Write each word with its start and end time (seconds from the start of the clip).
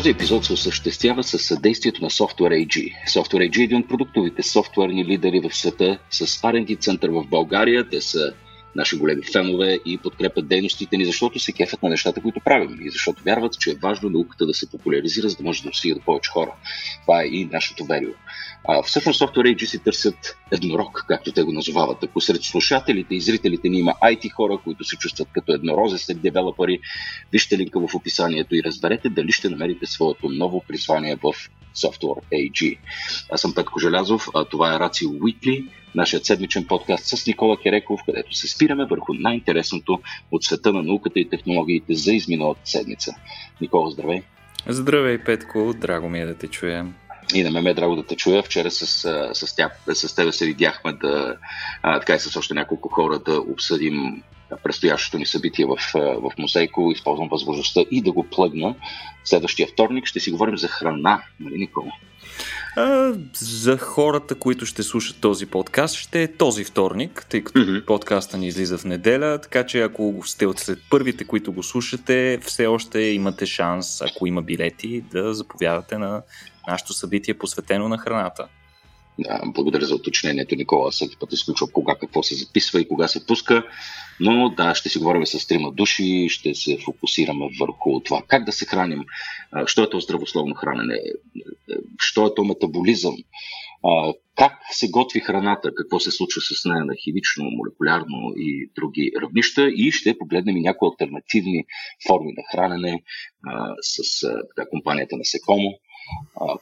Този 0.00 0.10
епизод 0.10 0.44
се 0.44 0.52
осъществява 0.52 1.24
със 1.24 1.42
съдействието 1.42 2.02
на 2.02 2.10
Software 2.10 2.66
AG. 2.66 2.92
Software 3.08 3.50
AG 3.50 3.60
е 3.60 3.62
един 3.62 3.78
от 3.78 3.88
продуктовите 3.88 4.42
софтуерни 4.42 5.04
лидери 5.04 5.40
в 5.40 5.56
света 5.56 5.98
с 6.10 6.26
R&D 6.26 6.80
център 6.80 7.10
в 7.10 7.24
България. 7.30 7.88
Те 7.88 8.00
са 8.00 8.32
наши 8.76 8.98
големи 8.98 9.22
фенове 9.32 9.78
и 9.86 9.98
подкрепят 9.98 10.48
дейностите 10.48 10.96
ни, 10.96 11.04
защото 11.04 11.38
се 11.38 11.52
кефят 11.52 11.82
на 11.82 11.88
нещата, 11.88 12.22
които 12.22 12.40
правим 12.44 12.86
и 12.86 12.90
защото 12.90 13.22
вярват, 13.22 13.58
че 13.58 13.70
е 13.70 13.74
важно 13.82 14.10
науката 14.10 14.46
да 14.46 14.54
се 14.54 14.70
популяризира, 14.70 15.28
за 15.28 15.36
да 15.36 15.44
може 15.44 15.62
да 15.62 15.68
достига 15.68 15.94
до 15.94 16.00
повече 16.00 16.30
хора. 16.30 16.52
Това 17.02 17.22
е 17.22 17.26
и 17.26 17.44
нашето 17.44 17.84
верио. 17.84 18.10
А, 18.68 18.82
всъщност 18.82 19.20
Software 19.20 19.56
AG 19.56 19.64
си 19.64 19.78
търсят 19.78 20.36
еднорог, 20.52 21.04
както 21.08 21.32
те 21.32 21.42
го 21.42 21.52
назовават. 21.52 22.04
Ако 22.04 22.20
сред 22.20 22.42
слушателите 22.42 23.14
и 23.14 23.20
зрителите 23.20 23.68
ни 23.68 23.78
има 23.78 23.94
IT 24.02 24.30
хора, 24.32 24.58
които 24.64 24.84
се 24.84 24.96
чувстват 24.96 25.28
като 25.32 25.52
еднорозе 25.52 25.98
сред 25.98 26.20
девелопери, 26.20 26.78
вижте 27.32 27.58
линка 27.58 27.80
в 27.80 27.94
описанието 27.94 28.56
и 28.56 28.62
разберете 28.62 29.08
дали 29.08 29.32
ще 29.32 29.48
намерите 29.48 29.86
своето 29.86 30.28
ново 30.28 30.64
призвание 30.68 31.16
в 31.16 31.32
Software 31.76 32.22
AG. 32.32 32.78
Аз 33.32 33.40
съм 33.40 33.54
Петко 33.54 33.80
Желязов, 33.80 34.28
а 34.34 34.44
това 34.44 34.74
е 34.74 34.78
Рацио 34.78 35.10
Weekly, 35.10 35.66
нашият 35.94 36.24
седмичен 36.24 36.66
подкаст 36.66 37.04
с 37.06 37.26
Никола 37.26 37.56
Кереков, 37.62 38.00
където 38.06 38.34
се 38.34 38.48
спираме 38.48 38.84
върху 38.84 39.14
най-интересното 39.14 40.00
от 40.30 40.44
света 40.44 40.72
на 40.72 40.82
науката 40.82 41.20
и 41.20 41.28
технологиите 41.28 41.94
за 41.94 42.12
изминалата 42.12 42.60
седмица. 42.64 43.12
Никола, 43.60 43.90
здравей! 43.90 44.22
Здравей, 44.68 45.18
Петко! 45.18 45.74
Драго 45.74 46.08
ми 46.08 46.20
е 46.20 46.26
да 46.26 46.34
те 46.34 46.46
чуя. 46.46 46.86
И 47.34 47.42
на 47.42 47.50
мен 47.50 47.62
ме 47.62 47.70
е 47.70 47.74
драго 47.74 47.96
да 47.96 48.06
те 48.06 48.16
чуя. 48.16 48.42
Вчера 48.42 48.70
с, 48.70 48.86
с, 49.34 49.56
тя, 49.56 49.70
с 49.94 50.14
тебе 50.14 50.32
се 50.32 50.46
видяхме 50.46 50.92
да, 50.92 51.36
а, 51.82 52.00
така 52.00 52.14
и 52.14 52.20
с 52.20 52.36
още 52.36 52.54
няколко 52.54 52.88
хора 52.88 53.18
да 53.18 53.40
обсъдим 53.40 54.22
предстоящото 54.62 55.18
ни 55.18 55.26
събитие 55.26 55.66
в, 55.66 55.76
в 55.94 56.32
Музейко. 56.38 56.92
Използвам 56.92 57.28
възможността 57.28 57.80
и 57.90 58.02
да 58.02 58.12
го 58.12 58.24
плъгна. 58.24 58.74
Следващия 59.24 59.68
вторник 59.72 60.06
ще 60.06 60.20
си 60.20 60.30
говорим 60.30 60.58
за 60.58 60.68
храна, 60.68 61.22
нали, 61.40 61.58
Никола? 61.58 61.92
А, 62.76 63.12
за 63.34 63.78
хората, 63.78 64.34
които 64.34 64.66
ще 64.66 64.82
слушат 64.82 65.16
този 65.20 65.46
подкаст, 65.46 65.96
ще 65.96 66.22
е 66.22 66.32
този 66.32 66.64
вторник, 66.64 67.26
тъй 67.30 67.44
като 67.44 67.58
mm-hmm. 67.58 67.84
подкаста 67.84 68.38
ни 68.38 68.46
излиза 68.46 68.78
в 68.78 68.84
неделя, 68.84 69.38
така 69.40 69.66
че 69.66 69.82
ако 69.82 70.22
сте 70.24 70.46
от 70.46 70.58
след 70.58 70.78
първите, 70.90 71.24
които 71.24 71.52
го 71.52 71.62
слушате, 71.62 72.38
все 72.42 72.66
още 72.66 73.00
имате 73.00 73.46
шанс, 73.46 74.02
ако 74.02 74.26
има 74.26 74.42
билети, 74.42 75.04
да 75.12 75.34
заповядате 75.34 75.98
на 75.98 76.22
нашето 76.68 76.92
събитие, 76.92 77.34
посветено 77.34 77.88
на 77.88 77.98
храната. 77.98 78.48
Да, 79.18 79.40
благодаря 79.46 79.86
за 79.86 79.94
уточнението, 79.94 80.54
Никола. 80.54 80.90
Всеки 80.90 81.16
път 81.20 81.32
изключва 81.32 81.66
кога 81.72 81.94
какво 82.00 82.22
се 82.22 82.34
записва 82.34 82.80
и 82.80 82.88
кога 82.88 83.08
се 83.08 83.26
пуска. 83.26 83.62
Но 84.20 84.50
да, 84.50 84.74
ще 84.74 84.88
си 84.88 84.98
говорим 84.98 85.26
с 85.26 85.46
трима 85.46 85.72
души, 85.72 86.28
ще 86.30 86.54
се 86.54 86.78
фокусираме 86.84 87.48
върху 87.60 88.00
това 88.00 88.22
как 88.28 88.44
да 88.44 88.52
се 88.52 88.66
храним, 88.66 89.04
що 89.66 89.82
е 89.82 89.90
то 89.90 90.00
здравословно 90.00 90.54
хранене, 90.54 91.00
що 91.98 92.26
е 92.26 92.34
то 92.34 92.44
метаболизъм, 92.44 93.14
как 94.36 94.52
се 94.70 94.90
готви 94.90 95.20
храната, 95.20 95.70
какво 95.74 96.00
се 96.00 96.10
случва 96.10 96.40
с 96.40 96.64
нея 96.64 96.84
на 96.84 96.94
химично, 97.04 97.44
молекулярно 97.44 98.32
и 98.36 98.70
други 98.74 99.12
равнища 99.22 99.68
и 99.68 99.92
ще 99.92 100.18
погледнем 100.18 100.56
и 100.56 100.60
някои 100.60 100.88
альтернативни 100.88 101.64
форми 102.08 102.32
на 102.36 102.42
хранене 102.52 103.02
с 103.80 104.20
така, 104.56 104.68
компанията 104.70 105.16
на 105.16 105.24
Секомо 105.24 105.70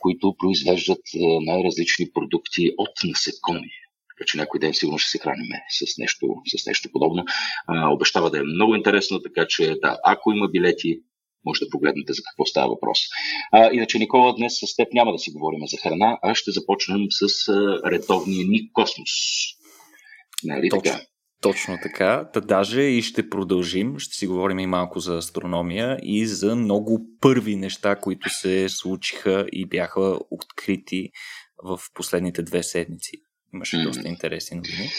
които 0.00 0.34
произвеждат 0.39 1.03
най-различни 1.41 2.11
продукти 2.15 2.70
от 2.78 2.91
насекоми. 3.05 3.70
Така 4.09 4.27
че 4.27 4.39
някой 4.39 4.61
ден 4.61 4.75
сигурно 4.75 4.98
ще 4.98 5.11
се 5.11 5.19
храним 5.19 5.47
с 5.70 5.99
нещо, 5.99 6.27
с 6.56 6.66
нещо 6.66 6.88
подобно. 6.93 7.25
А, 7.66 7.88
обещава 7.91 8.31
да 8.31 8.38
е 8.38 8.43
много 8.43 8.75
интересно, 8.75 9.21
така 9.22 9.47
че 9.49 9.75
да, 9.82 9.99
ако 10.05 10.32
има 10.32 10.49
билети, 10.49 11.00
може 11.44 11.65
да 11.65 11.71
погледнете 11.71 12.12
за 12.12 12.22
какво 12.22 12.47
става 12.47 12.69
въпрос. 12.69 12.99
А, 13.53 13.71
иначе, 13.72 13.99
Никола, 13.99 14.34
днес 14.34 14.53
с 14.53 14.76
теб 14.76 14.88
няма 14.93 15.12
да 15.12 15.19
си 15.19 15.31
говорим 15.31 15.60
за 15.66 15.76
храна, 15.76 16.19
а 16.22 16.34
ще 16.34 16.50
започнем 16.50 17.00
с 17.10 17.49
а, 17.49 17.91
редовния 17.91 18.47
ни 18.49 18.72
космос. 18.72 19.10
Нали 20.44 20.69
Точно. 20.69 20.82
така? 20.82 21.00
Точно 21.41 21.78
така. 21.82 22.31
Та 22.32 22.41
даже 22.41 22.82
и 22.82 23.03
ще 23.03 23.31
продължим. 23.31 23.99
Ще 23.99 24.16
си 24.16 24.26
говорим 24.26 24.59
и 24.59 24.66
малко 24.66 25.00
за 25.00 25.16
астрономия 25.16 25.99
и 26.03 26.26
за 26.26 26.56
много 26.56 27.00
първи 27.21 27.56
неща, 27.56 27.97
които 27.97 28.31
се 28.31 28.69
случиха 28.69 29.47
и 29.53 29.66
бяха 29.66 30.19
открити 30.31 31.10
в 31.65 31.81
последните 31.94 32.43
две 32.43 32.62
седмици. 32.62 33.12
Имаше 33.55 33.76
mm. 33.76 33.84
доста 33.84 34.09
интересни 34.09 34.56
новини. 34.56 34.91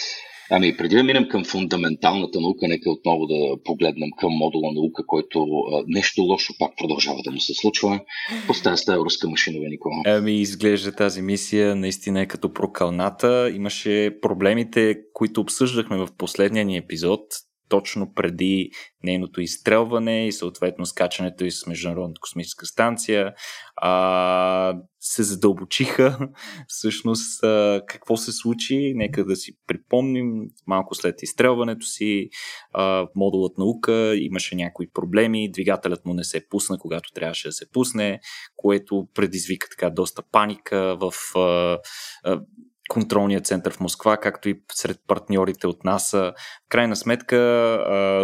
Ами, 0.51 0.77
преди 0.77 0.95
да 0.95 1.03
минем 1.03 1.27
към 1.29 1.45
фундаменталната 1.45 2.41
наука, 2.41 2.67
нека 2.67 2.91
отново 2.91 3.27
да 3.27 3.63
погледнем 3.63 4.09
към 4.17 4.33
модула 4.33 4.73
наука, 4.73 5.03
който 5.07 5.43
а, 5.43 5.83
нещо 5.87 6.21
лошо 6.21 6.53
пак 6.59 6.71
продължава 6.77 7.21
да 7.23 7.31
му 7.31 7.39
се 7.39 7.53
случва. 7.53 7.99
Поставя 8.47 8.77
с 8.77 8.85
тази 8.85 8.97
руска 8.97 9.29
машина, 9.29 9.59
Никола. 9.69 9.95
Ами, 10.05 10.41
изглежда 10.41 10.91
тази 10.91 11.21
мисия 11.21 11.75
наистина 11.75 12.21
е 12.21 12.25
като 12.25 12.53
прокалната. 12.53 13.51
Имаше 13.55 14.17
проблемите, 14.21 14.97
които 15.13 15.41
обсъждахме 15.41 15.97
в 15.97 16.07
последния 16.17 16.65
ни 16.65 16.77
епизод 16.77 17.21
точно 17.69 18.13
преди 18.13 18.71
нейното 19.03 19.41
изстрелване 19.41 20.27
и 20.27 20.31
съответно 20.31 20.85
скачането 20.85 21.45
и 21.45 21.51
с 21.51 21.67
Международната 21.67 22.19
космическа 22.21 22.65
станция, 22.65 23.33
а, 23.75 24.73
се 24.99 25.23
задълбочиха 25.23 26.19
всъщност 26.67 27.43
а, 27.43 27.81
какво 27.87 28.17
се 28.17 28.31
случи. 28.31 28.93
Нека 28.95 29.25
да 29.25 29.35
си 29.35 29.51
припомним 29.67 30.31
малко 30.67 30.95
след 30.95 31.23
изстрелването 31.23 31.85
си. 31.85 32.29
А, 32.73 33.07
модулът 33.15 33.57
наука 33.57 34.15
имаше 34.15 34.55
някои 34.55 34.89
проблеми, 34.89 35.51
двигателят 35.51 36.05
му 36.05 36.13
не 36.13 36.23
се 36.23 36.47
пусна, 36.49 36.77
когато 36.77 37.11
трябваше 37.11 37.47
да 37.47 37.51
се 37.51 37.69
пусне, 37.71 38.19
което 38.55 39.07
предизвика 39.13 39.67
така 39.69 39.89
доста 39.89 40.23
паника 40.31 40.97
в 40.99 41.13
а, 41.35 41.77
а, 42.23 42.41
контролния 42.89 43.41
център 43.41 43.73
в 43.73 43.79
Москва, 43.79 44.17
както 44.17 44.49
и 44.49 44.61
сред 44.73 44.97
партньорите 45.07 45.67
от 45.67 45.83
НАСА. 45.83 46.33
В 46.65 46.69
крайна 46.69 46.95
сметка, 46.95 47.37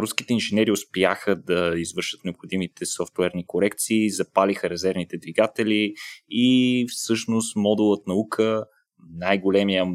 руските 0.01 0.33
инженери 0.33 0.71
успяха 0.71 1.35
да 1.35 1.73
извършат 1.77 2.25
необходимите 2.25 2.85
софтуерни 2.85 3.47
корекции, 3.47 4.09
запалиха 4.09 4.69
резервните 4.69 5.17
двигатели 5.17 5.93
и 6.29 6.85
всъщност 6.89 7.55
модулът 7.55 8.07
наука, 8.07 8.65
най-големия 9.17 9.85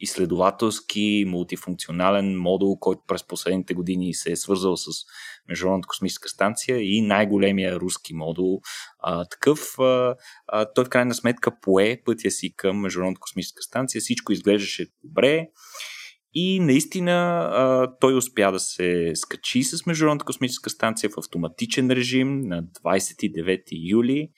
изследователски, 0.00 1.24
мултифункционален 1.28 2.38
модул, 2.38 2.78
който 2.78 3.02
през 3.06 3.26
последните 3.26 3.74
години 3.74 4.14
се 4.14 4.32
е 4.32 4.36
свързал 4.36 4.76
с 4.76 4.86
Международната 5.50 5.86
космическа 5.86 6.28
станция 6.28 6.78
и 6.80 7.02
най-големия 7.02 7.76
руски 7.76 8.14
модул. 8.14 8.60
А, 8.98 9.24
такъв, 9.24 9.78
а, 9.78 10.14
а, 10.48 10.72
той 10.74 10.84
в 10.84 10.88
крайна 10.88 11.14
сметка 11.14 11.50
пое 11.60 12.02
пътя 12.04 12.30
си 12.30 12.54
към 12.56 12.80
Международната 12.80 13.20
космическа 13.20 13.62
станция. 13.62 14.00
Всичко 14.00 14.32
изглеждаше 14.32 14.86
добре. 15.04 15.48
И 16.34 16.60
наистина 16.60 17.12
а, 17.12 17.92
той 18.00 18.16
успя 18.16 18.52
да 18.52 18.60
се 18.60 19.12
скачи 19.14 19.62
с 19.62 19.86
Международната 19.86 20.24
космическа 20.24 20.70
станция 20.70 21.10
в 21.10 21.18
автоматичен 21.18 21.90
режим 21.90 22.40
на 22.40 22.62
29 22.62 23.62
юли. 23.90 24.30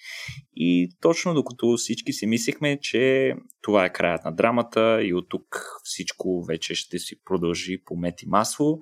И 0.57 0.91
точно 1.01 1.35
докато 1.35 1.77
всички 1.77 2.13
си 2.13 2.27
мислехме, 2.27 2.79
че 2.81 3.35
това 3.63 3.85
е 3.85 3.93
краят 3.93 4.25
на 4.25 4.33
драмата 4.33 5.03
и 5.03 5.15
от 5.15 5.29
тук 5.29 5.45
всичко 5.85 6.45
вече 6.45 6.75
ще 6.75 6.99
си 6.99 7.17
продължи 7.25 7.83
по 7.85 7.97
мет 7.97 8.23
и 8.23 8.27
масло, 8.29 8.79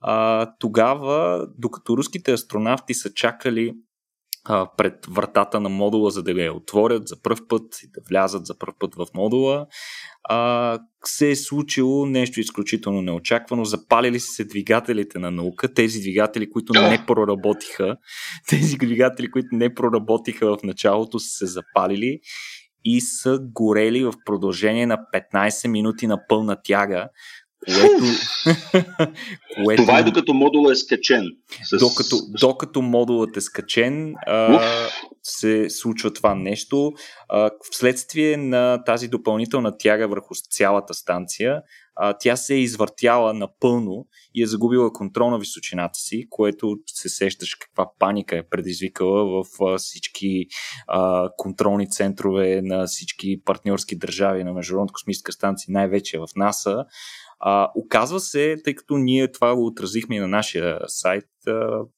а, 0.00 0.46
тогава, 0.58 1.46
докато 1.58 1.96
руските 1.96 2.32
астронавти 2.32 2.94
са 2.94 3.12
чакали 3.12 3.74
а, 4.44 4.70
пред 4.76 5.06
вратата 5.06 5.60
на 5.60 5.68
модула, 5.68 6.10
за 6.10 6.22
да 6.22 6.30
я 6.30 6.54
отворят 6.54 7.08
за 7.08 7.22
първ 7.22 7.38
път 7.48 7.62
и 7.82 7.90
да 7.90 8.00
влязат 8.10 8.46
за 8.46 8.58
първ 8.58 8.72
път 8.78 8.94
в 8.94 9.06
модула, 9.14 9.66
а, 10.24 10.78
се 11.04 11.30
е 11.30 11.36
случило 11.36 12.06
нещо 12.06 12.40
изключително 12.40 13.02
неочаквано. 13.02 13.64
Запалили 13.64 14.20
се 14.20 14.44
двигателите 14.44 15.18
на 15.18 15.30
наука, 15.30 15.74
тези 15.74 16.00
двигатели, 16.00 16.50
които 16.50 16.72
не 16.72 17.04
проработиха, 17.06 17.96
тези 18.48 18.76
двигатели, 18.76 19.30
които 19.30 19.48
не 19.52 19.74
проработиха 19.74 20.56
в 20.56 20.62
началото, 20.62 21.18
са 21.18 21.28
се 21.28 21.46
запалили 21.46 22.20
и 22.84 23.00
са 23.00 23.38
горели 23.42 24.04
в 24.04 24.12
продължение 24.24 24.86
на 24.86 24.98
15 25.14 25.68
минути 25.68 26.06
на 26.06 26.18
пълна 26.28 26.56
тяга, 26.64 27.08
което, 27.66 28.04
което... 29.64 29.82
Това 29.82 29.98
е 29.98 30.02
докато 30.02 30.34
модулът 30.34 30.72
е 30.72 30.76
скачен. 30.76 31.24
С... 31.62 31.78
Докато, 31.78 32.16
докато 32.40 32.82
модулът 32.82 33.36
е 33.36 33.40
скачен, 33.40 34.14
а, 34.26 34.60
се 35.22 35.70
случва 35.70 36.12
това 36.12 36.34
нещо. 36.34 36.92
А, 37.28 37.50
вследствие 37.70 38.36
на 38.36 38.84
тази 38.84 39.08
допълнителна 39.08 39.78
тяга 39.78 40.08
върху 40.08 40.34
цялата 40.50 40.94
станция, 40.94 41.62
а, 41.96 42.14
тя 42.18 42.36
се 42.36 42.54
е 42.54 42.58
извъртяла 42.58 43.34
напълно 43.34 44.06
и 44.34 44.42
е 44.42 44.46
загубила 44.46 44.92
контрол 44.92 45.30
на 45.30 45.38
височината 45.38 45.98
си, 45.98 46.26
което 46.30 46.76
се 46.86 47.08
сещаш 47.08 47.54
каква 47.54 47.90
паника 47.98 48.36
е 48.36 48.48
предизвикала 48.48 49.24
в 49.24 49.64
а, 49.64 49.78
всички 49.78 50.46
а, 50.88 51.28
контролни 51.36 51.90
центрове 51.90 52.60
на 52.62 52.86
всички 52.86 53.42
партньорски 53.44 53.98
държави 53.98 54.44
на 54.44 54.52
Международната 54.52 54.92
космическа 54.92 55.32
станция, 55.32 55.66
най-вече 55.72 56.18
в 56.18 56.26
НАСА. 56.36 56.84
Оказва 57.74 58.20
се, 58.20 58.56
тъй 58.64 58.74
като 58.74 58.96
ние 58.96 59.32
това 59.32 59.54
го 59.54 59.66
отразихме 59.66 60.16
и 60.16 60.20
на 60.20 60.28
нашия 60.28 60.78
сайт, 60.86 61.24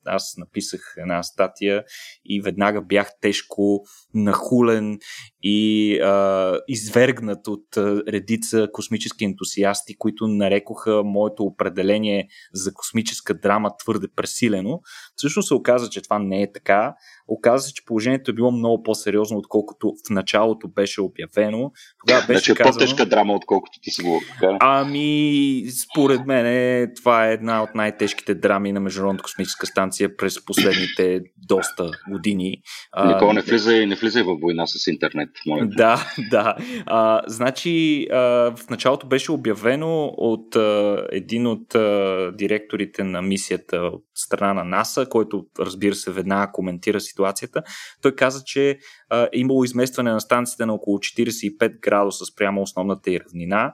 аз 0.07 0.35
написах 0.37 0.81
една 0.99 1.23
статия 1.23 1.85
и 2.25 2.41
веднага 2.41 2.83
бях 2.83 3.11
тежко 3.21 3.81
нахулен 4.15 4.99
и 5.43 5.99
а, 6.01 6.59
извергнат 6.69 7.49
от 7.49 7.77
а, 7.77 8.03
редица 8.09 8.69
космически 8.73 9.25
ентусиасти, 9.25 9.99
които 9.99 10.29
нарекоха 10.29 11.03
моето 11.05 11.43
определение 11.43 12.29
за 12.53 12.75
космическа 12.75 13.35
драма 13.35 13.71
твърде 13.79 14.07
пресилено. 14.17 14.81
Всъщност 15.17 15.49
се 15.49 15.55
оказа, 15.55 15.91
че 15.91 16.03
това 16.03 16.19
не 16.19 16.43
е 16.43 16.53
така. 16.53 16.95
Оказа 17.29 17.69
се, 17.69 17.75
че 17.75 17.85
положението 17.85 18.31
е 18.31 18.35
било 18.35 18.51
много 18.51 18.83
по-сериозно, 18.83 19.39
отколкото 19.39 19.95
в 20.07 20.11
началото 20.11 20.69
беше 20.69 21.01
обявено. 21.01 21.71
Тогава 22.07 22.27
беше 22.27 22.53
значи 22.53 22.55
казано... 22.55 22.73
по-тежка 22.73 23.07
драма, 23.07 23.35
отколкото 23.35 23.79
ти 23.83 23.91
си 23.91 24.03
го. 24.03 24.21
Ами, 24.61 25.65
според 25.85 26.27
мен 26.27 26.93
това 26.97 27.29
е 27.29 27.33
една 27.33 27.63
от 27.63 27.75
най-тежките 27.75 28.35
драми 28.35 28.73
на 28.73 28.81
Международната 28.81 29.23
космическа 29.43 29.67
станция 29.67 30.17
през 30.17 30.45
последните 30.45 31.21
доста 31.49 31.91
години. 32.11 32.63
Никога 33.07 33.33
не 33.33 33.41
влизай, 33.41 33.87
не 33.87 33.95
влизай 33.95 34.23
в 34.23 34.37
война 34.41 34.67
с 34.67 34.87
интернет. 34.87 35.29
Моля. 35.47 35.67
Да, 35.67 36.13
да. 36.31 36.57
А, 36.87 37.23
значи, 37.27 38.07
а, 38.13 38.17
в 38.57 38.71
началото 38.71 39.07
беше 39.07 39.33
обявено 39.33 40.05
от 40.17 40.57
а, 40.57 41.07
един 41.13 41.47
от 41.47 41.75
а, 41.75 42.33
директорите 42.35 43.05
на 43.05 43.23
мисията 43.23 43.77
от 43.77 44.05
страна 44.15 44.55
на 44.55 44.65
НАСА, 44.65 45.09
който 45.09 45.45
разбира 45.59 45.95
се 45.95 46.11
веднага 46.11 46.53
коментира 46.53 47.01
ситуацията. 47.01 47.63
Той 48.03 48.15
каза, 48.15 48.43
че 48.45 48.79
а, 49.11 49.23
е 49.23 49.39
имало 49.39 49.65
изместване 49.65 50.13
на 50.13 50.21
станцията 50.21 50.67
на 50.67 50.75
около 50.75 50.99
45 50.99 51.81
градуса 51.81 52.25
спрямо 52.25 52.63
основната 52.63 53.11
и 53.11 53.21
равнина, 53.21 53.73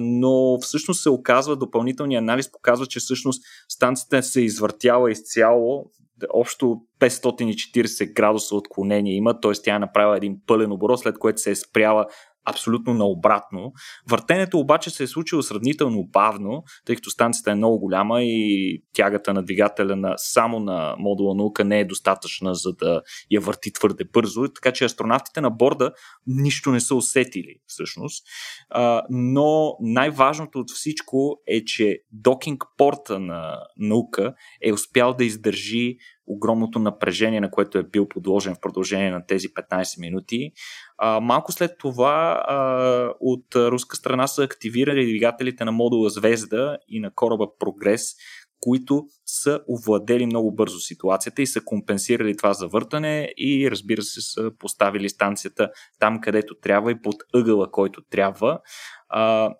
но 0.00 0.58
всъщност 0.60 1.02
се 1.02 1.10
оказва, 1.10 1.56
допълнителният 1.56 2.22
анализ 2.22 2.52
показва, 2.52 2.86
че 2.86 3.00
всъщност 3.00 3.42
станцията 3.68 4.22
се 4.22 4.40
извъртяла 4.40 5.10
изцяло 5.10 5.90
общо 6.34 6.76
540 7.00 8.12
градуса 8.12 8.56
отклонение 8.56 9.14
има, 9.14 9.40
т.е. 9.40 9.52
тя 9.52 9.74
е 9.74 9.78
направила 9.78 10.16
един 10.16 10.36
пълен 10.46 10.72
оборот, 10.72 11.00
след 11.00 11.18
което 11.18 11.40
се 11.40 11.50
е 11.50 11.54
спряла 11.54 12.06
абсолютно 12.44 12.94
наобратно. 12.94 13.72
Въртенето 14.08 14.58
обаче 14.58 14.90
се 14.90 15.02
е 15.02 15.06
случило 15.06 15.42
сравнително 15.42 16.04
бавно, 16.04 16.64
тъй 16.84 16.96
като 16.96 17.10
станцията 17.10 17.50
е 17.50 17.54
много 17.54 17.78
голяма 17.78 18.22
и 18.22 18.82
тягата 18.92 19.34
на 19.34 19.42
двигателя 19.42 19.96
на, 19.96 20.14
само 20.16 20.60
на 20.60 20.94
модула 20.98 21.34
наука 21.34 21.64
не 21.64 21.80
е 21.80 21.84
достатъчна, 21.84 22.54
за 22.54 22.72
да 22.72 23.02
я 23.30 23.40
върти 23.40 23.72
твърде 23.72 24.04
бързо, 24.12 24.48
така 24.48 24.72
че 24.72 24.84
астронавтите 24.84 25.40
на 25.40 25.50
борда 25.50 25.92
нищо 26.26 26.70
не 26.70 26.80
са 26.80 26.94
усетили 26.94 27.54
всъщност. 27.66 28.24
А, 28.70 29.02
но 29.10 29.76
най-важното 29.80 30.58
от 30.58 30.70
всичко 30.70 31.36
е, 31.46 31.64
че 31.64 31.98
докинг 32.12 32.64
порта 32.76 33.18
на 33.18 33.58
наука 33.76 34.34
е 34.62 34.72
успял 34.72 35.14
да 35.14 35.24
издържи 35.24 35.96
огромното 36.26 36.78
напрежение, 36.78 37.40
на 37.40 37.50
което 37.50 37.78
е 37.78 37.82
бил 37.82 38.08
подложен 38.08 38.54
в 38.54 38.60
продължение 38.60 39.10
на 39.10 39.26
тези 39.26 39.48
15 39.48 40.00
минути. 40.00 40.52
А, 40.98 41.20
малко 41.20 41.52
след 41.52 41.78
това 41.78 42.44
а, 42.48 43.14
от 43.20 43.56
руска 43.56 43.96
страна 43.96 44.26
са 44.26 44.42
активирали 44.42 45.06
двигателите 45.06 45.64
на 45.64 45.72
модула 45.72 46.10
Звезда 46.10 46.78
и 46.88 47.00
на 47.00 47.10
кораба 47.14 47.46
Прогрес, 47.58 48.14
които 48.60 49.06
са 49.26 49.60
овладели 49.68 50.26
много 50.26 50.54
бързо 50.54 50.78
ситуацията 50.78 51.42
и 51.42 51.46
са 51.46 51.60
компенсирали 51.64 52.36
това 52.36 52.52
завъртане 52.52 53.32
и 53.36 53.70
разбира 53.70 54.02
се 54.02 54.20
са 54.20 54.50
поставили 54.58 55.08
станцията 55.08 55.70
там, 55.98 56.20
където 56.20 56.54
трябва 56.54 56.92
и 56.92 57.02
под 57.02 57.16
ъгъла, 57.34 57.70
който 57.70 58.02
трябва. 58.10 58.60
А, 59.08 59.54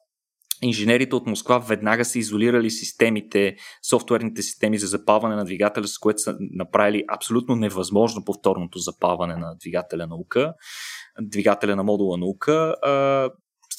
инженерите 0.63 1.17
от 1.17 1.27
Москва 1.27 1.59
веднага 1.59 2.05
са 2.05 2.19
изолирали 2.19 2.71
системите, 2.71 3.57
софтуерните 3.89 4.43
системи 4.43 4.79
за 4.79 4.87
запалване 4.87 5.37
на 5.37 5.45
двигателя, 5.45 5.89
с 5.89 5.99
което 5.99 6.19
са 6.19 6.37
направили 6.41 7.05
абсолютно 7.09 7.57
невъзможно 7.57 8.25
повторното 8.25 8.79
запалване 8.79 9.37
на 9.37 9.57
двигателя 9.61 10.07
наука, 10.07 10.55
двигателя 11.21 11.77
на 11.77 11.83
модула 11.83 12.19
наука. 12.19 12.75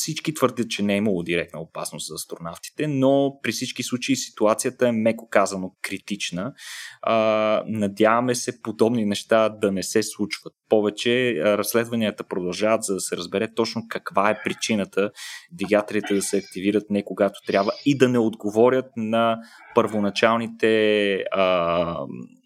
Всички 0.04 0.34
твърдят, 0.34 0.70
че 0.70 0.84
не 0.84 0.94
е 0.94 0.98
имало 0.98 1.24
директна 1.24 1.60
опасност 1.60 2.08
за 2.08 2.14
астронавтите, 2.14 2.88
но 2.88 3.40
при 3.44 3.52
всички 3.52 3.84
случаи 3.84 4.16
ситуацията 4.16 4.88
е 4.88 4.92
меко 4.92 5.30
казано 5.30 5.72
критична. 5.82 6.54
А, 7.02 7.64
надяваме 7.68 8.36
се 8.36 8.62
подобни 8.62 9.06
неща 9.06 9.50
да 9.50 9.72
не 9.72 9.84
се 9.84 10.04
случват 10.04 10.54
повече. 10.70 11.36
Разследванията 11.44 12.24
продължават, 12.24 12.84
за 12.84 12.94
да 12.94 13.00
се 13.00 13.18
разбере 13.18 13.54
точно 13.54 13.82
каква 13.90 14.30
е 14.30 14.42
причината 14.44 15.12
двигателите 15.52 16.14
да 16.14 16.22
се 16.22 16.38
активират 16.38 16.90
не 16.90 17.04
когато 17.06 17.40
трябва 17.48 17.72
и 17.86 17.98
да 17.98 18.10
не 18.10 18.20
отговорят 18.20 18.86
на 18.98 19.38
първоначалните 19.76 21.14
а, 21.32 21.98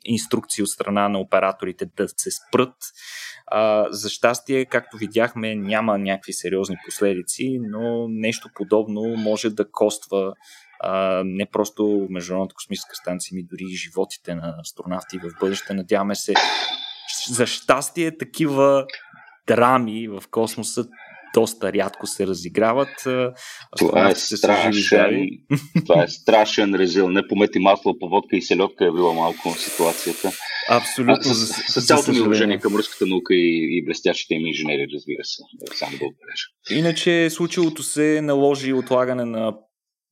инструкции 0.05 0.63
от 0.63 0.69
страна 0.69 1.09
на 1.09 1.19
операторите 1.19 1.85
да 1.97 2.07
се 2.07 2.29
спрат 2.31 2.75
а, 3.47 3.87
за 3.89 4.09
щастие, 4.09 4.65
както 4.65 4.97
видяхме, 4.97 5.55
няма 5.55 5.97
някакви 5.97 6.33
сериозни 6.33 6.75
последици, 6.85 7.59
но 7.61 8.07
нещо 8.09 8.49
подобно 8.55 9.01
може 9.01 9.49
да 9.49 9.71
коства 9.71 10.33
а, 10.79 11.23
не 11.25 11.45
просто 11.45 12.07
Международната 12.09 12.55
космическа 12.55 12.95
станция, 12.95 13.35
ми 13.35 13.43
дори 13.43 13.63
и 13.63 13.75
животите 13.75 14.35
на 14.35 14.55
астронавти 14.61 15.17
в 15.17 15.39
бъдеще. 15.39 15.73
Надяваме 15.73 16.15
се, 16.15 16.33
за 17.29 17.45
щастие, 17.45 18.17
такива 18.17 18.85
драми 19.47 20.07
в 20.07 20.23
космоса 20.31 20.85
доста 21.33 21.73
рядко 21.73 22.07
се 22.07 22.27
разиграват. 22.27 23.07
Това 23.77 24.09
е, 24.09 24.15
страшен, 24.15 25.29
това 25.85 26.03
е 26.03 26.07
страшен 26.07 26.75
резил. 26.75 27.09
Не 27.09 27.27
помети 27.27 27.59
масло 27.59 27.99
по 27.99 28.09
водка 28.09 28.35
и 28.35 28.41
селедка 28.41 28.85
е 28.85 28.91
била 28.91 29.13
малко 29.13 29.53
ситуацията. 29.57 30.31
Абсолютно. 30.69 31.31
А, 31.31 31.33
с, 31.33 31.47
с, 31.47 31.81
с 31.81 31.87
цялото 31.87 32.11
ми 32.11 32.21
уважение 32.21 32.59
към 32.59 32.75
руската 32.75 33.05
наука 33.05 33.33
и, 33.35 33.77
и 33.77 33.85
блестящите 33.85 34.33
им 34.33 34.47
инженери, 34.47 34.87
разбира 34.93 35.23
се. 35.23 35.43
Само 35.73 35.91
да 35.91 36.05
отбележа. 36.05 36.79
Иначе 36.79 37.29
случилото 37.29 37.83
се 37.83 38.21
наложи 38.21 38.73
отлагане 38.73 39.25
на 39.25 39.53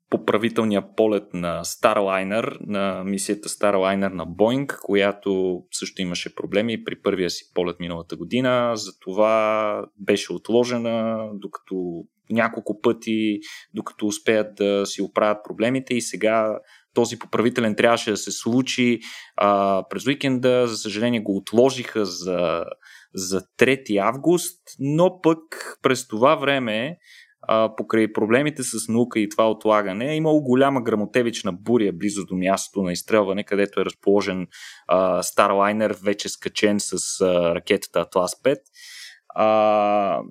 поправителния 0.09 0.95
полет 0.95 1.33
на 1.33 1.61
Starliner, 1.63 2.57
на 2.61 3.03
мисията 3.03 3.49
Starliner 3.49 4.13
на 4.13 4.27
Boeing, 4.27 4.79
която 4.81 5.61
също 5.71 6.01
имаше 6.01 6.35
проблеми 6.35 6.83
при 6.83 7.01
първия 7.01 7.29
си 7.29 7.51
полет 7.53 7.79
миналата 7.79 8.15
година. 8.15 8.71
Затова 8.75 9.85
беше 9.99 10.33
отложена, 10.33 11.27
докато 11.33 12.03
няколко 12.29 12.81
пъти, 12.81 13.39
докато 13.74 14.07
успеят 14.07 14.55
да 14.55 14.85
си 14.85 15.01
оправят 15.01 15.43
проблемите 15.43 15.93
и 15.93 16.01
сега 16.01 16.59
този 16.95 17.19
поправителен 17.19 17.75
трябваше 17.75 18.11
да 18.11 18.17
се 18.17 18.31
случи 18.31 18.99
а, 19.37 19.83
през 19.89 20.07
уикенда. 20.07 20.67
За 20.67 20.77
съжаление 20.77 21.19
го 21.19 21.37
отложиха 21.37 22.05
за, 22.05 22.63
за 23.13 23.41
3 23.59 23.97
август, 23.97 24.61
но 24.79 25.21
пък 25.21 25.39
през 25.81 26.07
това 26.07 26.35
време 26.35 26.97
а, 27.47 27.75
покрай 27.75 28.13
проблемите 28.13 28.63
с 28.63 28.87
наука 28.87 29.19
и 29.19 29.29
това 29.29 29.49
отлагане, 29.49 30.11
е 30.11 30.15
имало 30.15 30.41
голяма 30.41 30.81
грамотевична 30.81 31.53
буря 31.53 31.91
близо 31.93 32.25
до 32.25 32.35
мястото 32.35 32.83
на 32.83 32.91
изстрелване, 32.91 33.43
където 33.43 33.81
е 33.81 33.85
разположен 33.85 34.47
а, 34.87 35.23
Starliner, 35.23 36.03
вече 36.03 36.29
скачен 36.29 36.79
с 36.79 37.21
а, 37.21 37.55
ракетата 37.55 37.99
Atlas 37.99 38.43
5. 38.43 38.57
А, 39.35 40.21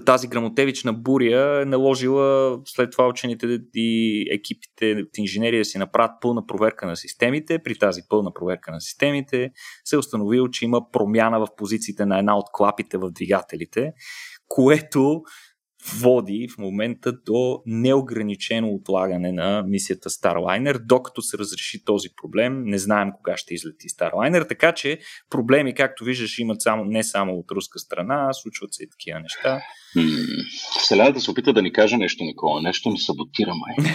тази 0.00 0.28
грамотевична 0.28 0.92
буря 0.92 1.62
е 1.62 1.64
наложила 1.64 2.58
след 2.64 2.90
това 2.90 3.08
учените 3.08 3.58
и 3.74 4.20
екипите 4.30 5.02
от 5.02 5.18
инженерия 5.18 5.60
да 5.60 5.64
си 5.64 5.78
направят 5.78 6.10
пълна 6.20 6.46
проверка 6.46 6.86
на 6.86 6.96
системите. 6.96 7.58
При 7.64 7.74
тази 7.74 8.00
пълна 8.08 8.34
проверка 8.34 8.72
на 8.72 8.80
системите 8.80 9.50
се 9.84 9.96
е 9.96 9.98
установило, 9.98 10.48
че 10.48 10.64
има 10.64 10.90
промяна 10.92 11.40
в 11.40 11.48
позициите 11.56 12.06
на 12.06 12.18
една 12.18 12.38
от 12.38 12.46
клапите 12.52 12.98
в 12.98 13.10
двигателите, 13.10 13.92
което 14.48 15.22
води 16.00 16.48
в 16.54 16.58
момента 16.58 17.12
до 17.12 17.62
неограничено 17.66 18.68
отлагане 18.68 19.32
на 19.32 19.62
мисията 19.62 20.10
Starliner, 20.10 20.78
докато 20.78 21.22
се 21.22 21.38
разреши 21.38 21.84
този 21.84 22.08
проблем. 22.22 22.62
Не 22.64 22.78
знаем 22.78 23.08
кога 23.16 23.36
ще 23.36 23.54
излети 23.54 23.88
Starliner, 23.88 24.48
така 24.48 24.72
че 24.72 24.98
проблеми, 25.30 25.74
както 25.74 26.04
виждаш, 26.04 26.38
имат 26.38 26.62
само, 26.62 26.84
не 26.84 27.04
само 27.04 27.34
от 27.34 27.50
руска 27.50 27.78
страна, 27.78 28.32
случват 28.32 28.74
се 28.74 28.84
и 28.84 28.90
такива 28.90 29.20
неща. 29.20 29.62
Вселя 30.78 31.12
да 31.12 31.20
се 31.20 31.30
опита 31.30 31.52
да 31.52 31.62
ни 31.62 31.72
каже 31.72 31.96
нещо, 31.96 32.24
Никола. 32.24 32.62
Нещо 32.62 32.90
ни 32.90 32.98
саботира, 32.98 33.52
май. 33.54 33.92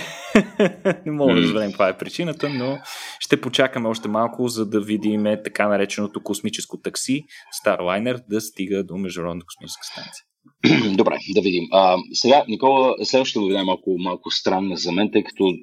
не 1.06 1.12
мога 1.12 1.36
да 1.36 1.42
разберем 1.42 1.72
каква 1.72 1.90
е 1.90 1.98
причината, 1.98 2.50
но 2.50 2.80
ще 3.20 3.42
почакаме 3.42 3.90
още 3.90 4.08
малко, 4.08 4.48
за 4.48 4.66
да 4.66 4.82
видим 4.82 5.24
така 5.44 5.68
нареченото 5.68 6.24
космическо 6.24 6.78
такси 6.78 7.24
Starliner 7.64 8.22
да 8.30 8.42
стига 8.42 8.84
до 8.84 8.98
Международната 8.98 9.46
космическа 9.46 9.86
станция. 9.86 10.24
Добре, 10.98 11.18
да 11.36 11.42
видим. 11.42 11.64
А, 11.72 11.98
сега, 12.14 12.46
Никола, 12.48 12.96
следващата 13.04 13.42
новина 13.42 13.60
е 13.60 13.64
малко, 13.64 13.96
малко 14.00 14.32
странна 14.32 14.78
за 14.78 14.92
мен, 14.92 15.10
тъй 15.14 15.24
като, 15.24 15.54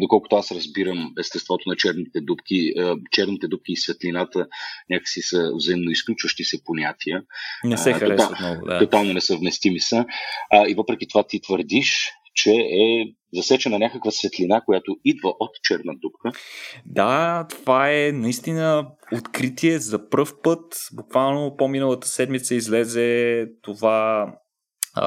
доколкото 0.00 0.36
аз 0.36 0.52
разбирам 0.52 1.12
естеството 1.20 1.68
на 1.68 1.76
черните 1.76 2.20
дубки, 2.20 2.72
черните 3.12 3.48
дубки 3.48 3.72
и 3.72 3.76
светлината 3.76 4.46
някакси 4.90 5.20
са 5.22 5.50
взаимно 5.54 5.90
изключващи 5.90 6.44
се 6.44 6.64
понятия. 6.64 7.22
Не 7.64 7.76
се 7.76 7.92
харесват 7.92 8.40
много, 8.40 8.66
да. 8.66 8.78
Тотално 8.78 9.12
несъвместими 9.12 9.80
са. 9.80 10.04
А, 10.52 10.68
и 10.68 10.74
въпреки 10.74 11.08
това 11.08 11.22
ти 11.22 11.40
твърдиш, 11.40 12.10
че 12.36 12.50
е 12.52 13.04
засечена 13.34 13.78
някаква 13.78 14.10
светлина, 14.10 14.60
която 14.60 14.96
идва 15.04 15.28
от 15.28 15.50
черна 15.62 15.92
дупка. 15.96 16.40
Да, 16.86 17.46
това 17.50 17.90
е 17.92 18.12
наистина 18.12 18.88
откритие 19.12 19.78
за 19.78 20.08
пръв 20.08 20.34
път. 20.42 20.88
Буквално 20.92 21.56
по-миналата 21.56 22.08
седмица 22.08 22.54
излезе 22.54 23.46
това 23.62 24.26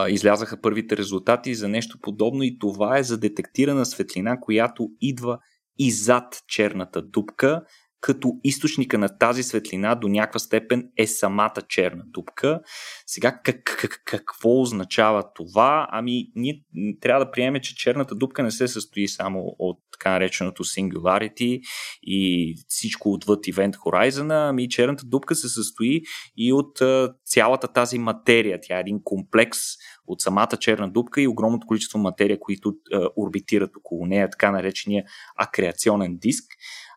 излязаха 0.10 0.62
първите 0.62 0.98
резултати 0.98 1.56
за 1.56 1.68
нещо 1.68 1.98
подобно 2.02 2.44
и 2.44 2.58
това 2.60 2.98
е 2.98 3.04
за 3.04 3.20
детектирана 3.20 3.86
светлина, 3.86 4.40
която 4.40 4.90
идва 5.02 5.40
и 5.78 5.92
зад 5.92 6.44
черната 6.48 7.02
дупка 7.02 7.62
като 8.02 8.32
източника 8.44 8.98
на 8.98 9.18
тази 9.18 9.44
светлина 9.44 9.96
до 9.96 10.08
някаква 10.08 10.40
степен 10.40 10.90
е 10.98 11.08
самата 11.08 11.62
черна 11.68 12.04
дупка. 12.06 12.62
Сега 13.06 13.40
как, 13.44 13.64
как, 13.64 14.02
какво 14.06 14.62
означава 14.62 15.24
това? 15.36 15.88
Ами 15.92 16.28
ние 16.36 16.64
трябва 17.02 17.26
да 17.26 17.32
приемем, 17.32 17.62
че 17.62 17.76
черната 17.76 18.16
дупка 18.16 18.44
не 18.44 18.52
се 18.52 18.68
състои 18.68 19.08
само 19.08 19.56
от 19.60 19.80
така 19.92 20.12
нареченото 20.12 20.64
Singularity 20.64 21.62
и 22.04 22.56
всичко 22.68 23.14
отвъд 23.14 23.46
Event 23.46 23.76
Horizon, 23.76 24.50
ами 24.50 24.70
черната 24.70 25.06
дупка 25.06 25.36
се 25.36 25.50
състои 25.50 26.02
и 26.38 26.54
от 26.54 26.80
цялата 27.26 27.68
тази 27.68 28.00
материя. 28.00 28.60
Тя 28.62 28.78
е 28.78 28.82
един 28.82 29.00
комплекс 29.04 29.60
от 30.08 30.22
самата 30.22 30.58
черна 30.60 30.92
дупка 30.92 31.22
и 31.22 31.28
огромното 31.28 31.68
количество 31.68 32.00
материя, 32.00 32.40
които 32.40 32.74
орбитират 33.18 33.78
около 33.78 34.06
нея, 34.06 34.30
така 34.30 34.52
наречения 34.52 35.04
акреационен 35.38 36.18
диск. 36.18 36.46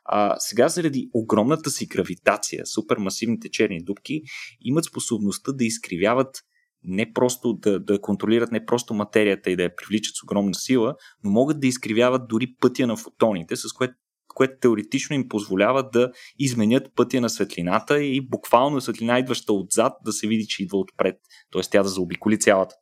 А, 0.04 0.36
сега 0.38 0.68
заради 0.68 1.10
огромната 1.14 1.70
си 1.70 1.86
гравитация, 1.86 2.66
супермасивните 2.66 3.48
черни 3.50 3.84
дубки 3.84 4.22
имат 4.60 4.84
способността 4.84 5.52
да 5.52 5.64
изкривяват 5.64 6.36
не 6.84 7.12
просто 7.12 7.52
да, 7.52 7.80
да 7.80 8.00
контролират 8.00 8.52
не 8.52 8.66
просто 8.66 8.94
материята 8.94 9.50
и 9.50 9.56
да 9.56 9.62
я 9.62 9.76
привличат 9.76 10.16
с 10.16 10.22
огромна 10.22 10.54
сила, 10.54 10.94
но 11.24 11.30
могат 11.30 11.60
да 11.60 11.66
изкривяват 11.66 12.28
дори 12.28 12.46
пътя 12.60 12.86
на 12.86 12.96
фотоните, 12.96 13.56
с 13.56 13.72
което 13.72 13.94
което 14.34 14.58
теоретично 14.60 15.16
им 15.16 15.28
позволява 15.28 15.90
да 15.90 16.12
изменят 16.38 16.94
пътя 16.94 17.20
на 17.20 17.30
светлината 17.30 18.02
и 18.02 18.28
буквално 18.28 18.80
светлина, 18.80 19.18
идваща 19.18 19.52
отзад, 19.52 19.92
да 20.04 20.12
се 20.12 20.26
види, 20.26 20.46
че 20.46 20.62
идва 20.62 20.78
отпред. 20.78 21.16
Т.е. 21.52 21.62
тя 21.70 21.82
да 21.82 21.88
заобиколи 21.88 22.38
цялата 22.38 22.74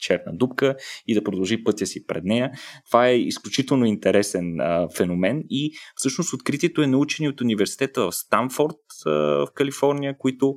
черна 0.00 0.32
дупка 0.32 0.76
и 1.06 1.14
да 1.14 1.24
продължи 1.24 1.64
пътя 1.64 1.86
си 1.86 2.06
пред 2.06 2.24
нея. 2.24 2.50
Това 2.86 3.08
е 3.08 3.16
изключително 3.16 3.86
интересен 3.86 4.60
а, 4.60 4.88
феномен 4.96 5.42
и 5.50 5.72
всъщност 5.96 6.32
откритието 6.32 6.82
е 6.82 6.86
научени 6.86 7.28
от 7.28 7.40
университета 7.40 8.02
в 8.02 8.12
Станфорд 8.12 8.76
а, 9.06 9.10
в 9.10 9.48
Калифорния, 9.54 10.18
които 10.18 10.56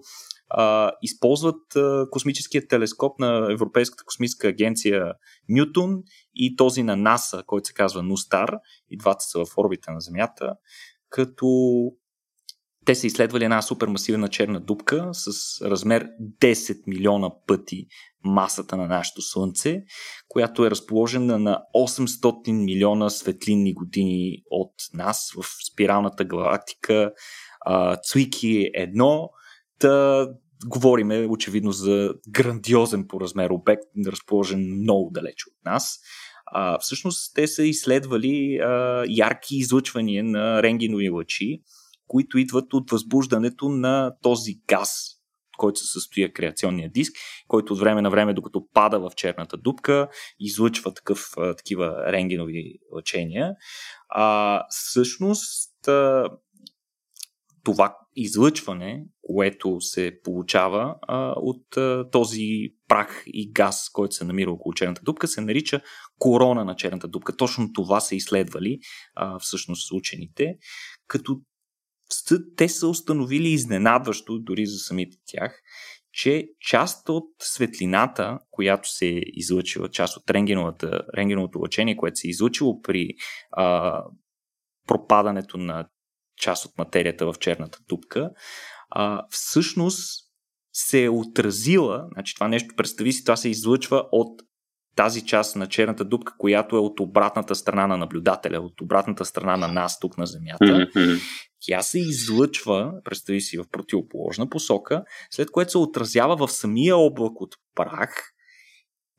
а, 0.50 0.92
използват 1.02 1.76
а, 1.76 2.06
космическия 2.12 2.68
телескоп 2.68 3.20
на 3.20 3.52
Европейската 3.52 4.04
космическа 4.06 4.48
агенция 4.48 5.14
Нютон 5.50 5.98
и 6.36 6.56
този 6.56 6.84
на 6.84 6.96
НАСА, 6.96 7.44
който 7.48 7.68
се 7.68 7.74
казва 7.74 8.04
Нустар, 8.04 8.56
и 8.90 8.98
двата 8.98 9.22
са 9.22 9.46
в 9.46 9.58
орбита 9.58 9.92
на 9.92 10.02
Земята, 10.02 10.54
като 11.10 11.48
те 12.86 12.96
са 12.96 13.08
изследвали 13.08 13.44
една 13.44 13.62
супермасивна 13.62 14.28
черна 14.28 14.60
дупка 14.60 15.10
с 15.13 15.62
размер 15.62 16.08
10 16.42 16.78
милиона 16.88 17.30
пъти 17.48 17.88
масата 18.24 18.78
на 18.78 18.88
нашето 18.88 19.22
Слънце, 19.22 19.84
която 20.28 20.66
е 20.66 20.72
разположена 20.72 21.40
на 21.40 21.62
800 21.75 22.52
милиона 22.52 23.10
светлинни 23.10 23.74
години 23.74 24.44
от 24.50 24.74
нас 24.94 25.32
в 25.38 25.46
спиралната 25.72 26.25
галактика 26.25 27.12
Цуики 28.04 28.70
1. 28.80 29.30
Та 29.80 30.28
говориме 30.66 31.28
очевидно 31.30 31.72
за 31.72 32.13
грандиозен 32.30 33.08
по 33.08 33.22
размер 33.22 33.50
обект, 33.50 33.84
разположен 34.08 34.60
много 34.60 35.10
далече 35.13 35.46
от 35.48 35.66
нас. 35.66 36.00
А, 36.46 36.80
всъщност 36.80 37.36
те 37.36 37.48
са 37.48 37.63
изследвали 37.63 38.58
а, 38.58 39.04
ярки 39.10 39.56
излъчвания 39.56 40.24
на 40.24 40.63
рентгенови 40.63 41.10
лъчи, 41.10 41.62
които 42.13 42.38
идват 42.38 42.74
от 42.74 42.91
възбуждането 42.91 43.70
на 43.70 44.15
този 44.22 44.53
газ, 44.67 44.89
който 45.58 45.79
се 45.79 45.86
състои 45.86 46.34
креационния 46.34 46.89
диск, 46.91 47.13
който 47.48 47.74
от 47.74 47.79
време 47.79 48.01
на 48.01 48.10
време, 48.10 48.34
докато 48.34 48.67
пада 48.74 49.00
в 49.00 49.12
черната 49.15 49.58
дупка, 49.58 50.08
излъчва 50.39 50.93
такъв, 50.93 51.29
такива 51.58 52.12
рентгенови 52.12 52.79
лъчения. 52.96 53.53
А, 54.10 54.63
всъщност, 54.70 55.74
това 57.63 57.98
излъчване, 58.15 59.05
което 59.22 59.82
се 59.82 60.20
получава 60.24 60.96
а, 61.01 61.34
от 61.38 61.77
а, 61.77 62.10
този 62.12 62.48
прах 62.88 63.24
и 63.27 63.51
газ, 63.51 63.89
който 63.89 64.15
се 64.15 64.25
намира 64.25 64.51
около 64.51 64.74
черната 64.74 65.01
дупка, 65.03 65.27
се 65.27 65.41
нарича 65.41 65.82
корона 66.20 66.65
на 66.65 66.75
черната 66.75 67.08
дупка. 67.08 67.38
Точно 67.38 67.74
това 67.74 68.00
са 68.00 68.15
изследвали 68.15 68.79
а, 69.15 69.39
всъщност 69.39 69.91
учените, 69.91 70.55
като 71.08 71.41
те 72.57 72.69
са 72.69 72.88
установили 72.88 73.50
изненадващо, 73.50 74.39
дори 74.39 74.65
за 74.65 74.77
самите 74.77 75.17
тях, 75.25 75.62
че 76.12 76.48
част 76.60 77.10
от 77.10 77.24
светлината, 77.39 78.39
която 78.51 78.89
се 78.89 79.07
е 79.07 79.22
излъчила, 79.24 79.89
част 79.89 80.17
от 80.17 80.29
рентгеновото 80.29 81.60
лъчение, 81.60 81.98
което 81.98 82.15
се 82.15 82.27
е 82.27 82.29
излъчило 82.29 82.81
при 82.81 83.10
а, 83.51 84.00
пропадането 84.88 85.57
на 85.57 85.88
част 86.38 86.65
от 86.65 86.77
материята 86.77 87.25
в 87.25 87.39
черната 87.39 87.79
дупка, 87.89 88.29
а, 88.89 89.24
всъщност 89.29 90.24
се 90.74 91.03
е 91.03 91.10
отразила, 91.10 92.07
значи 92.13 92.36
това 92.36 92.48
нещо, 92.48 92.75
представи 92.77 93.13
си, 93.13 93.24
това 93.24 93.36
се 93.36 93.50
излъчва 93.50 94.05
от 94.12 94.41
тази 94.95 95.25
част 95.25 95.55
на 95.55 95.67
черната 95.67 96.05
дупка, 96.05 96.33
която 96.38 96.75
е 96.75 96.79
от 96.79 97.00
обратната 97.00 97.55
страна 97.55 97.88
на 97.88 97.98
наблюдателя, 97.98 98.60
от 98.60 98.81
обратната 98.81 99.25
страна 99.25 99.57
на 99.57 99.67
нас 99.67 100.00
тук 100.00 100.17
на 100.17 100.25
Земята. 100.25 100.88
Тя 101.65 101.82
се 101.82 102.00
излъчва, 102.00 102.93
представи 103.03 103.41
си, 103.41 103.58
в 103.58 103.65
противоположна 103.72 104.50
посока, 104.50 105.03
след 105.32 105.51
което 105.51 105.72
се 105.72 105.77
отразява 105.77 106.48
в 106.48 106.51
самия 106.51 106.98
облак 106.98 107.41
от 107.41 107.55
прах 107.75 108.33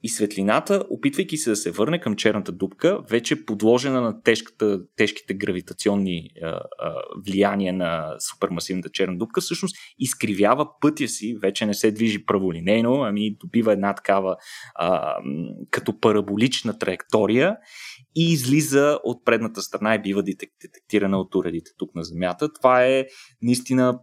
и 0.04 0.08
светлината, 0.08 0.84
опитвайки 0.90 1.36
се 1.36 1.50
да 1.50 1.56
се 1.56 1.70
върне 1.70 2.00
към 2.00 2.16
черната 2.16 2.52
дупка, 2.52 2.98
вече 3.10 3.44
подложена 3.44 4.00
на 4.00 4.22
тежката, 4.22 4.80
тежките 4.96 5.34
гравитационни 5.34 6.30
а, 6.42 6.46
а, 6.46 6.60
влияния 7.26 7.72
на 7.72 8.16
супермасивната 8.18 8.88
черна 8.88 9.18
дупка, 9.18 9.40
всъщност 9.40 9.76
изкривява 9.98 10.68
пътя 10.80 11.08
си, 11.08 11.36
вече 11.42 11.66
не 11.66 11.74
се 11.74 11.92
движи 11.92 12.24
праволинейно, 12.24 13.02
ами 13.02 13.36
добива 13.36 13.72
една 13.72 13.94
такава 13.94 14.36
а, 14.74 15.16
като 15.70 16.00
параболична 16.00 16.78
траектория 16.78 17.56
и 18.16 18.32
излиза 18.32 18.98
от 19.04 19.24
предната 19.24 19.62
страна 19.62 19.94
и 19.94 20.02
бива 20.02 20.22
детектирана 20.22 21.18
от 21.18 21.34
уредите 21.34 21.70
тук 21.78 21.94
на 21.94 22.04
Земята. 22.04 22.52
Това 22.52 22.84
е 22.84 23.06
наистина 23.42 23.98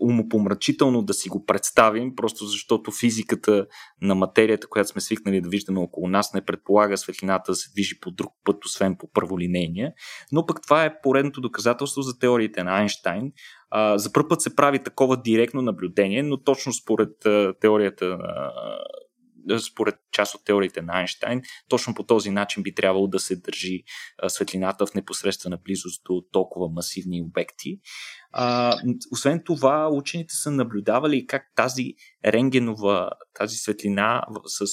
умопомрачително 0.00 1.02
да 1.02 1.14
си 1.14 1.28
го 1.28 1.44
представим, 1.44 2.14
просто 2.16 2.44
защото 2.44 2.90
физиката 3.00 3.66
на 4.02 4.14
материята, 4.14 4.66
която 4.66 4.90
сме 4.90 5.00
свикнали 5.00 5.40
да 5.40 5.48
виждаме 5.48 5.80
около 5.80 6.08
нас, 6.08 6.34
не 6.34 6.44
предполага 6.44 6.98
светлината 6.98 7.52
да 7.52 7.56
се 7.56 7.70
движи 7.72 8.00
по 8.00 8.10
друг 8.10 8.32
път, 8.44 8.64
освен 8.64 8.96
по 8.98 9.10
първолинейния. 9.12 9.92
Но 10.32 10.46
пък 10.46 10.62
това 10.62 10.84
е 10.84 11.00
поредното 11.02 11.40
доказателство 11.40 12.02
за 12.02 12.18
теориите 12.18 12.64
на 12.64 12.78
Айнштайн. 12.78 13.32
за 13.94 14.12
първ 14.12 14.28
път 14.28 14.40
се 14.40 14.56
прави 14.56 14.82
такова 14.82 15.22
директно 15.22 15.62
наблюдение, 15.62 16.22
но 16.22 16.42
точно 16.42 16.72
според 16.72 17.10
теорията 17.60 18.08
на 18.08 18.50
според 19.70 19.94
част 20.12 20.34
от 20.34 20.44
теориите 20.44 20.82
на 20.82 20.92
Айнштайн, 20.92 21.42
точно 21.68 21.94
по 21.94 22.02
този 22.02 22.30
начин 22.30 22.62
би 22.62 22.74
трябвало 22.74 23.06
да 23.06 23.18
се 23.18 23.36
държи 23.36 23.82
светлината 24.28 24.86
в 24.86 24.94
непосредствена 24.94 25.58
близост 25.64 26.02
до 26.04 26.22
толкова 26.32 26.68
масивни 26.68 27.22
обекти. 27.22 27.80
А, 28.32 28.76
освен 29.12 29.42
това, 29.44 29.88
учените 29.92 30.34
са 30.34 30.50
наблюдавали 30.50 31.26
как 31.26 31.42
тази 31.56 31.94
рентгенова, 32.24 33.10
тази 33.34 33.56
светлина 33.56 34.22
с 34.46 34.66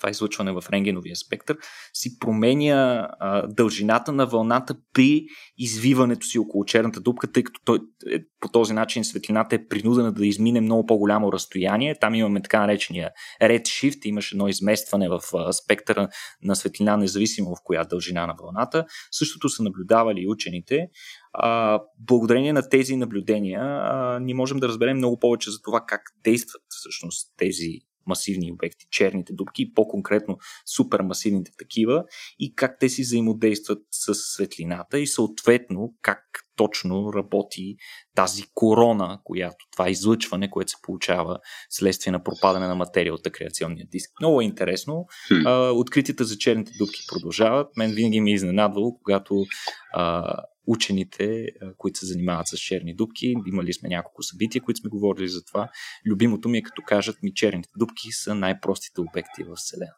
това 0.00 0.10
излъчване 0.10 0.52
в 0.52 0.64
рентгеновия 0.72 1.16
спектър, 1.16 1.56
си 1.92 2.18
променя 2.18 3.08
а, 3.20 3.46
дължината 3.46 4.12
на 4.12 4.26
вълната 4.26 4.74
при 4.92 5.24
извиването 5.58 6.26
си 6.26 6.38
около 6.38 6.64
черната 6.64 7.00
дупка, 7.00 7.32
тъй 7.32 7.42
като 7.42 7.60
той, 7.64 7.78
е, 8.12 8.18
по 8.40 8.48
този 8.48 8.72
начин 8.72 9.04
светлината 9.04 9.56
е 9.56 9.66
принудена 9.66 10.12
да 10.12 10.26
измине 10.26 10.60
много 10.60 10.86
по-голямо 10.86 11.32
разстояние. 11.32 11.98
Там 12.00 12.14
имаме 12.14 12.42
така 12.42 12.60
наречения 12.60 13.10
redshift, 13.42 14.06
имаше 14.06 14.34
едно 14.34 14.48
изместване 14.48 15.08
в 15.08 15.20
а, 15.34 15.52
спектъра 15.52 16.08
на 16.42 16.56
светлина, 16.56 16.96
независимо 16.96 17.56
в 17.56 17.58
коя 17.64 17.84
дължина 17.84 18.26
на 18.26 18.34
вълната. 18.42 18.84
Същото 19.10 19.48
са 19.48 19.62
наблюдавали 19.62 20.26
учените. 20.28 20.88
А, 21.32 21.80
благодарение 21.98 22.52
на 22.52 22.68
тези 22.68 22.96
наблюдения, 22.96 23.60
а, 23.62 24.18
ние 24.20 24.34
можем 24.34 24.58
да 24.58 24.68
разберем 24.68 24.96
много 24.96 25.18
повече 25.18 25.50
за 25.50 25.62
това 25.62 25.80
как 25.86 26.00
действат 26.24 26.62
всъщност 26.68 27.28
тези 27.36 27.89
масивни 28.06 28.52
обекти, 28.52 28.86
черните 28.90 29.32
дубки, 29.32 29.74
по-конкретно 29.74 30.38
супермасивните 30.66 31.50
такива 31.58 32.04
и 32.38 32.54
как 32.54 32.76
те 32.80 32.88
си 32.88 33.02
взаимодействат 33.02 33.78
с 33.90 34.14
светлината 34.14 34.98
и 34.98 35.06
съответно 35.06 35.94
как 36.02 36.20
точно 36.56 37.12
работи 37.12 37.76
тази 38.14 38.42
корона, 38.54 39.20
която 39.24 39.66
това 39.72 39.90
излъчване, 39.90 40.50
което 40.50 40.70
се 40.70 40.76
получава 40.82 41.38
следствие 41.70 42.12
на 42.12 42.22
пропадане 42.22 42.66
на 42.66 42.74
материя 42.74 43.14
от 43.14 43.26
акреационния 43.26 43.86
диск. 43.90 44.10
Много 44.20 44.40
е 44.40 44.44
интересно. 44.44 45.06
А, 45.46 45.70
откритията 45.70 46.24
за 46.24 46.38
черните 46.38 46.72
дубки 46.78 47.00
продължават. 47.08 47.76
Мен 47.76 47.90
винаги 47.90 48.20
ми 48.20 48.30
е 48.30 48.34
изненадвало, 48.34 48.98
когато 48.98 49.44
а, 49.92 50.34
учените, 50.66 51.46
които 51.78 51.98
се 51.98 52.06
занимават 52.06 52.46
с 52.46 52.58
черни 52.58 52.94
дубки. 52.94 53.34
Имали 53.46 53.72
сме 53.72 53.88
няколко 53.88 54.22
събития, 54.22 54.62
които 54.62 54.80
сме 54.80 54.90
говорили 54.90 55.28
за 55.28 55.44
това. 55.44 55.68
Любимото 56.06 56.48
ми 56.48 56.58
е 56.58 56.62
като 56.62 56.82
кажат 56.86 57.22
ми 57.22 57.34
черните 57.34 57.68
дубки 57.76 58.12
са 58.12 58.34
най-простите 58.34 59.00
обекти 59.00 59.42
в 59.42 59.54
Вселената. 59.56 59.96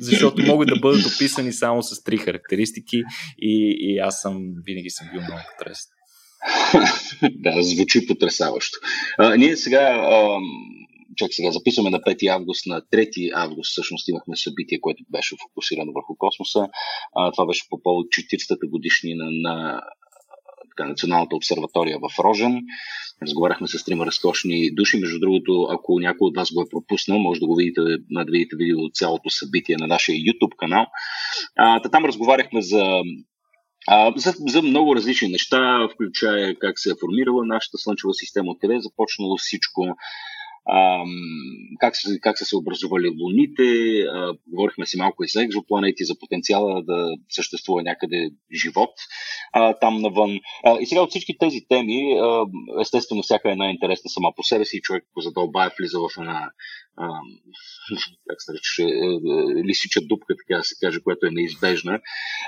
Защото 0.00 0.42
могат 0.42 0.68
да 0.68 0.76
бъдат 0.76 1.06
описани 1.06 1.52
само 1.52 1.82
с 1.82 2.02
три 2.02 2.16
характеристики 2.18 3.02
и, 3.38 3.76
и 3.80 3.98
аз 3.98 4.20
съм 4.20 4.38
винаги 4.66 4.90
съм 4.90 5.08
бил 5.12 5.20
много 5.20 5.42
потресен. 5.58 5.90
да, 7.42 7.62
звучи 7.62 8.06
потрясаващо. 8.06 8.78
А, 9.18 9.36
ние 9.36 9.56
сега, 9.56 9.80
а, 9.80 10.38
чак 11.16 11.34
сега, 11.34 11.50
записваме 11.50 11.90
на 11.90 12.00
5 12.00 12.26
август, 12.34 12.66
на 12.66 12.80
3 12.80 13.30
август 13.34 13.70
всъщност 13.70 14.08
имахме 14.08 14.36
събитие, 14.36 14.80
което 14.80 15.04
беше 15.10 15.36
фокусирано 15.42 15.92
върху 15.92 16.16
космоса. 16.18 16.68
А, 17.16 17.32
това 17.32 17.46
беше 17.46 17.68
по 17.70 17.82
повод 17.82 18.06
40-та 18.06 18.66
годишнина 18.66 19.24
на 19.30 19.80
така, 20.70 20.88
Националната 20.88 21.36
обсерватория 21.36 21.98
в 21.98 22.18
Рожен. 22.18 22.60
Разговаряхме 23.22 23.68
с 23.68 23.84
трима 23.84 24.06
разкошни 24.06 24.74
души. 24.74 24.98
Между 24.98 25.18
другото, 25.20 25.68
ако 25.70 26.00
някой 26.00 26.26
от 26.26 26.36
вас 26.36 26.52
го 26.52 26.62
е 26.62 26.70
пропуснал, 26.70 27.18
може 27.18 27.40
да 27.40 27.46
го 27.46 27.56
видите, 27.56 27.80
да 28.10 28.32
видите 28.32 28.56
видео 28.56 28.78
от 28.78 28.94
цялото 28.94 29.30
събитие 29.30 29.76
на 29.76 29.86
нашия 29.86 30.16
YouTube 30.16 30.56
канал. 30.56 30.86
А, 31.56 31.80
там 31.90 32.04
разговаряхме 32.04 32.62
за 32.62 33.02
за, 34.16 34.34
за 34.48 34.62
много 34.62 34.96
различни 34.96 35.28
неща, 35.28 35.88
включая 35.94 36.58
как 36.58 36.78
се 36.78 36.90
е 36.90 36.94
формирала 37.00 37.46
нашата 37.46 37.78
Слънчева 37.78 38.14
система, 38.14 38.50
откъде 38.50 38.74
е 38.74 38.80
започнало 38.80 39.36
всичко, 39.36 39.86
а, 40.66 41.04
как, 41.80 41.96
са, 41.96 42.18
как 42.20 42.38
са 42.38 42.44
се 42.44 42.56
образували 42.56 43.08
луните, 43.08 44.00
а, 44.00 44.34
говорихме 44.46 44.86
си 44.86 44.96
малко 44.96 45.24
и 45.24 45.28
за 45.28 45.42
екзопланети, 45.42 46.04
за 46.04 46.18
потенциала 46.18 46.82
да 46.82 47.14
съществува 47.28 47.82
някъде 47.82 48.30
живот 48.62 48.90
а, 49.52 49.74
там 49.74 50.00
навън. 50.00 50.38
А, 50.64 50.78
и 50.80 50.86
сега 50.86 51.00
от 51.00 51.10
всички 51.10 51.38
тези 51.38 51.60
теми, 51.68 52.12
а, 52.20 52.46
естествено 52.80 53.22
всяка 53.22 53.50
една 53.50 53.66
е 53.66 53.70
интересна 53.70 54.10
сама 54.10 54.32
по 54.36 54.42
себе 54.42 54.64
си, 54.64 54.80
човек 54.82 55.04
по 55.14 55.20
задълбая 55.20 55.70
влиза 55.78 55.98
в 55.98 56.20
една 56.20 56.50
как 58.28 58.42
се 58.42 58.52
наричаше, 58.52 58.82
е, 58.82 58.86
е, 58.86 59.64
лисича 59.64 60.00
дупка, 60.00 60.34
така 60.36 60.58
да 60.58 60.64
се 60.64 60.74
каже, 60.80 61.00
която 61.00 61.26
е 61.26 61.30
неизбежна. 61.30 62.00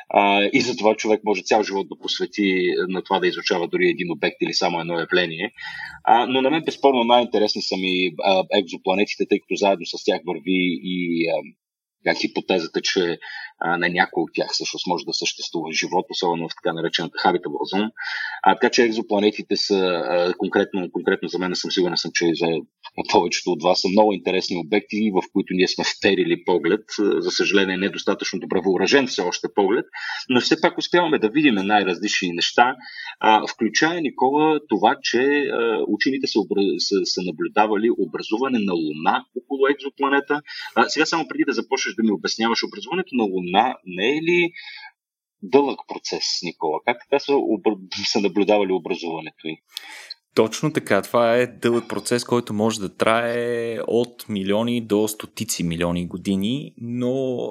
А, 0.09 0.45
и 0.53 0.61
затова 0.61 0.95
човек 0.95 1.21
може 1.25 1.43
цял 1.43 1.63
живот 1.63 1.89
да 1.89 1.99
посвети 1.99 2.75
на 2.89 3.03
това 3.03 3.21
да 3.21 3.27
изучава 3.27 3.69
дори 3.69 3.89
един 3.89 4.13
обект 4.13 4.37
или 4.41 4.55
само 4.55 4.81
едно 4.81 4.99
явление. 4.99 5.53
Но 6.29 6.43
на 6.43 6.51
мен 6.51 6.63
безспорно 6.65 7.05
най-интересни 7.05 7.63
са 7.63 7.77
ми 7.77 8.11
екзопланетите, 8.59 9.27
тъй 9.29 9.41
като 9.41 9.55
заедно 9.55 9.87
с 9.87 10.05
тях 10.05 10.21
върви 10.27 10.81
и 10.83 11.29
как 12.05 12.19
хипотезата, 12.19 12.81
че 12.81 13.19
а, 13.59 13.77
на 13.77 13.89
някой 13.89 14.23
от 14.23 14.31
тях 14.35 14.49
всъщност 14.53 14.87
може 14.87 15.05
да 15.05 15.13
съществува 15.13 15.73
живот, 15.73 16.07
особено 16.11 16.49
в 16.49 16.53
така 16.63 16.73
наречената 16.73 17.19
habitable 17.19 17.75
zone. 17.75 17.91
А, 18.43 18.55
така 18.55 18.71
че 18.71 18.83
екзопланетите 18.83 19.57
са 19.57 19.77
а, 19.77 20.35
конкретно, 20.39 20.91
конкретно 20.93 21.29
за 21.29 21.39
мен 21.39 21.55
съм 21.55 21.71
сигурен 21.71 21.97
съм, 21.97 22.11
че 22.15 22.27
за 22.35 22.47
повечето 23.13 23.51
от 23.51 23.63
вас 23.63 23.81
са 23.81 23.89
много 23.89 24.13
интересни 24.13 24.57
обекти, 24.57 25.11
в 25.15 25.23
които 25.33 25.55
ние 25.55 25.69
сме 25.69 25.85
втерили 25.85 26.45
поглед. 26.45 26.85
За 27.19 27.31
съжаление, 27.31 27.77
недостатъчно 27.77 28.41
добре 28.41 28.61
въоръжен 28.65 29.07
все 29.07 29.23
още 29.23 29.49
поглед, 29.55 29.85
но 30.29 30.41
все 30.41 30.61
пак 30.61 30.79
успяваме 30.79 31.19
да 31.19 31.29
видим 31.29 31.55
най-различни 31.55 32.33
неща, 32.33 32.75
а, 33.21 33.47
включая, 33.47 34.01
Никола, 34.01 34.61
това, 34.69 34.97
че 35.03 35.21
а, 35.21 35.85
учените 35.89 36.27
са, 36.27 36.41
обра... 36.41 36.61
са, 36.79 36.97
са 37.05 37.21
наблюдавали 37.27 37.89
образуване 37.99 38.59
на 38.59 38.73
Луна 38.73 39.25
около 39.43 39.69
екзопланета. 39.69 40.41
А, 40.75 40.89
сега 40.89 41.07
само 41.07 41.29
преди 41.29 41.45
да 41.47 41.53
започнеш 41.53 41.94
да 41.97 42.03
ми 42.03 42.11
обясняваш 42.11 42.63
образуването 42.65 43.15
на 43.15 43.25
Луна, 43.25 43.77
не 43.87 44.09
е 44.17 44.23
ли 44.23 44.53
дълъг 45.43 45.81
процес, 45.89 46.25
Никола? 46.43 46.79
Как 46.85 46.97
така 47.05 47.19
са, 47.19 47.33
обр... 47.35 47.71
са 48.07 48.21
наблюдавали 48.21 48.73
образуването 48.73 49.49
й? 49.49 49.57
Точно 50.35 50.73
така. 50.73 51.03
Това 51.03 51.35
е 51.35 51.47
дълъг 51.47 51.89
процес, 51.89 52.25
който 52.25 52.55
може 52.55 52.81
да 52.81 52.97
трае 52.97 53.79
от 53.87 54.29
милиони 54.29 54.87
до 54.87 55.09
стотици 55.09 55.63
милиони 55.63 56.07
години, 56.07 56.75
но 56.77 57.47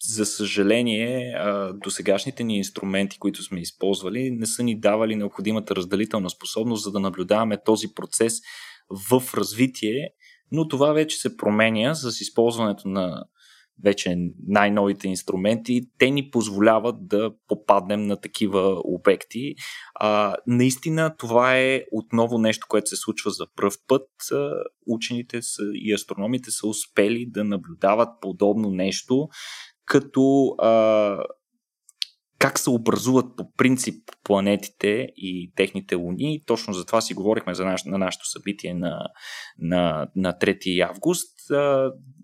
за 0.00 0.26
съжаление 0.26 1.34
до 1.74 1.90
сегашните 1.90 2.44
ни 2.44 2.56
инструменти, 2.56 3.18
които 3.18 3.42
сме 3.42 3.60
използвали, 3.60 4.30
не 4.30 4.46
са 4.46 4.62
ни 4.62 4.80
давали 4.80 5.16
необходимата 5.16 5.76
разделителна 5.76 6.30
способност, 6.30 6.84
за 6.84 6.92
да 6.92 7.00
наблюдаваме 7.00 7.62
този 7.64 7.86
процес 7.94 8.34
в 9.10 9.34
развитие, 9.34 10.10
но 10.52 10.68
това 10.68 10.92
вече 10.92 11.16
се 11.16 11.36
променя 11.36 11.94
с 11.94 12.20
използването 12.20 12.88
на 12.88 13.24
вече 13.84 14.16
най-новите 14.46 15.08
инструменти, 15.08 15.82
те 15.98 16.10
ни 16.10 16.30
позволяват 16.30 17.08
да 17.08 17.30
попаднем 17.48 18.02
на 18.02 18.16
такива 18.16 18.80
обекти. 18.84 19.54
А, 19.94 20.34
наистина 20.46 21.14
това 21.18 21.58
е 21.58 21.84
отново 21.92 22.38
нещо, 22.38 22.66
което 22.70 22.88
се 22.88 22.96
случва 22.96 23.30
за 23.30 23.46
пръв 23.56 23.74
път. 23.88 24.08
Учените 24.86 25.42
са, 25.42 25.62
и 25.74 25.92
астрономите 25.92 26.50
са 26.50 26.66
успели 26.66 27.26
да 27.30 27.44
наблюдават 27.44 28.08
подобно 28.20 28.70
нещо, 28.70 29.28
като 29.84 30.54
а, 30.58 31.24
как 32.38 32.58
се 32.58 32.70
образуват 32.70 33.36
по 33.36 33.52
принцип 33.52 34.04
планетите 34.24 35.08
и 35.16 35.52
техните 35.56 35.94
луни. 35.94 36.42
Точно 36.46 36.72
за 36.72 36.86
това 36.86 37.00
си 37.00 37.14
говорихме 37.14 37.54
за 37.54 37.64
наш, 37.64 37.84
на 37.84 37.98
нашето 37.98 38.30
събитие 38.30 38.74
на, 38.74 39.06
на, 39.58 40.08
на 40.16 40.32
3 40.32 40.90
август. 40.90 41.38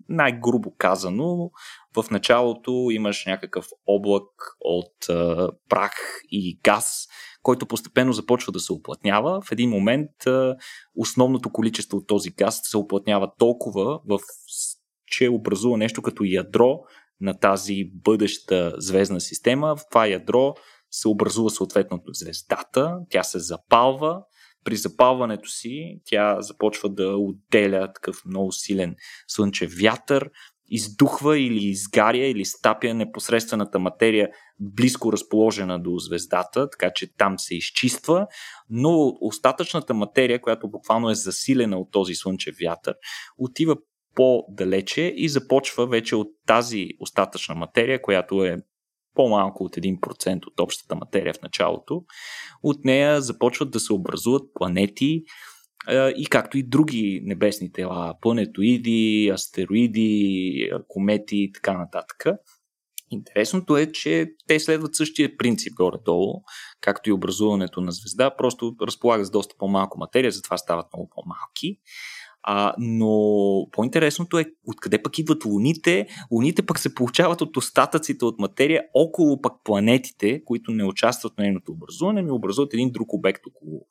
Най-грубо 0.09 0.75
казано, 0.77 1.51
в 1.95 2.11
началото 2.11 2.87
имаш 2.91 3.25
някакъв 3.25 3.67
облак 3.87 4.29
от 4.59 5.09
а, 5.09 5.49
прах 5.69 5.93
и 6.31 6.59
газ, 6.63 7.07
който 7.43 7.65
постепенно 7.65 8.13
започва 8.13 8.51
да 8.51 8.59
се 8.59 8.73
оплътнява. 8.73 9.41
В 9.41 9.51
един 9.51 9.69
момент 9.69 10.27
а, 10.27 10.55
основното 10.95 11.49
количество 11.49 11.97
от 11.97 12.07
този 12.07 12.29
газ 12.29 12.61
се 12.63 12.77
оплътнява 12.77 13.31
толкова, 13.37 13.99
в, 14.09 14.19
че 15.07 15.29
образува 15.29 15.77
нещо 15.77 16.01
като 16.01 16.23
ядро 16.23 16.79
на 17.21 17.39
тази 17.39 17.83
бъдеща 17.93 18.73
звездна 18.77 19.21
система. 19.21 19.75
В 19.75 19.81
това 19.89 20.07
ядро 20.07 20.53
се 20.91 21.07
образува 21.07 21.49
съответно 21.49 22.01
звездата, 22.07 22.97
тя 23.09 23.23
се 23.23 23.39
запалва. 23.39 24.21
При 24.63 24.75
запалването 24.75 25.49
си 25.49 26.01
тя 26.05 26.41
започва 26.41 26.89
да 26.89 27.17
отделя 27.17 27.93
такъв 27.93 28.21
много 28.25 28.51
силен 28.51 28.95
слънчев 29.27 29.71
вятър, 29.81 30.29
издухва 30.69 31.39
или 31.39 31.63
изгаря 31.63 32.25
или 32.25 32.45
стапя 32.45 32.93
непосредствената 32.93 33.79
материя 33.79 34.29
близко 34.59 35.13
разположена 35.13 35.79
до 35.79 35.97
звездата, 35.97 36.69
така 36.69 36.93
че 36.95 37.15
там 37.17 37.39
се 37.39 37.55
изчиства, 37.55 38.27
но 38.69 39.13
остатъчната 39.21 39.93
материя, 39.93 40.41
която 40.41 40.69
буквално 40.69 41.09
е 41.09 41.15
засилена 41.15 41.77
от 41.77 41.91
този 41.91 42.15
слънчев 42.15 42.55
вятър, 42.63 42.95
отива 43.37 43.75
по-далече 44.15 45.13
и 45.15 45.29
започва 45.29 45.87
вече 45.87 46.15
от 46.15 46.27
тази 46.47 46.89
остатъчна 46.99 47.55
материя, 47.55 48.01
която 48.01 48.45
е 48.45 48.57
по-малко 49.13 49.63
от 49.63 49.75
1% 49.75 50.47
от 50.47 50.59
общата 50.59 50.95
материя 50.95 51.33
в 51.33 51.41
началото. 51.41 52.03
От 52.63 52.85
нея 52.85 53.21
започват 53.21 53.71
да 53.71 53.79
се 53.79 53.93
образуват 53.93 54.43
планети 54.53 55.23
и 56.17 56.27
както 56.29 56.57
и 56.57 56.63
други 56.63 57.21
небесни 57.23 57.71
тела, 57.71 58.15
планетоиди, 58.21 59.31
астероиди, 59.33 60.69
комети 60.87 61.37
и 61.37 61.51
така 61.51 61.77
нататък. 61.77 62.25
Интересното 63.11 63.77
е, 63.77 63.91
че 63.91 64.27
те 64.47 64.59
следват 64.59 64.95
същия 64.95 65.37
принцип 65.37 65.73
горе-долу, 65.73 66.43
както 66.81 67.09
и 67.09 67.13
образуването 67.13 67.81
на 67.81 67.91
звезда, 67.91 68.35
просто 68.35 68.75
разполагат 68.81 69.27
с 69.27 69.31
доста 69.31 69.55
по-малко 69.57 69.99
материя, 69.99 70.31
затова 70.31 70.57
стават 70.57 70.85
много 70.93 71.09
по-малки. 71.15 71.77
А, 72.47 72.73
но 72.77 73.07
по-интересното 73.71 74.39
е 74.39 74.45
откъде 74.67 75.01
пък 75.03 75.17
идват 75.19 75.45
луните. 75.45 76.07
Луните 76.31 76.65
пък 76.65 76.79
се 76.79 76.95
получават 76.95 77.41
от 77.41 77.57
остатъците 77.57 78.25
от 78.25 78.39
материя 78.39 78.83
около 78.93 79.41
пък 79.41 79.53
планетите, 79.63 80.43
които 80.45 80.71
не 80.71 80.83
участват 80.83 81.33
в 81.33 81.37
нейното 81.37 81.71
образуване, 81.71 82.21
ми 82.21 82.31
образуват 82.31 82.73
един 82.73 82.91
друг 82.91 83.13
обект 83.13 83.41
около, 83.47 83.87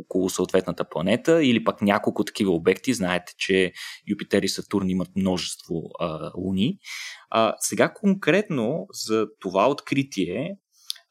около 0.00 0.30
съответната 0.30 0.88
планета 0.88 1.44
или 1.44 1.64
пък 1.64 1.82
няколко 1.82 2.24
такива 2.24 2.52
обекти. 2.52 2.94
Знаете, 2.94 3.34
че 3.38 3.72
Юпитер 4.08 4.42
и 4.42 4.48
Сатурн 4.48 4.90
имат 4.90 5.08
множество 5.16 5.82
а, 6.00 6.30
луни. 6.36 6.78
А, 7.30 7.54
сега 7.58 7.92
конкретно 7.92 8.86
за 9.06 9.26
това 9.40 9.70
откритие 9.70 10.56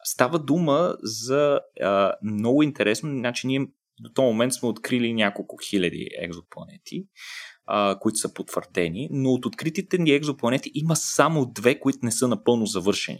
става 0.04 0.40
дума 0.40 0.96
за 1.04 1.60
а, 1.82 2.14
много 2.24 2.64
интересно. 2.64 3.10
Значи 3.10 3.48
ние 3.48 3.68
до 4.00 4.10
този 4.14 4.26
момент 4.26 4.54
сме 4.54 4.70
открили 4.70 5.14
няколко 5.14 5.58
хиляди 5.70 6.08
екзопланети, 6.22 7.06
а, 7.66 8.00
които 8.00 8.18
са 8.18 8.34
потвърдени, 8.34 9.08
но 9.12 9.30
от 9.30 9.46
откритите 9.46 9.98
ни 9.98 10.12
екзопланети 10.12 10.72
има 10.74 10.96
само 10.96 11.52
две, 11.56 11.80
които 11.80 12.00
не 12.04 12.12
са 12.12 12.28
напълно 12.28 12.66
завършени. 12.66 13.20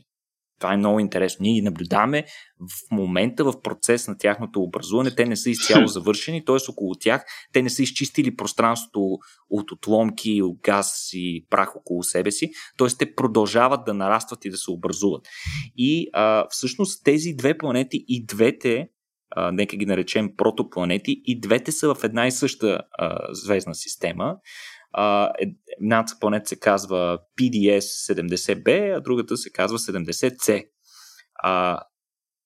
Това 0.60 0.74
е 0.74 0.78
много 0.78 1.00
интересно. 1.00 1.44
Ние 1.44 1.54
ги 1.54 1.62
наблюдаваме 1.62 2.26
в 2.60 2.92
момента 2.92 3.44
в 3.44 3.62
процес 3.62 4.08
на 4.08 4.18
тяхното 4.18 4.62
образуване. 4.62 5.16
Те 5.16 5.26
не 5.26 5.36
са 5.36 5.50
изцяло 5.50 5.88
завършени, 5.88 6.46
т.е. 6.46 6.56
около 6.70 6.96
тях 7.00 7.26
те 7.54 7.62
не 7.62 7.70
са 7.70 7.84
изчистили 7.84 8.36
пространството 8.36 9.18
от 9.50 9.72
отломки, 9.72 10.42
от 10.42 10.58
газ 10.64 11.10
и 11.14 11.46
прах 11.50 11.76
около 11.76 12.04
себе 12.04 12.32
си, 12.32 12.52
т.е. 12.78 12.88
те 13.00 13.16
продължават 13.16 13.86
да 13.86 13.94
нарастват 13.94 14.46
и 14.46 14.50
да 14.50 14.58
се 14.58 14.72
образуват. 14.72 15.28
И 15.76 16.10
а, 16.14 16.48
всъщност 16.50 17.04
тези 17.04 17.34
две 17.38 17.58
планети 17.58 18.06
и 18.08 18.26
двете 18.26 18.88
нека 19.36 19.78
ги 19.78 19.86
наречем 19.86 20.36
протопланети, 20.38 21.22
и 21.26 21.40
двете 21.40 21.72
са 21.72 21.96
в 21.96 22.04
една 22.04 22.28
и 22.28 22.32
съща 22.32 22.82
а, 22.92 23.20
звездна 23.32 23.76
система. 23.76 24.36
А, 24.92 25.32
едната 25.82 26.14
планета 26.20 26.50
се 26.50 26.60
казва 26.60 27.20
PDS-70b, 27.40 28.98
а 28.98 29.02
другата 29.02 29.38
се 29.38 29.52
казва 29.52 29.78
70C. 29.78 30.68
А, 31.36 31.80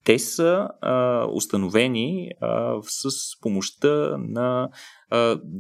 те 0.04 0.20
са 0.20 0.68
а, 0.82 1.26
установени 1.34 2.30
а, 2.42 2.76
с 2.84 3.10
помощта 3.42 4.18
на 4.18 4.70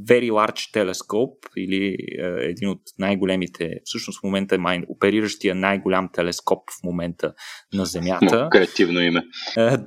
Very 0.07 0.31
Large 0.31 0.73
Telescope 0.73 1.57
или 1.57 1.97
един 2.41 2.69
от 2.69 2.81
най-големите, 2.99 3.79
всъщност 3.83 4.19
в 4.19 4.23
момента 4.23 4.55
е 4.55 4.57
май, 4.57 4.81
опериращия 4.87 5.55
най-голям 5.55 6.09
телескоп 6.13 6.59
в 6.71 6.83
момента 6.83 7.33
на 7.73 7.85
Земята. 7.85 8.47
Креативно 8.51 9.01
име. 9.01 9.23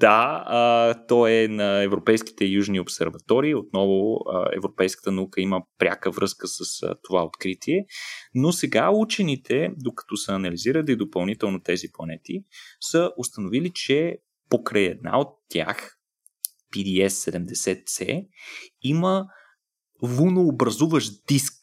Да, 0.01 0.95
то 1.09 1.27
е 1.27 1.49
на 1.49 1.83
Европейските 1.83 2.45
южни 2.45 2.81
обсерватории. 2.81 3.55
Отново 3.55 4.19
европейската 4.57 5.13
наука 5.13 5.41
има 5.41 5.63
пряка 5.79 6.11
връзка 6.11 6.49
с 6.49 6.81
това 7.03 7.25
откритие. 7.25 7.87
Но 8.35 8.53
сега 8.53 8.91
учените, 8.91 9.71
докато 9.77 10.17
са 10.17 10.33
анализирали 10.33 10.97
допълнително 10.97 11.61
тези 11.61 11.87
планети, 11.93 12.45
са 12.81 13.11
установили, 13.17 13.71
че 13.75 14.19
покрай 14.53 14.83
една 14.83 15.19
от 15.19 15.29
тях, 15.49 15.97
PDS-70C, 16.77 18.27
има 18.83 19.27
лунообразуващ 20.03 21.13
диск. 21.29 21.55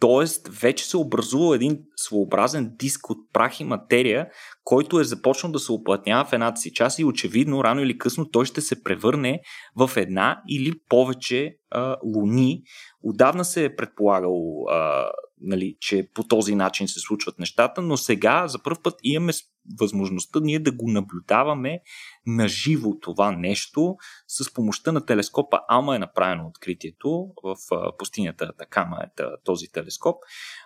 Тоест, 0.00 0.48
вече 0.48 0.84
се 0.84 0.96
образува 0.96 1.54
един 1.54 1.78
своеобразен 1.96 2.74
диск 2.78 3.10
от 3.10 3.18
прах 3.32 3.60
и 3.60 3.64
материя, 3.64 4.28
който 4.64 5.00
е 5.00 5.04
започнал 5.04 5.52
да 5.52 5.58
се 5.58 5.72
оплътнява 5.72 6.24
в 6.24 6.32
едната 6.32 6.60
си 6.60 6.72
част 6.72 6.98
и 6.98 7.04
очевидно, 7.04 7.64
рано 7.64 7.82
или 7.82 7.98
късно, 7.98 8.30
той 8.30 8.44
ще 8.44 8.60
се 8.60 8.82
превърне 8.82 9.40
в 9.76 9.90
една 9.96 10.42
или 10.48 10.72
повече 10.88 11.56
а, 11.70 11.96
луни. 12.04 12.62
Отдавна 13.02 13.44
се 13.44 13.64
е 13.64 13.76
предполагало 13.76 14.64
а, 14.70 15.10
нали, 15.40 15.76
че 15.80 16.08
по 16.14 16.24
този 16.24 16.54
начин 16.54 16.88
се 16.88 17.00
случват 17.00 17.38
нещата, 17.38 17.82
но 17.82 17.96
сега 17.96 18.48
за 18.48 18.62
първ 18.62 18.76
път 18.82 18.94
имаме 19.02 19.32
възможността 19.80 20.40
ние 20.40 20.58
да 20.58 20.72
го 20.72 20.90
наблюдаваме 20.90 21.80
на 22.26 22.48
живо 22.48 22.98
това 23.00 23.32
нещо. 23.32 23.96
С 24.28 24.54
помощта 24.54 24.92
на 24.92 25.06
телескопа 25.06 25.60
Алма 25.68 25.96
е 25.96 25.98
направено 25.98 26.46
откритието 26.46 27.28
в 27.44 27.56
пустинята 27.98 28.52
Такама 28.58 28.98
е 29.02 29.22
този 29.44 29.68
телескоп. 29.68 30.16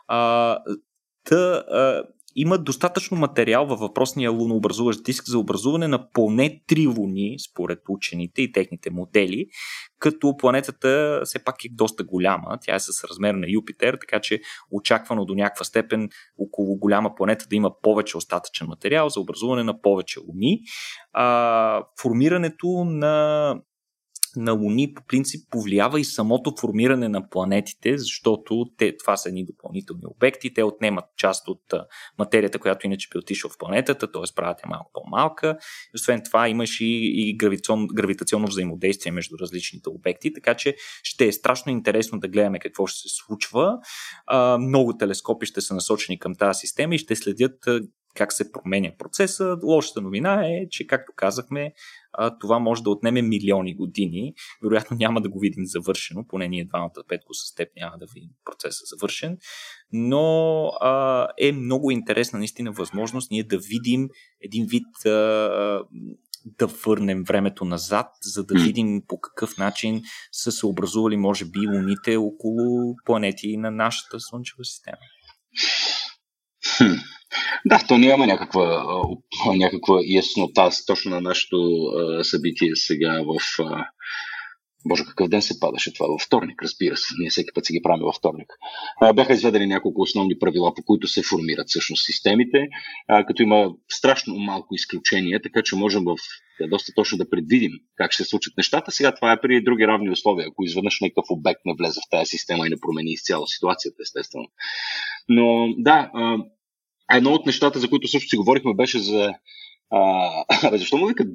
А, 0.07 0.59
та, 1.25 1.37
а, 1.37 2.05
има 2.37 2.59
достатъчно 2.59 3.16
материал 3.16 3.66
във 3.66 3.81
въпросния 3.81 4.31
лунообразуващ 4.31 5.05
диск 5.05 5.29
за 5.29 5.38
образуване 5.38 5.88
на 5.88 6.11
поне 6.11 6.61
три 6.66 6.87
луни, 6.87 7.37
според 7.51 7.79
учените 7.88 8.43
и 8.43 8.53
техните 8.53 8.90
модели, 8.90 9.47
като 9.99 10.37
планетата 10.37 11.21
все 11.25 11.45
пак 11.45 11.64
е 11.64 11.69
доста 11.73 12.05
голяма. 12.05 12.59
Тя 12.61 12.75
е 12.75 12.81
с 12.81 13.05
размер 13.05 13.35
на 13.35 13.47
Юпитер, 13.51 13.99
така 14.01 14.21
че 14.21 14.40
очаквано 14.71 15.25
до 15.25 15.35
някаква 15.35 15.64
степен 15.64 16.09
около 16.38 16.77
голяма 16.77 17.14
планета 17.14 17.47
да 17.51 17.57
има 17.57 17.71
повече 17.83 18.16
остатъчен 18.16 18.66
материал 18.66 19.09
за 19.09 19.21
образуване 19.21 19.64
на 19.64 19.81
повече 19.81 20.21
луни. 20.21 20.61
А, 21.12 21.85
формирането 22.03 22.85
на 22.85 23.55
на 24.37 24.53
Луни 24.53 24.95
по 24.95 25.03
принцип 25.09 25.51
повлиява 25.51 26.01
и 26.01 26.05
самото 26.05 26.55
формиране 26.61 27.09
на 27.09 27.29
планетите, 27.29 27.99
защото 27.99 28.66
те, 28.77 28.97
това 28.97 29.16
са 29.16 29.29
едни 29.29 29.45
допълнителни 29.45 30.03
обекти, 30.07 30.55
те 30.55 30.62
отнемат 30.62 31.05
част 31.16 31.49
от 31.49 31.75
материята, 32.19 32.59
която 32.59 32.87
иначе 32.87 33.09
би 33.12 33.19
отишла 33.19 33.51
в 33.51 33.59
планетата, 33.59 34.12
т.е. 34.12 34.35
правят 34.37 34.59
я 34.64 34.69
малко 34.69 34.90
по-малка. 34.95 35.57
И 35.61 35.93
освен 35.95 36.23
това 36.25 36.49
имаш 36.49 36.81
и, 36.81 37.12
и 37.14 37.37
гравитационно, 37.37 37.87
гравитационно 37.87 38.47
взаимодействие 38.47 39.12
между 39.12 39.37
различните 39.38 39.88
обекти, 39.88 40.33
така 40.33 40.55
че 40.55 40.77
ще 41.03 41.27
е 41.27 41.33
страшно 41.33 41.73
интересно 41.73 42.19
да 42.19 42.29
гледаме 42.29 42.59
какво 42.59 42.87
ще 42.87 43.09
се 43.09 43.14
случва. 43.14 43.79
А, 44.27 44.59
много 44.59 44.97
телескопи 44.97 45.47
ще 45.47 45.61
са 45.61 45.75
насочени 45.75 46.19
към 46.19 46.35
тази 46.35 46.59
система 46.59 46.95
и 46.95 46.99
ще 46.99 47.16
следят 47.16 47.69
как 48.14 48.33
се 48.33 48.53
променя 48.53 48.90
процеса. 48.99 49.57
Лошата 49.62 50.01
новина 50.01 50.46
е, 50.46 50.68
че, 50.70 50.87
както 50.87 51.12
казахме, 51.16 51.73
това 52.40 52.59
може 52.59 52.83
да 52.83 52.90
отнеме 52.90 53.23
милиони 53.23 53.75
години. 53.75 54.35
Вероятно 54.62 54.96
няма 54.96 55.20
да 55.20 55.29
го 55.29 55.40
видим 55.40 55.66
завършено, 55.66 56.25
поне 56.29 56.49
ние 56.49 56.64
двамата 56.64 57.03
петко 57.09 57.35
с 57.35 57.55
теб 57.55 57.68
няма 57.77 57.99
да 57.99 58.07
видим 58.14 58.31
процеса 58.44 58.81
завършен, 58.87 59.38
но 59.92 60.64
а, 60.81 61.29
е 61.38 61.53
много 61.53 61.90
интересна 61.90 62.38
наистина 62.38 62.73
възможност 62.73 63.31
ние 63.31 63.44
да 63.44 63.59
видим 63.59 64.09
един 64.40 64.66
вид 64.66 65.07
а, 65.07 65.11
да 66.44 66.66
върнем 66.66 67.25
времето 67.25 67.64
назад, 67.64 68.07
за 68.23 68.44
да 68.44 68.55
видим 68.55 69.03
по 69.09 69.20
какъв 69.20 69.59
начин 69.59 70.03
са 70.33 70.53
се 70.53 70.66
образували, 70.66 71.16
може 71.16 71.44
би, 71.44 71.66
луните 71.66 72.16
около 72.16 72.96
планети 73.05 73.57
на 73.57 73.70
нашата 73.70 74.20
Слънчева 74.20 74.64
система. 74.64 74.99
Да, 77.66 77.81
то 77.88 77.99
няма 77.99 78.27
някаква, 78.27 78.85
някаква 79.57 79.99
яснота 80.07 80.70
точно 80.87 81.11
на 81.11 81.20
нашето 81.20 81.57
събитие 82.23 82.70
сега 82.75 83.23
в... 83.23 83.64
Боже, 84.88 85.05
какъв 85.05 85.29
ден 85.29 85.42
се 85.42 85.61
падаше 85.61 85.94
това? 85.94 86.07
Във 86.07 86.20
вторник, 86.20 86.62
разбира 86.62 86.96
се. 86.96 87.14
Ние 87.18 87.31
всеки 87.31 87.49
път 87.55 87.66
си 87.66 87.73
ги 87.73 87.83
правим 87.83 88.05
във 88.05 88.14
вторник. 88.14 88.46
Бяха 89.14 89.33
изведени 89.33 89.66
няколко 89.66 90.03
основни 90.03 90.38
правила, 90.38 90.75
по 90.75 90.83
които 90.83 91.09
се 91.09 91.23
формират 91.23 91.68
всъщност 91.68 92.05
системите, 92.07 92.59
като 93.27 93.42
има 93.42 93.70
страшно 93.88 94.35
малко 94.35 94.75
изключения, 94.75 95.42
така 95.42 95.62
че 95.64 95.77
можем 95.77 96.05
в 96.05 96.16
доста 96.68 96.92
точно 96.94 97.18
да 97.18 97.31
предвидим 97.31 97.73
как 97.96 98.12
ще 98.12 98.25
се 98.25 98.29
случат 98.29 98.57
нещата. 98.57 98.90
Сега 98.90 99.14
това 99.14 99.33
е 99.33 99.40
при 99.40 99.64
други 99.64 99.87
равни 99.87 100.11
условия. 100.11 100.46
Ако 100.49 100.64
изведнъж 100.64 101.01
някакъв 101.01 101.25
обект 101.31 101.61
не 101.64 101.75
влезе 101.79 102.01
в 102.07 102.11
тази 102.11 102.29
система 102.29 102.66
и 102.66 102.70
не 102.70 102.81
промени 102.81 103.12
изцяло 103.12 103.46
ситуацията, 103.46 103.96
естествено. 104.03 104.46
Но 105.29 105.75
да, 105.79 106.11
а 106.15 106.37
едно 107.17 107.33
от 107.33 107.47
нещата, 107.47 107.79
за 107.79 107.89
които 107.89 108.09
също 108.09 108.29
си 108.29 108.37
говорихме, 108.37 108.75
беше 108.75 108.99
за 108.99 109.33
а, 109.91 110.31
защо 110.79 110.97
му 110.97 111.07
викат 111.07 111.35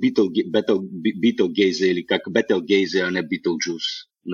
Битъл, 1.20 1.50
Гейзе 1.50 1.88
или 1.88 2.06
как 2.06 2.22
Бетел 2.32 2.62
Гейзе, 2.62 3.00
а 3.00 3.12
не 3.12 3.28
Битъл 3.28 3.58
Джус? 3.58 3.84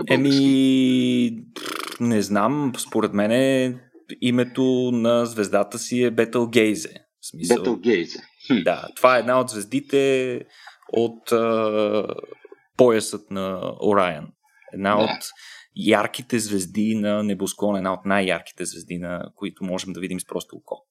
Еми, 0.10 1.32
не 2.00 2.22
знам. 2.22 2.74
Според 2.78 3.14
мен 3.14 3.80
името 4.22 4.92
на 4.94 5.26
звездата 5.26 5.80
си 5.80 6.04
е 6.04 6.12
Бетел 6.12 6.48
Гейзе. 6.48 6.94
Бетел 7.48 7.76
Гейзе. 7.76 8.20
Да, 8.64 8.88
това 8.96 9.18
е 9.18 9.20
една 9.20 9.40
от 9.40 9.50
звездите 9.50 10.42
от 10.94 11.32
а, 11.32 12.08
поясът 12.78 13.32
на 13.32 13.74
Орайан. 13.84 14.28
Една 14.74 14.96
да. 14.96 15.04
от 15.04 15.10
ярките 15.76 16.40
звезди 16.40 16.96
на 16.96 17.24
небосклон, 17.24 17.78
една 17.78 17.94
от 17.94 18.06
най-ярките 18.06 18.66
звезди, 18.66 18.98
на 18.98 19.24
които 19.36 19.64
можем 19.64 19.94
да 19.94 20.00
видим 20.00 20.20
с 20.20 20.26
просто 20.26 20.56
око. 20.56 20.86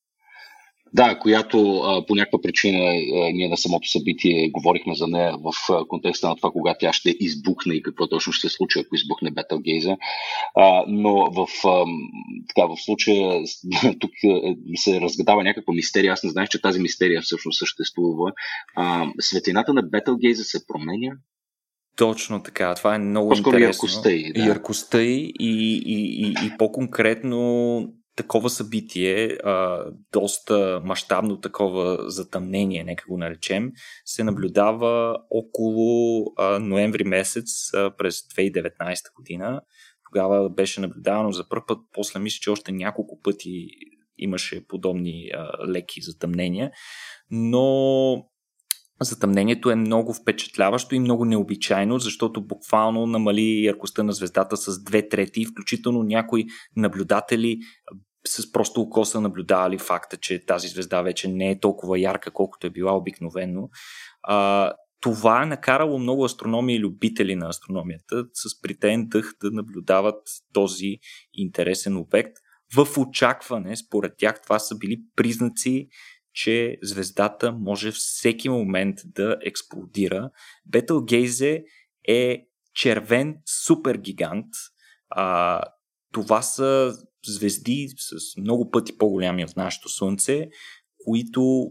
Да, 0.92 1.18
която 1.18 1.76
а, 1.78 2.06
по 2.06 2.14
някаква 2.14 2.40
причина 2.42 2.78
а, 2.78 3.30
ние 3.32 3.48
на 3.48 3.56
самото 3.56 3.88
събитие 3.88 4.50
говорихме 4.50 4.94
за 4.94 5.06
нея 5.06 5.36
в 5.38 5.72
а, 5.72 5.84
контекста 5.84 6.28
на 6.28 6.36
това, 6.36 6.50
кога 6.50 6.74
тя 6.80 6.92
ще 6.92 7.16
избухне 7.20 7.74
и 7.74 7.82
какво 7.82 8.08
точно 8.08 8.32
ще 8.32 8.48
се 8.48 8.54
случи, 8.56 8.78
ако 8.78 8.94
избухне 8.94 9.30
Бетелгейза. 9.30 9.96
А, 10.56 10.84
но 10.88 11.30
в, 11.30 11.46
а, 11.64 11.84
така, 12.48 12.66
в 12.66 12.76
случая 12.84 13.42
тук 14.00 14.10
се 14.74 15.00
разгадава 15.00 15.44
някаква 15.44 15.74
мистерия. 15.74 16.12
Аз 16.12 16.22
не 16.22 16.30
знаех, 16.30 16.48
че 16.48 16.62
тази 16.62 16.80
мистерия 16.80 17.22
всъщност 17.22 17.58
съществува. 17.58 18.32
А, 18.76 19.06
светлината 19.20 19.74
на 19.74 19.82
Бетелгейза 19.82 20.44
се 20.44 20.66
променя 20.66 21.12
точно 22.00 22.42
така. 22.42 22.74
Това 22.74 22.94
е 22.94 22.98
много 22.98 23.28
По-скоро 23.28 23.56
интересно. 23.56 23.86
Яркостта 23.86 24.10
и, 24.10 24.32
да. 24.32 24.44
яркостта 24.44 25.02
и, 25.02 25.32
и, 25.40 25.82
и, 25.86 26.26
и, 26.26 26.46
и 26.46 26.56
по-конкретно 26.58 27.92
такова 28.16 28.50
събитие, 28.50 29.28
а, 29.28 29.84
доста 30.12 30.80
мащабно 30.84 31.40
такова 31.40 32.10
затъмнение, 32.10 32.84
нека 32.84 33.04
го 33.08 33.18
наречем, 33.18 33.72
се 34.04 34.24
наблюдава 34.24 35.18
около 35.30 36.24
а, 36.36 36.58
ноември 36.58 37.04
месец 37.04 37.74
а, 37.74 37.96
през 37.96 38.14
2019 38.14 39.14
година. 39.16 39.60
Тогава 40.10 40.50
беше 40.50 40.80
наблюдавано 40.80 41.32
за 41.32 41.48
първ 41.48 41.62
път, 41.66 41.78
после 41.92 42.20
мисля, 42.20 42.38
че 42.40 42.50
още 42.50 42.72
няколко 42.72 43.20
пъти 43.20 43.68
имаше 44.18 44.66
подобни 44.66 45.30
а, 45.34 45.68
леки 45.68 46.02
затъмнения, 46.02 46.70
но 47.30 48.14
Затъмнението 49.02 49.70
е 49.70 49.74
много 49.74 50.14
впечатляващо 50.14 50.94
и 50.94 51.00
много 51.00 51.24
необичайно, 51.24 51.98
защото 51.98 52.46
буквално 52.46 53.06
намали 53.06 53.64
яркостта 53.64 54.02
на 54.02 54.12
звездата 54.12 54.56
с 54.56 54.84
две 54.84 55.08
трети, 55.08 55.44
включително 55.44 56.02
някои 56.02 56.46
наблюдатели 56.76 57.58
с 58.26 58.52
просто 58.52 58.80
око 58.80 59.04
са 59.04 59.20
наблюдавали 59.20 59.78
факта, 59.78 60.16
че 60.16 60.46
тази 60.46 60.68
звезда 60.68 61.02
вече 61.02 61.28
не 61.28 61.50
е 61.50 61.60
толкова 61.60 62.00
ярка, 62.00 62.30
колкото 62.30 62.66
е 62.66 62.70
била 62.70 62.96
обикновено. 62.96 63.68
А, 64.22 64.72
това 65.00 65.42
е 65.42 65.46
накарало 65.46 65.98
много 65.98 66.24
астрономи 66.24 66.74
и 66.74 66.80
любители 66.80 67.36
на 67.36 67.48
астрономията 67.48 68.24
с 68.34 68.60
притен 68.60 69.08
дъх 69.08 69.34
да 69.42 69.50
наблюдават 69.50 70.22
този 70.52 70.98
интересен 71.34 71.96
обект. 71.96 72.32
В 72.76 72.98
очакване, 72.98 73.76
според 73.76 74.12
тях, 74.18 74.42
това 74.42 74.58
са 74.58 74.78
били 74.78 75.00
признаци, 75.16 75.88
че 76.32 76.78
звездата 76.82 77.52
може 77.52 77.90
всеки 77.90 78.48
момент 78.48 78.98
да 79.04 79.36
експлодира. 79.42 80.30
Бетългейзе 80.66 81.64
е 82.08 82.46
червен 82.74 83.36
супергигант. 83.64 84.46
А, 85.08 85.60
това 86.12 86.42
са 86.42 86.94
звезди 87.26 87.88
с 87.96 88.36
много 88.36 88.70
пъти 88.70 88.98
по-голями 88.98 89.44
от 89.44 89.56
нашето 89.56 89.88
Слънце, 89.88 90.48
които 91.04 91.70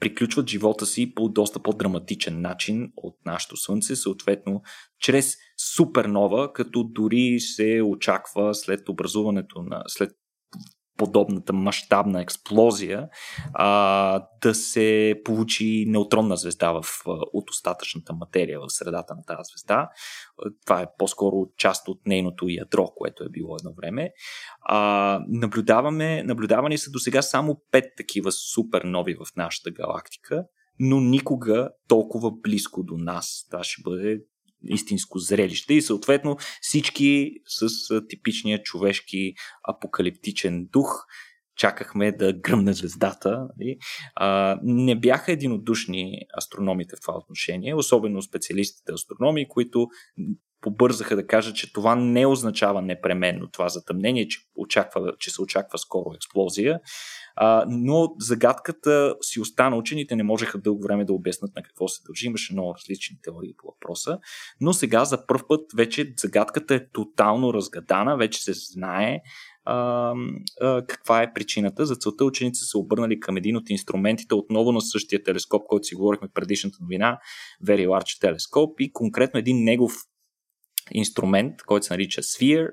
приключват 0.00 0.50
живота 0.50 0.86
си 0.86 1.14
по 1.14 1.28
доста 1.28 1.62
по-драматичен 1.62 2.40
начин 2.40 2.92
от 2.96 3.16
нашето 3.26 3.56
Слънце, 3.56 3.96
съответно 3.96 4.62
чрез 5.00 5.36
супернова, 5.76 6.52
като 6.52 6.84
дори 6.84 7.40
се 7.40 7.82
очаква 7.82 8.54
след 8.54 8.88
образуването 8.88 9.62
на, 9.62 9.82
след 9.86 10.10
подобната 10.96 11.52
мащабна 11.52 12.22
експлозия, 12.22 13.08
а, 13.54 14.26
да 14.42 14.54
се 14.54 15.14
получи 15.24 15.84
неутронна 15.88 16.36
звезда 16.36 16.72
в, 16.72 16.84
от 17.32 17.50
остатъчната 17.50 18.12
материя 18.12 18.60
в 18.60 18.72
средата 18.72 19.14
на 19.14 19.22
тази 19.22 19.50
звезда. 19.52 19.88
Това 20.64 20.80
е 20.80 20.86
по-скоро 20.98 21.46
част 21.56 21.88
от 21.88 22.06
нейното 22.06 22.46
ядро, 22.48 22.86
което 22.96 23.24
е 23.24 23.28
било 23.28 23.56
едно 23.56 23.72
време. 23.76 24.10
А, 24.62 25.20
наблюдаваме, 25.28 26.22
наблюдавани 26.22 26.78
са 26.78 26.90
до 26.90 26.98
сега 26.98 27.22
само 27.22 27.62
пет 27.70 27.84
такива 27.96 28.32
супернови 28.32 29.14
в 29.14 29.36
нашата 29.36 29.70
галактика, 29.70 30.44
но 30.78 31.00
никога 31.00 31.70
толкова 31.88 32.30
близко 32.30 32.82
до 32.82 32.96
нас. 32.96 33.46
Това 33.50 33.64
ще 33.64 33.82
бъде 33.82 34.20
истинско 34.64 35.18
зрелище 35.18 35.74
и 35.74 35.82
съответно 35.82 36.36
всички 36.60 37.32
с 37.46 37.68
типичния 38.08 38.62
човешки 38.62 39.34
апокалиптичен 39.68 40.66
дух 40.72 41.06
чакахме 41.56 42.12
да 42.12 42.32
гръмне 42.32 42.72
звездата. 42.72 43.48
Не 44.62 45.00
бяха 45.00 45.32
единодушни 45.32 46.18
астрономите 46.38 46.96
в 46.96 47.00
това 47.00 47.14
отношение, 47.16 47.74
особено 47.74 48.22
специалистите 48.22 48.92
астрономи, 48.92 49.48
които 49.48 49.88
побързаха 50.60 51.16
да 51.16 51.26
кажат, 51.26 51.56
че 51.56 51.72
това 51.72 51.94
не 51.94 52.26
означава 52.26 52.82
непременно 52.82 53.50
това 53.50 53.68
затъмнение, 53.68 54.28
че, 54.28 54.38
очаква, 54.56 55.12
че 55.18 55.30
се 55.30 55.42
очаква 55.42 55.78
скоро 55.78 56.14
експлозия, 56.14 56.80
а, 57.36 57.64
но 57.68 58.08
загадката 58.18 59.14
си 59.20 59.40
остана. 59.40 59.76
Учените 59.76 60.16
не 60.16 60.22
можеха 60.22 60.58
дълго 60.58 60.82
време 60.82 61.04
да 61.04 61.12
обяснат 61.12 61.56
на 61.56 61.62
какво 61.62 61.88
се 61.88 62.02
дължи. 62.06 62.26
Имаше 62.26 62.52
много 62.52 62.74
различни 62.74 63.16
теории 63.22 63.54
по 63.58 63.66
въпроса. 63.66 64.18
Но 64.60 64.72
сега 64.72 65.04
за 65.04 65.26
първ 65.26 65.42
път 65.48 65.60
вече 65.76 66.12
загадката 66.18 66.74
е 66.74 66.88
тотално 66.92 67.54
разгадана. 67.54 68.16
Вече 68.16 68.42
се 68.42 68.52
знае 68.54 69.20
а, 69.64 70.12
а, 70.60 70.86
каква 70.86 71.22
е 71.22 71.32
причината. 71.32 71.86
За 71.86 71.96
целта 71.96 72.24
ученици 72.24 72.64
са 72.64 72.78
обърнали 72.78 73.20
към 73.20 73.36
един 73.36 73.56
от 73.56 73.70
инструментите, 73.70 74.34
отново 74.34 74.72
на 74.72 74.80
същия 74.80 75.22
телескоп, 75.22 75.62
който 75.66 75.84
си 75.84 75.94
говорихме 75.94 76.28
в 76.28 76.34
предишната 76.34 76.78
новина, 76.80 77.18
Very 77.64 77.86
Large 77.86 78.34
Telescope 78.34 78.74
и 78.78 78.92
конкретно 78.92 79.40
един 79.40 79.64
негов 79.64 79.92
инструмент, 80.92 81.62
който 81.62 81.86
се 81.86 81.92
нарича 81.92 82.22
Sphere, 82.22 82.70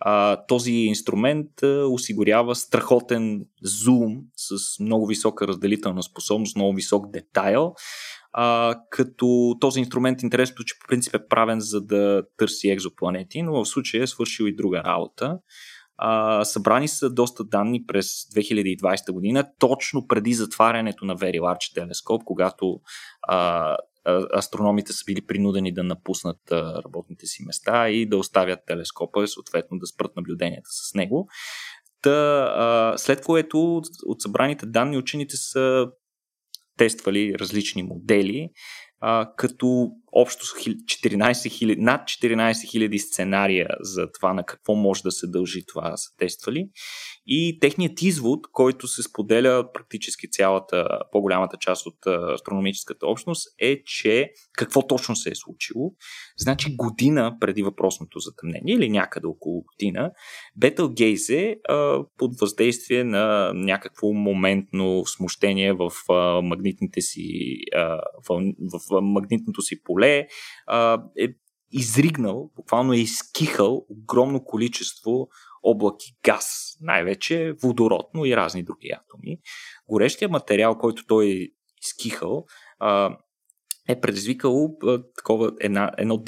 а, 0.00 0.44
този 0.46 0.72
инструмент 0.72 1.62
а, 1.62 1.86
осигурява 1.86 2.54
страхотен 2.54 3.46
зум 3.62 4.16
с 4.36 4.80
много 4.80 5.06
висока 5.06 5.48
разделителна 5.48 6.02
способност, 6.02 6.56
много 6.56 6.74
висок 6.74 7.10
детайл. 7.10 7.74
А, 8.32 8.76
като 8.90 9.56
този 9.60 9.80
инструмент 9.80 10.22
интересното, 10.22 10.64
че 10.64 10.78
по 10.78 10.86
принцип 10.88 11.14
е 11.14 11.28
правен 11.28 11.60
за 11.60 11.80
да 11.80 12.22
търси 12.36 12.70
екзопланети, 12.70 13.42
но 13.42 13.52
в 13.52 13.68
случая 13.68 14.02
е 14.02 14.06
свършил 14.06 14.44
и 14.44 14.56
друга 14.56 14.82
работа. 14.84 15.38
А, 15.96 16.44
събрани 16.44 16.88
са 16.88 17.10
доста 17.10 17.44
данни 17.44 17.86
през 17.86 18.06
2020 18.06 19.12
година, 19.12 19.44
точно 19.58 20.06
преди 20.06 20.34
затварянето 20.34 21.04
на 21.04 21.16
Very 21.16 21.40
Large 21.40 21.76
Telescope, 21.76 22.24
когато 22.24 22.80
а, 23.22 23.76
астрономите 24.36 24.92
са 24.92 25.04
били 25.06 25.26
принудени 25.26 25.74
да 25.74 25.82
напуснат 25.82 26.40
работните 26.52 27.26
си 27.26 27.44
места 27.46 27.88
и 27.88 28.06
да 28.06 28.16
оставят 28.16 28.60
телескопа 28.66 29.24
и 29.24 29.28
съответно 29.28 29.78
да 29.78 29.86
спрат 29.86 30.16
наблюденията 30.16 30.70
с 30.70 30.94
него. 30.94 31.28
Та, 32.02 32.94
след 32.96 33.24
което 33.24 33.82
от 34.06 34.22
събраните 34.22 34.66
данни 34.66 34.98
учените 34.98 35.36
са 35.36 35.86
тествали 36.76 37.38
различни 37.38 37.82
модели 37.82 38.50
като 39.36 39.90
общо 40.12 40.46
14 40.46 41.16
000, 41.16 41.76
над 41.78 42.02
14 42.02 42.52
000 42.52 42.98
сценария 42.98 43.68
за 43.80 44.12
това 44.12 44.32
на 44.34 44.44
какво 44.46 44.74
може 44.74 45.02
да 45.02 45.10
се 45.10 45.26
дължи 45.26 45.66
това 45.66 45.96
са 45.96 46.16
тествали. 46.18 46.68
И 47.26 47.58
техният 47.60 48.02
извод, 48.02 48.40
който 48.52 48.88
се 48.88 49.02
споделя 49.02 49.72
практически 49.72 50.30
цялата, 50.30 50.88
по-голямата 51.12 51.56
част 51.60 51.86
от 51.86 52.06
астрономическата 52.06 53.06
общност, 53.06 53.48
е, 53.58 53.82
че 53.84 54.30
какво 54.52 54.86
точно 54.86 55.16
се 55.16 55.30
е 55.30 55.34
случило. 55.34 55.92
Значи 56.38 56.76
година 56.76 57.36
преди 57.40 57.62
въпросното 57.62 58.18
затъмнение 58.18 58.74
или 58.74 58.88
някъде 58.88 59.26
около 59.26 59.62
година, 59.62 60.10
Бетългейзе 60.56 61.56
под 62.18 62.40
въздействие 62.40 63.04
на 63.04 63.52
някакво 63.54 64.12
моментно 64.12 65.06
смущение 65.06 65.72
в 65.72 65.90
магнитните 66.42 67.00
си 67.00 67.56
в, 68.28 68.40
в 68.72 69.00
магнитното 69.00 69.62
си 69.62 69.82
поле 69.82 70.07
е 70.08 71.28
изригнал, 71.72 72.50
буквално 72.56 72.92
е 72.92 72.96
изкихал 72.96 73.86
огромно 73.88 74.44
количество 74.44 75.28
облаки 75.62 76.16
газ, 76.24 76.76
най-вече 76.80 77.54
водород, 77.62 78.06
но 78.14 78.24
и 78.24 78.36
разни 78.36 78.62
други 78.62 78.88
атоми. 78.88 79.38
Горещия 79.88 80.28
материал, 80.28 80.78
който 80.78 81.06
той 81.06 81.26
е 81.26 81.48
изкихал, 81.82 82.44
е 83.88 84.00
предизвикало 84.00 84.76
такова 85.16 85.52
една, 85.60 85.92
едно 85.98 86.22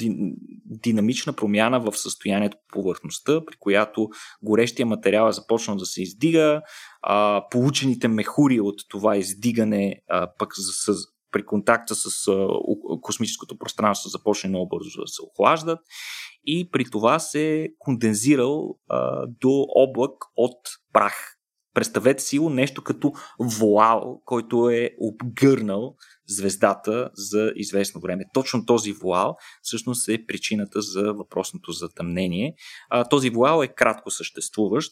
динамична 0.65 1.33
промяна 1.33 1.79
в 1.79 1.97
състоянието 1.97 2.57
по 2.57 2.73
повърхността, 2.73 3.45
при 3.45 3.55
която 3.59 4.09
горещия 4.43 4.85
материал 4.85 5.29
е 5.29 5.31
започнал 5.31 5.77
да 5.77 5.85
се 5.85 6.01
издига, 6.01 6.61
а, 7.01 7.45
получените 7.51 8.07
мехури 8.07 8.59
от 8.59 8.75
това 8.89 9.17
издигане 9.17 10.01
а, 10.09 10.27
пък 10.37 10.49
с, 10.55 10.93
при 11.31 11.45
контакта 11.45 11.95
с 11.95 12.09
космическото 13.01 13.57
пространство 13.57 14.09
започне 14.09 14.49
много 14.49 14.69
бързо 14.69 15.01
да 15.01 15.07
се 15.07 15.21
охлаждат 15.21 15.79
и 16.45 16.69
при 16.71 16.85
това 16.85 17.19
се 17.19 17.69
кондензирал 17.79 18.77
а, 18.89 19.27
до 19.41 19.65
облак 19.75 20.11
от 20.35 20.57
прах. 20.93 21.37
Представете 21.73 22.23
си 22.23 22.39
нещо 22.39 22.83
като 22.83 23.13
вуал, 23.39 24.21
който 24.25 24.69
е 24.69 24.89
обгърнал 24.99 25.95
звездата 26.27 27.09
за 27.13 27.51
известно 27.55 28.01
време. 28.01 28.23
Точно 28.33 28.65
този 28.65 28.91
вуал 28.91 29.35
всъщност 29.61 30.09
е 30.09 30.25
причината 30.25 30.81
за 30.81 31.13
въпросното 31.13 31.71
затъмнение. 31.71 32.53
А, 32.89 33.09
този 33.09 33.29
вуал 33.29 33.63
е 33.63 33.67
кратко 33.67 34.11
съществуващ, 34.11 34.91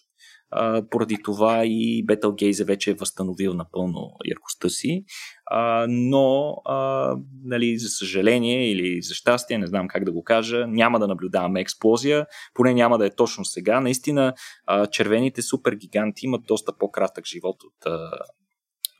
а, 0.52 0.84
поради 0.90 1.18
това 1.24 1.66
и 1.66 2.04
Бетългейзе 2.06 2.64
вече 2.64 2.92
е 2.92 2.94
възстановил 2.94 3.54
напълно 3.54 4.12
яркостта 4.26 4.70
си, 4.70 5.04
а, 5.46 5.86
но 5.90 6.56
а, 6.66 7.16
нали, 7.44 7.78
за 7.78 7.90
съжаление 7.90 8.72
или 8.72 9.02
за 9.02 9.14
щастие, 9.14 9.58
не 9.58 9.68
знам 9.68 9.88
как 9.88 10.06
да 10.06 10.12
го 10.12 10.24
кажа, 10.24 10.68
няма 10.68 11.00
да 11.00 11.08
наблюдаваме 11.08 11.62
експлозия, 11.62 12.26
поне 12.54 12.74
няма 12.74 12.98
да 12.98 13.06
е 13.06 13.16
точно 13.16 13.46
сега. 13.46 13.80
Наистина 13.80 14.34
а, 14.66 14.88
червените 14.88 15.42
супергиганти 15.42 16.26
имат 16.26 16.42
доста 16.48 16.78
по-кратък 16.78 17.26
живот 17.26 17.64
от 17.64 17.86
а, 17.86 18.12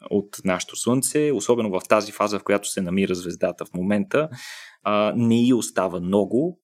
от 0.10 0.38
нашето 0.46 0.76
Слънце, 0.76 1.32
особено 1.34 1.70
в 1.70 1.82
тази 1.90 2.12
фаза, 2.12 2.40
в 2.40 2.44
която 2.44 2.70
се 2.70 2.82
намира 2.82 3.16
звездата 3.16 3.66
в 3.66 3.74
момента, 3.74 4.30
а, 4.84 5.14
не 5.16 5.48
и 5.48 5.54
остава 5.54 6.00
много, 6.00 6.60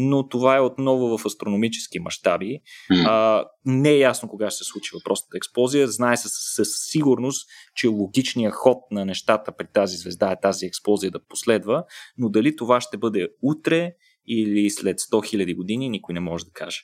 но 0.00 0.28
това 0.28 0.56
е 0.56 0.60
отново 0.60 1.18
в 1.18 1.26
астрономически 1.26 1.98
мащаби. 1.98 2.60
А, 3.06 3.44
не 3.64 3.90
е 3.90 3.98
ясно 3.98 4.28
кога 4.28 4.50
ще 4.50 4.64
се 4.64 4.70
случи 4.70 4.90
въпросната 4.94 5.36
експлозия. 5.36 5.88
Знае 5.88 6.16
се 6.16 6.28
със 6.28 6.68
сигурност, 6.90 7.48
че 7.74 7.88
логичният 7.88 8.54
ход 8.54 8.78
на 8.90 9.04
нещата 9.04 9.56
при 9.56 9.66
тази 9.74 9.96
звезда 9.96 10.32
е 10.32 10.40
тази 10.40 10.66
експлозия 10.66 11.10
да 11.10 11.24
последва, 11.28 11.84
но 12.18 12.28
дали 12.28 12.56
това 12.56 12.80
ще 12.80 12.96
бъде 12.96 13.28
утре 13.42 13.92
или 14.26 14.70
след 14.70 14.98
100 14.98 15.36
000 15.36 15.56
години, 15.56 15.88
никой 15.88 16.12
не 16.12 16.20
може 16.20 16.44
да 16.44 16.50
каже. 16.52 16.80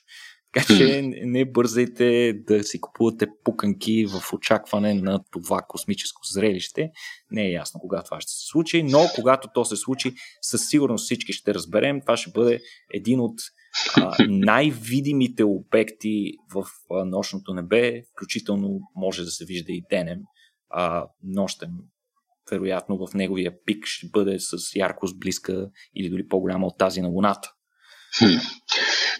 Така 0.55 0.77
че 0.77 1.01
не 1.23 1.45
бързайте 1.45 2.33
да 2.33 2.63
си 2.63 2.81
купувате 2.81 3.27
пуканки 3.43 4.05
в 4.05 4.33
очакване 4.33 4.93
на 4.93 5.19
това 5.31 5.61
космическо 5.67 6.21
зрелище. 6.31 6.91
Не 7.31 7.47
е 7.47 7.51
ясно 7.51 7.79
кога 7.79 8.03
това 8.03 8.21
ще 8.21 8.31
се 8.31 8.47
случи, 8.47 8.83
но 8.83 8.99
когато 9.15 9.47
то 9.53 9.65
се 9.65 9.75
случи, 9.75 10.13
със 10.41 10.67
сигурност 10.67 11.03
всички 11.03 11.33
ще 11.33 11.53
разберем. 11.53 12.01
Това 12.01 12.17
ще 12.17 12.31
бъде 12.31 12.59
един 12.93 13.19
от 13.19 13.35
а, 13.97 14.15
най-видимите 14.29 15.43
обекти 15.43 16.31
в 16.53 16.65
а, 16.91 17.05
нощното 17.05 17.53
небе, 17.53 18.01
включително 18.15 18.79
може 18.95 19.23
да 19.23 19.31
се 19.31 19.45
вижда 19.45 19.71
и 19.71 19.83
денем, 19.89 20.19
а, 20.69 21.05
нощем, 21.23 21.69
вероятно 22.51 23.07
в 23.07 23.13
неговия 23.13 23.53
пик 23.65 23.85
ще 23.85 24.07
бъде 24.07 24.39
с 24.39 24.75
яркост 24.75 25.19
близка 25.19 25.69
или 25.95 26.09
дори 26.09 26.27
по-голяма 26.27 26.67
от 26.67 26.77
тази 26.77 27.01
на 27.01 27.07
Луната. 27.07 27.51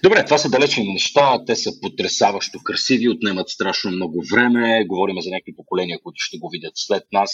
Добре, 0.03 0.25
това 0.25 0.38
са 0.38 0.49
далечни 0.49 0.93
неща, 0.93 1.45
те 1.45 1.55
са 1.55 1.71
потрясаващо 1.81 2.60
красиви, 2.63 3.10
отнемат 3.10 3.49
страшно 3.49 3.91
много 3.91 4.23
време, 4.31 4.86
говорим 4.86 5.21
за 5.21 5.29
някакви 5.29 5.55
поколения, 5.55 5.99
които 6.03 6.15
ще 6.17 6.38
го 6.38 6.49
видят 6.49 6.73
след 6.75 7.03
нас. 7.13 7.31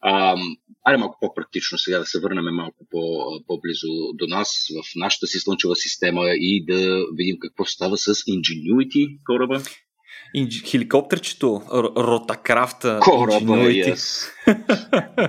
А, 0.00 0.36
айде 0.84 0.98
малко 0.98 1.18
по-практично 1.20 1.78
сега 1.78 1.98
да 1.98 2.06
се 2.06 2.20
върнем 2.20 2.54
малко 2.54 2.86
по, 3.46 3.60
близо 3.60 3.88
до 4.14 4.26
нас, 4.26 4.66
в 4.82 4.92
нашата 4.96 5.26
си 5.26 5.38
слънчева 5.38 5.76
система 5.76 6.22
и 6.28 6.64
да 6.64 7.04
видим 7.16 7.36
какво 7.40 7.64
става 7.64 7.96
с 7.96 8.14
Ingenuity 8.14 9.18
кораба. 9.26 9.62
Хеликоптерчето, 10.64 11.62
ротакрафта. 11.96 12.98
Кораба, 13.02 13.52
yes. 13.52 14.30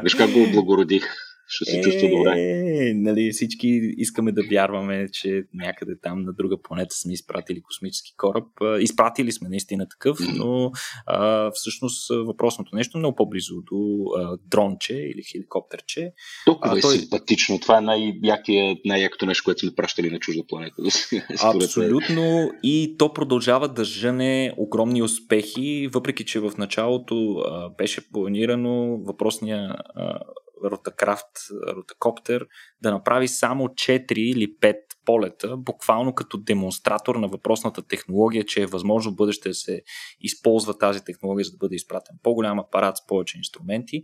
Виж 0.03 0.15
как 0.15 0.31
го 0.31 0.43
облагородих 0.43 1.26
ще 1.47 1.65
се 1.65 1.81
чувства 1.81 2.09
добре. 2.09 2.33
Е, 2.37 2.93
нали, 2.93 3.31
всички 3.31 3.67
искаме 3.97 4.31
да 4.31 4.43
вярваме, 4.51 5.07
че 5.13 5.43
някъде 5.53 5.93
там 6.03 6.21
на 6.21 6.33
друга 6.33 6.61
планета 6.61 6.95
сме 6.95 7.13
изпратили 7.13 7.61
космически 7.61 8.13
кораб. 8.17 8.47
Изпратили 8.79 9.31
сме 9.31 9.49
наистина 9.49 9.87
такъв, 9.89 10.17
но 10.35 10.71
а, 11.05 11.51
всъщност 11.53 12.09
въпросното 12.25 12.75
нещо 12.75 12.97
е 12.97 12.99
много 12.99 13.15
по-близо 13.15 13.55
до 13.71 14.03
а, 14.17 14.37
дронче 14.47 14.93
или 14.93 15.23
хеликоптерче. 15.31 16.11
Толкова 16.45 16.77
е 16.77 16.81
той... 16.81 16.95
симпатично. 16.95 17.59
Това 17.59 17.77
е 17.77 17.81
най-якия, 17.81 18.75
най-якото 18.85 19.25
нещо, 19.25 19.43
което 19.45 19.59
сме 19.59 19.75
пращали 19.75 20.09
на 20.09 20.19
чужда 20.19 20.43
планета. 20.47 20.75
Абсолютно. 21.43 22.51
И 22.63 22.95
то 22.97 23.13
продължава 23.13 23.67
да 23.67 23.83
жъне 23.83 24.53
огромни 24.57 25.01
успехи, 25.01 25.89
въпреки 25.93 26.25
че 26.25 26.39
в 26.39 26.51
началото 26.57 27.33
а, 27.33 27.69
беше 27.69 28.11
планирано 28.11 28.97
въпросния 28.97 29.75
а, 29.95 30.19
ротакрафт, 30.63 31.31
ротакоптер, 31.67 32.47
да 32.81 32.91
направи 32.91 33.27
само 33.27 33.67
4 33.67 34.13
или 34.13 34.57
5 34.61 34.75
полета, 35.05 35.57
буквално 35.57 36.13
като 36.13 36.37
демонстратор 36.37 37.15
на 37.15 37.27
въпросната 37.27 37.81
технология, 37.87 38.43
че 38.43 38.61
е 38.61 38.65
възможно 38.65 39.11
в 39.11 39.15
бъдеще 39.15 39.49
да 39.49 39.55
се 39.55 39.81
използва 40.19 40.77
тази 40.77 41.03
технология, 41.03 41.45
за 41.45 41.51
да 41.51 41.57
бъде 41.57 41.75
изпратен 41.75 42.15
по-голям 42.23 42.59
апарат 42.59 42.97
с 42.97 43.07
повече 43.07 43.37
инструменти. 43.37 44.03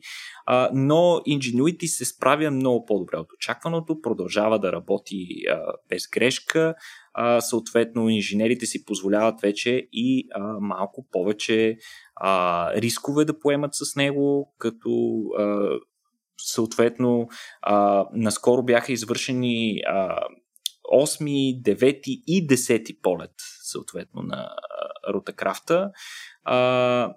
Но 0.74 1.22
Ingenuity 1.28 1.86
се 1.86 2.06
справя 2.06 2.52
много 2.52 2.86
по-добре 2.86 3.18
от 3.18 3.34
очакваното, 3.34 4.02
продължава 4.02 4.60
да 4.60 4.72
работи 4.72 5.28
без 5.90 6.08
грешка, 6.08 6.76
съответно 7.40 8.10
инженерите 8.10 8.66
си 8.66 8.86
позволяват 8.86 9.42
вече 9.42 9.88
и 9.92 10.28
малко 10.62 11.08
повече 11.12 11.78
рискове 12.76 13.26
да 13.26 13.40
поемат 13.40 13.72
с 13.74 13.96
него, 13.96 14.54
като 14.58 15.24
съответно, 16.38 17.28
а, 17.62 18.06
наскоро 18.14 18.64
бяха 18.64 18.94
извършени 18.94 19.82
а, 19.88 20.20
8, 20.94 21.62
9 21.62 22.02
и 22.08 22.48
10 22.48 23.02
полет, 23.02 23.34
съответно, 23.62 24.22
на 24.22 24.50
Ротакрафта. 25.14 25.92
А, 26.44 27.16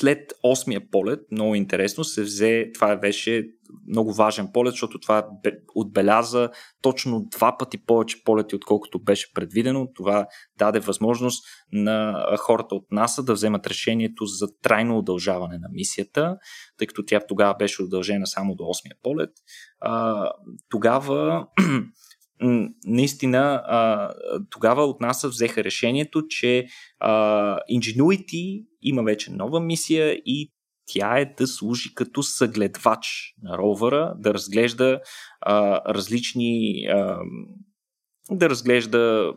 след 0.00 0.32
осмия 0.42 0.90
полет, 0.90 1.20
много 1.32 1.54
интересно, 1.54 2.04
се 2.04 2.22
взе, 2.22 2.70
това 2.74 2.96
беше 2.96 3.44
много 3.88 4.12
важен 4.12 4.48
полет, 4.52 4.70
защото 4.72 5.00
това 5.00 5.26
отбеляза 5.74 6.50
точно 6.82 7.26
два 7.30 7.56
пъти 7.58 7.84
повече 7.86 8.24
полети, 8.24 8.56
отколкото 8.56 9.02
беше 9.02 9.32
предвидено. 9.34 9.88
Това 9.94 10.26
даде 10.58 10.80
възможност 10.80 11.44
на 11.72 12.26
хората 12.38 12.74
от 12.74 12.84
НАСА 12.90 13.22
да 13.22 13.32
вземат 13.32 13.66
решението 13.66 14.24
за 14.26 14.46
трайно 14.62 14.98
удължаване 14.98 15.58
на 15.58 15.68
мисията, 15.72 16.36
тъй 16.78 16.86
като 16.86 17.04
тя 17.06 17.20
тогава 17.28 17.54
беше 17.58 17.82
удължена 17.82 18.26
само 18.26 18.54
до 18.54 18.64
8-я 18.64 18.96
полет. 19.02 19.30
А, 19.80 20.26
тогава 20.70 21.46
наистина 22.84 23.62
тогава 24.50 24.84
от 24.84 25.00
НАСА 25.00 25.28
взеха 25.28 25.64
решението, 25.64 26.26
че 26.28 26.66
Ingenuity 27.72 28.66
има 28.82 29.02
вече 29.02 29.32
нова 29.32 29.60
мисия 29.60 30.12
и 30.12 30.52
тя 30.86 31.18
е 31.18 31.34
да 31.38 31.46
служи 31.46 31.94
като 31.94 32.22
съгледвач 32.22 33.34
на 33.42 33.58
ровъра, 33.58 34.14
да 34.18 34.34
разглежда 34.34 35.00
а, 35.40 35.80
различни. 35.94 36.86
А, 36.90 37.18
да 38.30 38.50
разглежда 38.50 39.32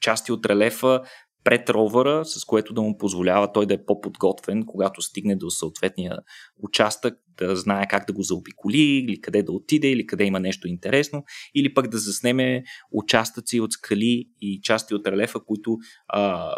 части 0.00 0.32
от 0.32 0.46
релефа 0.46 1.02
пред 1.44 1.70
ровъра, 1.70 2.24
с 2.24 2.44
което 2.44 2.74
да 2.74 2.82
му 2.82 2.98
позволява 2.98 3.52
той 3.52 3.66
да 3.66 3.74
е 3.74 3.84
по-подготвен, 3.84 4.66
когато 4.66 5.02
стигне 5.02 5.36
до 5.36 5.50
съответния 5.50 6.18
участък, 6.62 7.18
да 7.38 7.56
знае 7.56 7.86
как 7.88 8.06
да 8.06 8.12
го 8.12 8.22
заобиколи, 8.22 8.80
или 8.80 9.20
къде 9.20 9.42
да 9.42 9.52
отиде, 9.52 9.90
или 9.90 10.06
къде 10.06 10.24
има 10.24 10.40
нещо 10.40 10.68
интересно, 10.68 11.24
или 11.54 11.74
пък 11.74 11.88
да 11.88 11.98
заснеме 11.98 12.64
участъци 12.92 13.60
от 13.60 13.72
скали 13.72 14.28
и 14.40 14.60
части 14.62 14.94
от 14.94 15.06
релефа, 15.06 15.40
които 15.44 15.76
а, 16.08 16.52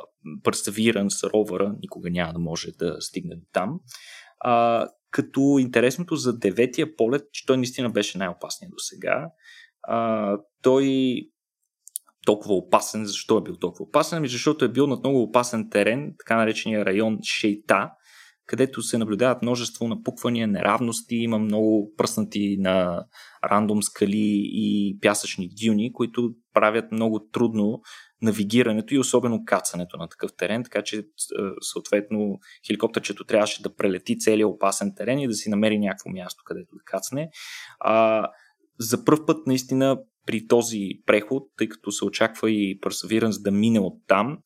с 1.08 1.24
ровъра 1.24 1.74
никога 1.82 2.10
няма 2.10 2.32
да 2.32 2.38
може 2.38 2.70
да 2.78 2.96
стигне 3.00 3.36
до 3.36 3.46
там. 3.52 3.80
А, 4.40 4.86
като 5.10 5.56
интересното 5.60 6.16
за 6.16 6.38
деветия 6.38 6.96
полет, 6.96 7.22
че 7.32 7.46
той 7.46 7.56
наистина 7.56 7.90
беше 7.90 8.18
най-опасният 8.18 8.70
до 8.70 8.78
сега. 8.78 9.30
Той 10.62 11.16
толкова 12.26 12.54
опасен. 12.54 13.06
Защо 13.06 13.38
е 13.38 13.42
бил 13.42 13.56
толкова 13.56 13.84
опасен? 13.84 14.18
Ами 14.18 14.28
защото 14.28 14.64
е 14.64 14.72
бил 14.72 14.86
на 14.86 14.96
много 14.96 15.22
опасен 15.22 15.70
терен, 15.70 16.14
така 16.18 16.36
наречения 16.36 16.84
район 16.84 17.18
Шейта, 17.22 17.90
където 18.46 18.82
се 18.82 18.98
наблюдават 18.98 19.42
множество 19.42 19.88
напуквания, 19.88 20.48
неравности, 20.48 21.16
има 21.16 21.38
много 21.38 21.92
пръснати 21.96 22.56
на 22.60 23.04
рандом 23.44 23.82
скали 23.82 24.40
и 24.44 24.98
пясъчни 25.00 25.48
дюни, 25.64 25.92
които 25.92 26.30
правят 26.52 26.92
много 26.92 27.28
трудно 27.32 27.80
навигирането 28.22 28.94
и 28.94 28.98
особено 28.98 29.44
кацането 29.46 29.96
на 29.96 30.08
такъв 30.08 30.30
терен, 30.36 30.64
така 30.64 30.82
че 30.82 31.02
съответно 31.60 32.38
хеликоптерчето 32.66 33.24
трябваше 33.24 33.62
да 33.62 33.74
прелети 33.74 34.18
целият 34.18 34.50
опасен 34.50 34.92
терен 34.96 35.18
и 35.18 35.28
да 35.28 35.34
си 35.34 35.50
намери 35.50 35.78
някакво 35.78 36.10
място, 36.10 36.42
където 36.46 36.74
да 36.74 36.82
кацне. 36.84 37.28
А, 37.80 38.26
за 38.80 39.04
първ 39.04 39.26
път 39.26 39.46
наистина 39.46 39.98
при 40.26 40.46
този 40.46 40.90
преход, 41.06 41.42
тъй 41.56 41.68
като 41.68 41.92
се 41.92 42.04
очаква 42.04 42.50
и 42.50 42.80
Perseverance 42.80 43.42
да 43.42 43.50
мине 43.50 43.80
от 43.80 44.02
там, 44.06 44.38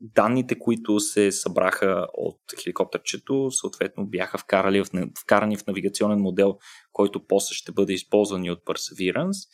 данните, 0.00 0.58
които 0.58 1.00
се 1.00 1.32
събраха 1.32 2.06
от 2.14 2.40
хеликоптерчето, 2.62 3.50
съответно 3.50 4.06
бяха 4.06 4.38
вкарали 4.38 4.82
в, 4.82 4.86
вкарани 5.22 5.56
в 5.56 5.66
навигационен 5.66 6.18
модел, 6.18 6.56
който 6.92 7.26
после 7.26 7.54
ще 7.54 7.72
бъде 7.72 7.92
използван 7.92 8.44
и 8.44 8.50
от 8.50 8.58
Perseverance. 8.58 9.48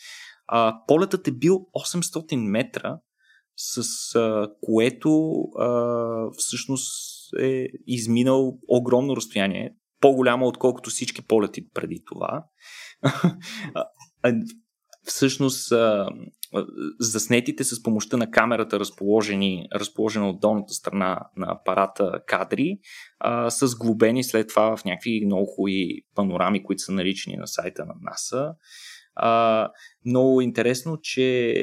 А, 0.47 0.77
полетът 0.87 1.29
е 1.29 1.33
бил 1.33 1.67
800 1.77 2.37
метра, 2.49 2.99
с 3.57 4.15
а, 4.15 4.49
което 4.61 5.33
а, 5.59 6.31
всъщност 6.37 6.93
е 7.41 7.67
изминал 7.87 8.59
огромно 8.69 9.17
разстояние, 9.17 9.75
по-голямо 10.01 10.47
отколкото 10.47 10.91
всички 10.91 11.27
полети 11.27 11.69
преди 11.75 12.03
това 12.07 12.45
всъщност 15.07 15.73
заснетите 17.01 17.65
с 17.65 17.83
помощта 17.83 18.17
на 18.17 18.31
камерата, 18.31 18.81
разположени, 18.81 19.69
разположена 19.75 20.29
от 20.29 20.41
долната 20.41 20.75
страна 20.75 21.21
на 21.37 21.47
апарата 21.51 22.21
кадри, 22.27 22.79
са 23.49 23.67
сглобени 23.67 24.25
след 24.25 24.49
това 24.49 24.77
в 24.77 24.85
някакви 24.85 25.23
много 25.25 25.47
хубави 25.47 26.03
панорами, 26.15 26.63
които 26.63 26.83
са 26.83 26.93
наричани 26.93 27.37
на 27.37 27.47
сайта 27.47 27.87
на 27.87 27.95
НАСА. 28.03 28.55
А, 29.15 29.69
много 30.05 30.41
интересно, 30.41 30.99
че 31.03 31.55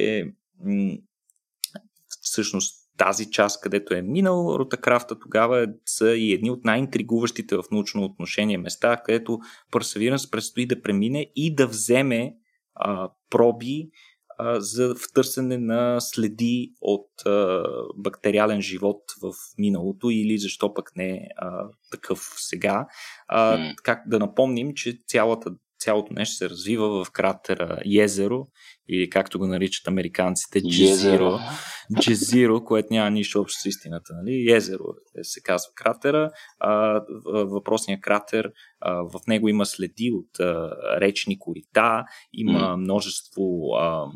всъщност 2.22 2.84
тази 2.98 3.30
част, 3.30 3.60
където 3.60 3.94
е 3.94 4.02
минал 4.02 4.56
Ротакрафта, 4.58 5.18
тогава 5.18 5.66
са 5.86 6.16
и 6.16 6.32
едни 6.32 6.50
от 6.50 6.64
най-интригуващите 6.64 7.56
в 7.56 7.64
научно 7.72 8.04
отношение 8.04 8.58
места, 8.58 9.02
където 9.04 9.38
Perseverance 9.72 10.30
предстои 10.30 10.66
да 10.66 10.82
премине 10.82 11.26
и 11.36 11.54
да 11.54 11.66
вземе 11.66 12.34
а, 12.74 13.10
проби 13.30 13.90
а, 14.38 14.60
за 14.60 14.94
втърсене 14.94 15.58
на 15.58 16.00
следи 16.00 16.72
от 16.80 17.26
а, 17.26 17.62
бактериален 17.96 18.62
живот 18.62 19.02
в 19.22 19.32
миналото 19.58 20.10
или 20.10 20.38
защо 20.38 20.74
пък 20.74 20.96
не 20.96 21.28
а, 21.36 21.68
такъв 21.90 22.18
сега. 22.36 22.86
А, 23.28 23.72
как 23.82 24.02
да 24.06 24.18
напомним, 24.18 24.74
че 24.74 24.98
цялата 25.06 25.50
цялото 25.84 26.12
нещо 26.14 26.36
се 26.36 26.50
развива 26.50 27.04
в 27.04 27.10
кратера 27.10 27.78
Езеро 27.98 28.46
или 28.88 29.10
както 29.10 29.38
го 29.38 29.46
наричат 29.46 29.88
американците 29.88 30.62
Джезиро, 30.62 31.38
Джезиро, 32.00 32.64
което 32.64 32.88
няма 32.90 33.10
нищо 33.10 33.40
общо 33.40 33.60
с 33.60 33.64
истината. 33.64 34.12
Нали? 34.14 34.52
Езеро 34.52 34.84
е, 35.18 35.24
се 35.24 35.40
казва 35.42 35.72
кратера. 35.74 36.30
А, 36.60 37.00
въпросният 37.26 38.00
кратер, 38.00 38.50
а, 38.80 38.92
в 38.92 39.20
него 39.28 39.48
има 39.48 39.66
следи 39.66 40.10
от 40.12 40.40
а, 40.40 40.70
речни 41.00 41.38
корита, 41.38 42.04
има 42.32 42.76
множество 42.76 43.74
а, 43.78 44.06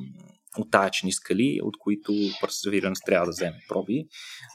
отаячни 0.58 1.12
скали, 1.12 1.60
от 1.62 1.78
които 1.78 2.12
Perseverance 2.12 3.06
трябва 3.06 3.26
да 3.26 3.30
вземе 3.30 3.58
проби. 3.68 4.04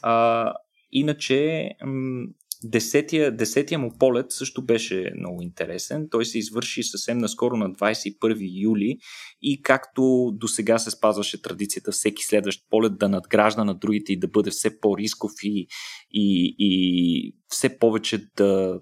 А, 0.02 0.52
иначе, 0.92 1.68
м- 1.84 2.26
Десетия, 2.66 3.36
десетия 3.36 3.78
му 3.78 3.92
полет 3.98 4.26
също 4.32 4.64
беше 4.64 5.12
много 5.18 5.42
интересен. 5.42 6.08
Той 6.10 6.24
се 6.24 6.38
извърши 6.38 6.82
съвсем 6.82 7.18
наскоро 7.18 7.56
на 7.56 7.72
21 7.72 8.62
юли 8.62 8.98
и 9.42 9.62
както 9.62 10.32
до 10.34 10.48
сега 10.48 10.78
се 10.78 10.90
спазваше 10.90 11.42
традицията 11.42 11.92
всеки 11.92 12.24
следващ 12.24 12.60
полет 12.70 12.98
да 12.98 13.08
надгражда 13.08 13.64
на 13.64 13.74
другите 13.74 14.12
и 14.12 14.18
да 14.18 14.28
бъде 14.28 14.50
все 14.50 14.80
по-рисков 14.80 15.32
и, 15.42 15.66
и, 16.10 16.56
и 16.58 17.36
все 17.48 17.78
повече 17.78 18.26
да 18.36 18.80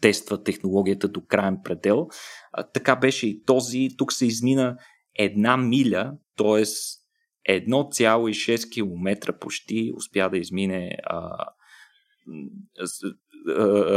тества 0.00 0.42
технологията 0.42 1.08
до 1.08 1.20
крайен 1.26 1.56
предел. 1.64 2.06
А, 2.52 2.62
така 2.62 2.96
беше 2.96 3.26
и 3.26 3.44
този. 3.44 3.88
Тук 3.98 4.12
се 4.12 4.26
измина 4.26 4.76
една 5.14 5.56
миля, 5.56 6.12
т.е. 6.36 6.64
1,6 7.50 8.72
км 8.72 9.32
почти 9.38 9.92
успя 9.96 10.30
да 10.30 10.38
измине 10.38 10.90
а, 11.04 11.44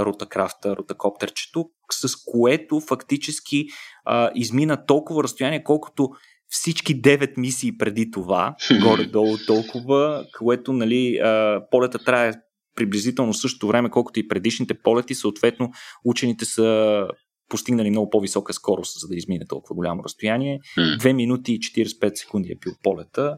ротакрафта, 0.05 0.75
ротакоптерчето, 0.75 1.69
с 1.91 2.15
което 2.25 2.79
фактически 2.79 3.65
а, 4.05 4.31
измина 4.35 4.85
толкова 4.85 5.23
разстояние, 5.23 5.63
колкото 5.63 6.09
всички 6.47 7.01
9 7.01 7.37
мисии 7.37 7.77
преди 7.77 8.11
това, 8.11 8.55
горе-долу 8.83 9.37
толкова, 9.47 10.25
което 10.37 10.73
нали, 10.73 11.17
а, 11.17 11.61
полета 11.71 11.99
трае 11.99 12.33
приблизително 12.75 13.33
същото 13.33 13.67
време, 13.67 13.89
колкото 13.89 14.19
и 14.19 14.27
предишните 14.27 14.73
полети, 14.73 15.15
съответно 15.15 15.71
учените 16.05 16.45
са 16.45 17.07
постигнали 17.49 17.89
много 17.89 18.09
по-висока 18.09 18.53
скорост, 18.53 18.99
за 18.99 19.07
да 19.07 19.15
измине 19.15 19.47
толкова 19.47 19.75
голямо 19.75 20.03
разстояние. 20.03 20.59
2 20.77 21.13
минути 21.13 21.53
и 21.53 21.59
45 21.59 22.15
секунди 22.15 22.51
е 22.51 22.55
бил 22.55 22.73
полета. 22.83 23.37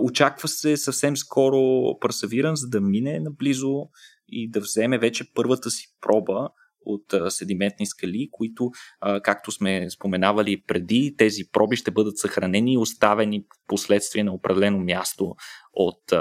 Очаква 0.00 0.48
се 0.48 0.76
съвсем 0.76 1.16
скоро 1.16 1.56
Perseverance 2.00 2.68
да 2.68 2.80
мине 2.80 3.20
наблизо 3.20 3.88
и 4.28 4.50
да 4.50 4.60
вземе 4.60 4.98
вече 4.98 5.32
първата 5.34 5.70
си 5.70 5.86
проба 6.00 6.48
от 6.86 7.32
седиментни 7.32 7.86
скали, 7.86 8.28
които, 8.32 8.70
както 9.22 9.52
сме 9.52 9.90
споменавали 9.90 10.62
преди, 10.66 11.14
тези 11.18 11.42
проби 11.52 11.76
ще 11.76 11.90
бъдат 11.90 12.18
съхранени 12.18 12.72
и 12.72 12.78
оставени 12.78 13.44
последствие 13.66 14.24
на 14.24 14.34
определено 14.34 14.78
място 14.78 15.34
от 15.72 16.12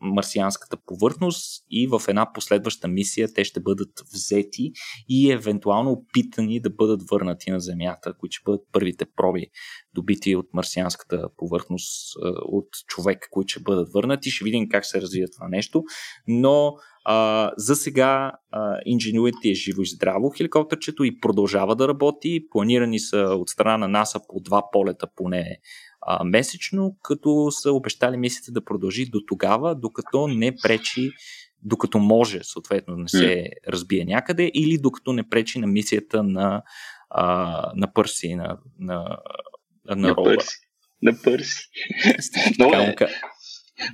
марсианската 0.00 0.76
повърхност 0.86 1.64
и 1.70 1.86
в 1.86 2.02
една 2.08 2.32
последваща 2.32 2.88
мисия 2.88 3.34
те 3.34 3.44
ще 3.44 3.60
бъдат 3.60 4.00
взети 4.14 4.72
и 5.08 5.32
евентуално 5.32 5.90
опитани 5.90 6.60
да 6.60 6.70
бъдат 6.70 7.02
върнати 7.10 7.50
на 7.50 7.60
Земята, 7.60 8.14
които 8.18 8.32
ще 8.32 8.44
бъдат 8.44 8.62
първите 8.72 9.06
проби 9.16 9.46
добити 9.94 10.36
от 10.36 10.46
марсианската 10.54 11.28
повърхност 11.36 12.16
от 12.42 12.68
човек, 12.86 13.28
които 13.30 13.50
ще 13.50 13.60
бъдат 13.60 13.88
върнати. 13.94 14.30
Ще 14.30 14.44
видим 14.44 14.68
как 14.68 14.86
се 14.86 15.00
развие 15.00 15.26
това 15.36 15.48
нещо, 15.48 15.82
но 16.26 16.74
а, 17.04 17.50
за 17.56 17.76
сега 17.76 18.32
а, 18.50 18.80
Ingenuity 18.80 19.50
е 19.50 19.54
живо 19.54 19.82
и 19.82 19.86
здраво 19.86 20.30
хеликоптерчето 20.30 21.04
и 21.04 21.20
продължава 21.20 21.76
да 21.76 21.88
работи. 21.88 22.46
Планирани 22.50 22.98
са 22.98 23.18
от 23.18 23.48
страна 23.48 23.78
на 23.78 23.88
НАСА 23.88 24.20
по 24.28 24.40
два 24.40 24.62
полета 24.72 25.06
поне 25.16 25.58
а, 26.02 26.24
месечно, 26.24 26.96
като 27.02 27.50
са 27.50 27.72
обещали 27.72 28.16
мисията 28.16 28.52
да 28.52 28.64
продължи 28.64 29.06
до 29.06 29.20
тогава, 29.26 29.74
докато 29.74 30.28
не 30.28 30.56
пречи, 30.62 31.10
докато 31.62 31.98
може, 31.98 32.40
съответно, 32.42 32.96
не 32.96 33.08
се 33.08 33.46
разбие 33.68 34.04
някъде, 34.04 34.50
или 34.54 34.78
докато 34.78 35.12
не 35.12 35.28
пречи 35.28 35.58
на 35.58 35.66
мисията 35.66 36.22
на, 36.22 36.62
а, 37.10 37.72
на 37.76 37.92
Пърси, 37.92 38.34
на, 38.34 38.58
на, 38.78 39.18
на, 39.86 39.96
на 39.96 40.14
Пърси. 40.14 40.56
На 41.02 41.12
Пърси. 41.24 41.70
много, 42.58 42.74
е, 42.74 42.96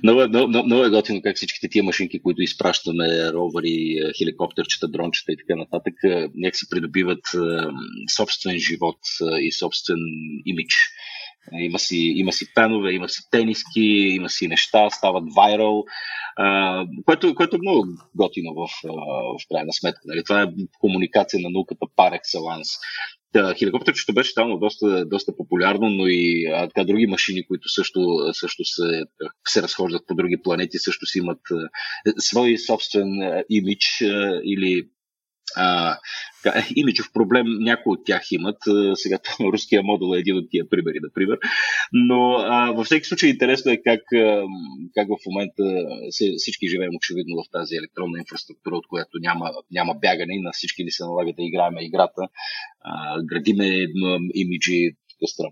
много, 0.03 0.27
много, 0.27 0.65
много 0.65 0.83
е 0.83 0.89
готино 0.89 1.21
как 1.21 1.35
всичките 1.35 1.69
тия 1.69 1.83
машинки, 1.83 2.21
които 2.21 2.41
изпращаме, 2.41 3.31
ровари, 3.33 3.99
хеликоптерчета, 4.17 4.87
дрончета 4.87 5.31
и 5.31 5.37
така 5.37 5.59
нататък, 5.59 5.93
някак 6.35 6.55
се 6.55 6.69
придобиват 6.69 7.19
собствен 8.15 8.57
живот 8.57 8.99
и 9.41 9.51
собствен 9.51 9.99
имидж 10.45 10.73
има 11.53 11.79
си, 11.79 11.97
има 11.97 12.33
си 12.33 12.45
пенове, 12.55 12.91
има 12.91 13.09
си 13.09 13.21
тениски, 13.31 13.81
има 14.15 14.29
си 14.29 14.47
неща, 14.47 14.89
стават 14.89 15.23
вайрал, 15.35 15.83
което, 17.05 17.35
което 17.35 17.55
е 17.55 17.59
много 17.59 17.87
готино 18.15 18.53
в, 18.53 18.67
в 19.39 19.47
крайна 19.51 19.73
сметка. 19.73 20.01
Нали? 20.05 20.23
Това 20.23 20.41
е 20.41 20.47
комуникация 20.79 21.39
на 21.39 21.49
науката 21.49 21.85
par 21.97 22.19
excellence. 22.19 22.79
Да, 23.33 23.55
хеликоптерчето 23.59 24.13
беше 24.13 24.31
станало 24.31 24.59
доста, 24.59 25.05
доста 25.05 25.35
популярно, 25.37 25.89
но 25.89 26.07
и 26.07 26.45
а, 26.53 26.67
така, 26.67 26.83
други 26.83 27.07
машини, 27.07 27.47
които 27.47 27.69
също, 27.69 27.99
също 28.33 28.65
се, 28.65 29.03
се 29.47 29.61
разхождат 29.61 30.07
по 30.07 30.15
други 30.15 30.37
планети, 30.43 30.77
също 30.77 31.05
си 31.05 31.17
имат 31.17 31.39
а, 31.51 31.69
свой 32.17 32.57
собствен 32.57 33.21
а, 33.21 33.43
имидж 33.49 34.01
а, 34.01 34.41
или 34.43 34.87
а, 35.55 35.97
имиджов 36.75 37.11
проблем 37.13 37.45
някои 37.59 37.93
от 37.93 38.05
тях 38.05 38.31
имат. 38.31 38.57
Сега 38.93 39.19
руския 39.39 39.83
модул 39.83 40.15
е 40.15 40.19
един 40.19 40.37
от 40.37 40.49
тия 40.51 40.69
примери, 40.69 40.97
например. 41.01 41.37
Но 41.93 42.33
а, 42.33 42.71
във 42.71 42.85
всеки 42.85 43.05
случай 43.05 43.29
интересно 43.29 43.71
е 43.71 43.77
как, 43.77 44.01
как 44.95 45.07
в 45.07 45.25
момента 45.25 45.63
всички 46.37 46.67
живеем 46.67 46.91
очевидно 46.95 47.35
в 47.35 47.51
тази 47.51 47.75
електронна 47.75 48.19
инфраструктура, 48.19 48.75
от 48.75 48.87
която 48.87 49.17
няма, 49.21 49.51
няма 49.71 49.93
бягане 50.01 50.33
и 50.33 50.41
на 50.41 50.51
всички 50.53 50.83
ни 50.83 50.91
се 50.91 51.03
налага 51.03 51.33
да 51.37 51.43
играем 51.43 51.73
играта. 51.79 52.21
А, 52.81 53.23
градиме 53.23 53.87
имиджи, 54.33 54.91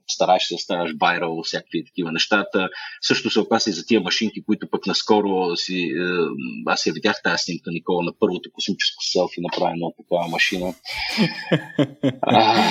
стараеш 0.08 0.44
се 0.44 0.54
да 0.54 0.58
ставаш 0.58 0.96
байрал, 0.96 1.42
всякакви 1.44 1.86
такива 1.86 2.12
нещата. 2.12 2.70
Също 3.02 3.30
се 3.30 3.40
опаси 3.40 3.72
за 3.72 3.86
тия 3.86 4.02
машинки, 4.02 4.46
които 4.46 4.70
пък 4.70 4.86
наскоро 4.86 5.56
си, 5.56 5.78
е, 5.78 5.92
аз 6.66 6.86
я 6.86 6.94
видях 6.94 7.22
тази 7.24 7.44
снимка, 7.44 7.72
Никола, 7.72 8.04
на 8.04 8.12
първото 8.20 8.50
космическо 8.54 9.04
селфи, 9.04 9.42
направено 9.42 9.86
от 9.86 9.96
такава 9.98 10.28
машина. 10.28 10.74
а, 12.22 12.64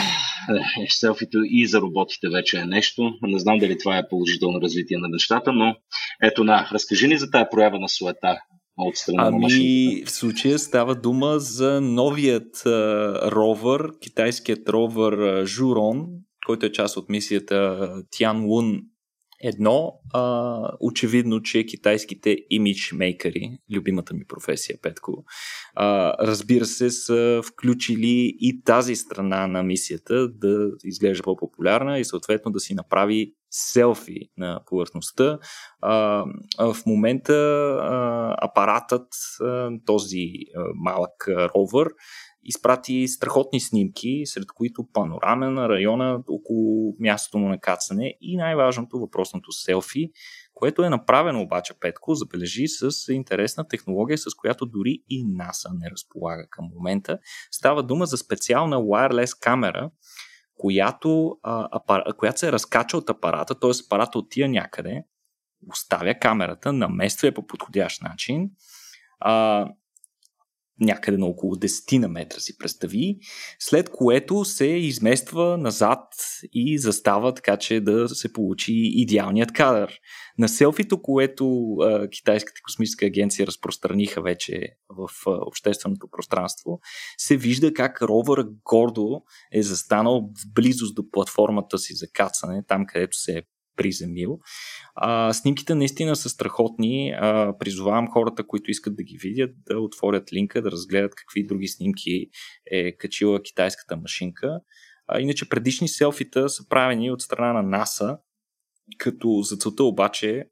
е, 0.83 0.87
селфито 0.89 1.39
и 1.45 1.67
за 1.67 1.81
роботите 1.81 2.29
вече 2.29 2.59
е 2.59 2.65
нещо. 2.65 3.11
Не 3.23 3.39
знам 3.39 3.59
дали 3.59 3.79
това 3.79 3.99
е 3.99 4.09
положително 4.09 4.61
развитие 4.61 4.99
на 4.99 5.09
нещата, 5.09 5.53
но 5.53 5.77
ето 6.23 6.45
на, 6.45 6.69
разкажи 6.73 7.09
ни 7.09 7.19
за 7.19 7.31
тази 7.31 7.45
проява 7.51 7.79
на 7.79 7.89
суета 7.89 8.39
от 8.79 8.97
страна 8.97 9.23
ами, 9.27 9.37
на 9.37 9.41
машинката. 9.41 10.11
в 10.11 10.15
случая 10.15 10.59
става 10.59 10.95
дума 10.95 11.39
за 11.39 11.81
новият 11.81 12.57
uh, 12.57 13.31
ровър, 13.31 13.99
китайският 14.01 14.69
ровър 14.69 15.47
Журон, 15.47 16.07
който 16.47 16.67
е 16.67 16.73
част 16.73 16.97
от 16.97 17.09
мисията 17.09 17.89
Тян 18.11 18.45
Лун 18.45 18.81
едно, 19.45 19.93
а, 20.13 20.77
очевидно, 20.81 21.43
че 21.43 21.67
китайските 21.67 22.39
имиджмейкъри, 22.51 23.59
любимата 23.75 24.15
ми 24.15 24.25
професия, 24.29 24.79
Петко, 24.83 25.25
а, 25.75 26.15
разбира 26.27 26.65
се, 26.65 26.91
са 26.91 27.41
включили 27.45 28.37
и 28.41 28.63
тази 28.65 28.97
страна 28.97 29.47
на 29.47 29.63
мисията 29.63 30.29
да 30.29 30.71
изглежда 30.85 31.23
по-популярна 31.23 31.99
и 31.99 32.05
съответно 32.05 32.53
да 32.53 32.61
си 32.61 32.75
направи 32.75 33.35
селфи 33.51 34.31
на 34.37 34.61
повърхността. 34.67 35.39
А, 35.81 36.25
в 36.59 36.77
момента 36.87 37.35
а, 37.35 38.37
апаратът, 38.41 39.09
а, 39.41 39.71
този 39.87 40.27
малък 40.75 41.29
ровър, 41.29 41.89
изпрати 42.45 43.09
страхотни 43.09 43.61
снимки, 43.61 44.23
сред 44.25 44.47
които 44.55 44.87
панорамен 44.93 45.55
на 45.55 45.69
района 45.69 46.23
около 46.29 46.95
мястото 47.01 47.39
му 47.39 47.49
на 47.49 47.61
кацане 47.61 48.15
и 48.21 48.37
най-важното 48.37 48.99
въпросното 48.99 49.53
селфи, 49.53 50.11
което 50.55 50.85
е 50.85 50.91
направено 50.91 51.43
обаче 51.43 51.75
Петко, 51.81 52.15
забележи 52.15 52.69
с 52.69 53.13
интересна 53.13 53.69
технология, 53.69 54.19
с 54.19 54.35
която 54.35 54.67
дори 54.67 55.03
и 55.09 55.25
НАСА 55.27 55.69
не 55.75 55.91
разполага 55.91 56.47
към 56.51 56.69
момента. 56.75 57.19
Става 57.51 57.83
дума 57.83 58.07
за 58.07 58.17
специална 58.17 58.77
wireless 58.77 59.43
камера, 59.43 59.91
която, 60.57 61.39
а, 61.43 61.69
апар... 61.73 62.03
която 62.17 62.39
се 62.39 62.53
разкача 62.53 62.97
от 62.97 63.11
апарата, 63.11 63.55
т.е. 63.55 63.71
апарата 63.87 64.19
отива 64.19 64.49
някъде, 64.49 65.05
оставя 65.71 66.15
камерата, 66.15 66.73
намества 66.73 67.29
я 67.29 67.35
по 67.35 67.47
подходящ 67.47 68.03
начин, 68.03 68.51
а, 69.21 69.67
някъде 70.81 71.19
на 71.19 71.27
около 71.27 71.55
10 71.55 71.99
на 71.99 72.09
метра 72.09 72.41
си 72.41 72.59
представи, 72.59 73.19
след 73.59 73.91
което 73.91 74.45
се 74.45 74.67
измества 74.67 75.59
назад 75.59 76.03
и 76.53 76.79
застава 76.79 77.35
така, 77.35 77.57
че 77.57 77.81
да 77.81 78.09
се 78.09 78.33
получи 78.33 78.73
идеалният 78.75 79.53
кадър. 79.53 80.01
На 80.39 80.49
селфито, 80.49 81.03
което 81.03 81.75
а, 81.75 82.09
Китайската 82.09 82.61
космическа 82.65 83.07
агенция 83.07 83.47
разпространиха 83.47 84.23
вече 84.23 84.69
в 84.89 85.09
а, 85.27 85.31
общественото 85.31 86.09
пространство, 86.13 86.81
се 87.19 87.37
вижда 87.37 87.75
как 87.75 88.03
ровър 88.03 88.47
гордо 88.65 89.23
е 89.53 89.63
застанал 89.63 90.21
в 90.21 90.53
близост 90.55 90.95
до 90.95 91.11
платформата 91.11 91.79
си 91.79 91.95
за 91.95 92.07
кацане, 92.13 92.63
там 92.69 92.87
където 92.87 93.17
се 93.17 93.33
е 93.33 93.43
приземил. 93.77 94.39
А, 94.95 95.33
снимките 95.33 95.75
наистина 95.75 96.17
са 96.17 96.29
страхотни. 96.29 97.15
А, 97.19 97.59
призовавам 97.59 98.11
хората, 98.11 98.47
които 98.47 98.71
искат 98.71 98.97
да 98.97 99.03
ги 99.03 99.19
видят, 99.19 99.51
да 99.67 99.79
отворят 99.79 100.33
линка, 100.33 100.63
да 100.63 100.71
разгледат 100.71 101.15
какви 101.15 101.47
други 101.47 101.69
снимки 101.69 102.27
е 102.71 102.97
качила 102.97 103.43
китайската 103.43 103.97
машинка. 103.97 104.61
А, 105.07 105.21
иначе 105.21 105.49
предишни 105.49 105.89
селфита 105.89 106.49
са 106.49 106.69
правени 106.69 107.11
от 107.11 107.23
страна 107.23 107.53
на 107.53 107.63
НАСА 107.63 108.19
като 108.99 109.41
за 109.43 109.57
целта 109.57 109.85
обаче 109.85 110.45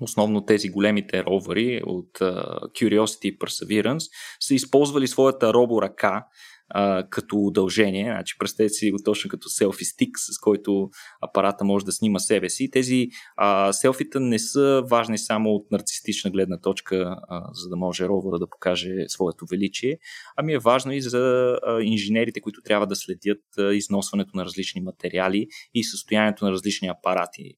основно 0.00 0.44
тези 0.44 0.68
големите 0.68 1.24
ровъри 1.24 1.82
от 1.86 2.18
uh, 2.18 2.58
Curiosity 2.60 3.24
и 3.24 3.38
Perseverance 3.38 4.10
са 4.40 4.54
използвали 4.54 5.06
своята 5.06 5.54
роборъка 5.54 6.24
а, 6.70 7.06
като 7.10 7.36
удължение. 7.36 8.04
Значи, 8.04 8.38
представете 8.38 8.74
си 8.74 8.90
го 8.90 8.98
точно 9.04 9.30
като 9.30 9.48
селфи 9.48 9.84
стик, 9.84 10.18
с 10.18 10.38
който 10.38 10.90
апарата 11.22 11.64
може 11.64 11.84
да 11.84 11.92
снима 11.92 12.18
себе 12.18 12.50
си. 12.50 12.70
Тези 12.70 13.08
а, 13.36 13.72
селфита 13.72 14.20
не 14.20 14.38
са 14.38 14.82
важни 14.90 15.18
само 15.18 15.50
от 15.50 15.70
нарцистична 15.70 16.30
гледна 16.30 16.60
точка, 16.60 17.16
а, 17.28 17.42
за 17.52 17.68
да 17.68 17.76
може 17.76 18.08
ровъра 18.08 18.38
да 18.38 18.50
покаже 18.50 18.94
своето 19.08 19.44
величие, 19.50 19.98
ами 20.36 20.52
е 20.52 20.58
важно 20.58 20.92
и 20.92 21.00
за 21.00 21.54
а, 21.66 21.82
инженерите, 21.82 22.40
които 22.40 22.62
трябва 22.62 22.86
да 22.86 22.96
следят 22.96 23.42
а, 23.58 23.74
износването 23.74 24.36
на 24.36 24.44
различни 24.44 24.80
материали 24.80 25.46
и 25.74 25.84
състоянието 25.84 26.44
на 26.44 26.50
различни 26.50 26.88
апарати 26.88 27.54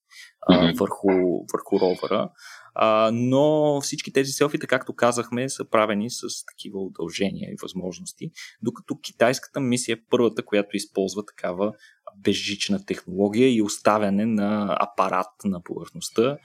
а, 0.48 0.72
върху, 0.78 1.08
върху 1.52 1.80
ровъра. 1.80 2.30
А, 2.74 3.10
но 3.12 3.80
всички 3.80 4.12
тези 4.12 4.32
селфита, 4.32 4.66
както 4.66 4.94
казахме, 4.94 5.48
са 5.48 5.64
правени 5.64 6.10
с 6.10 6.20
такива 6.52 6.80
удължения 6.80 7.50
и 7.50 7.56
възможности, 7.62 8.30
докато 8.62 8.98
китайската 9.02 9.60
мисия 9.60 9.94
е 9.94 10.00
първата, 10.10 10.44
която 10.44 10.76
използва 10.76 11.24
такава 11.24 11.72
безжична 12.16 12.84
технология 12.84 13.54
и 13.54 13.62
оставяне 13.62 14.26
на 14.26 14.76
апарат 14.80 15.30
на 15.44 15.62
повърхността. 15.62 16.36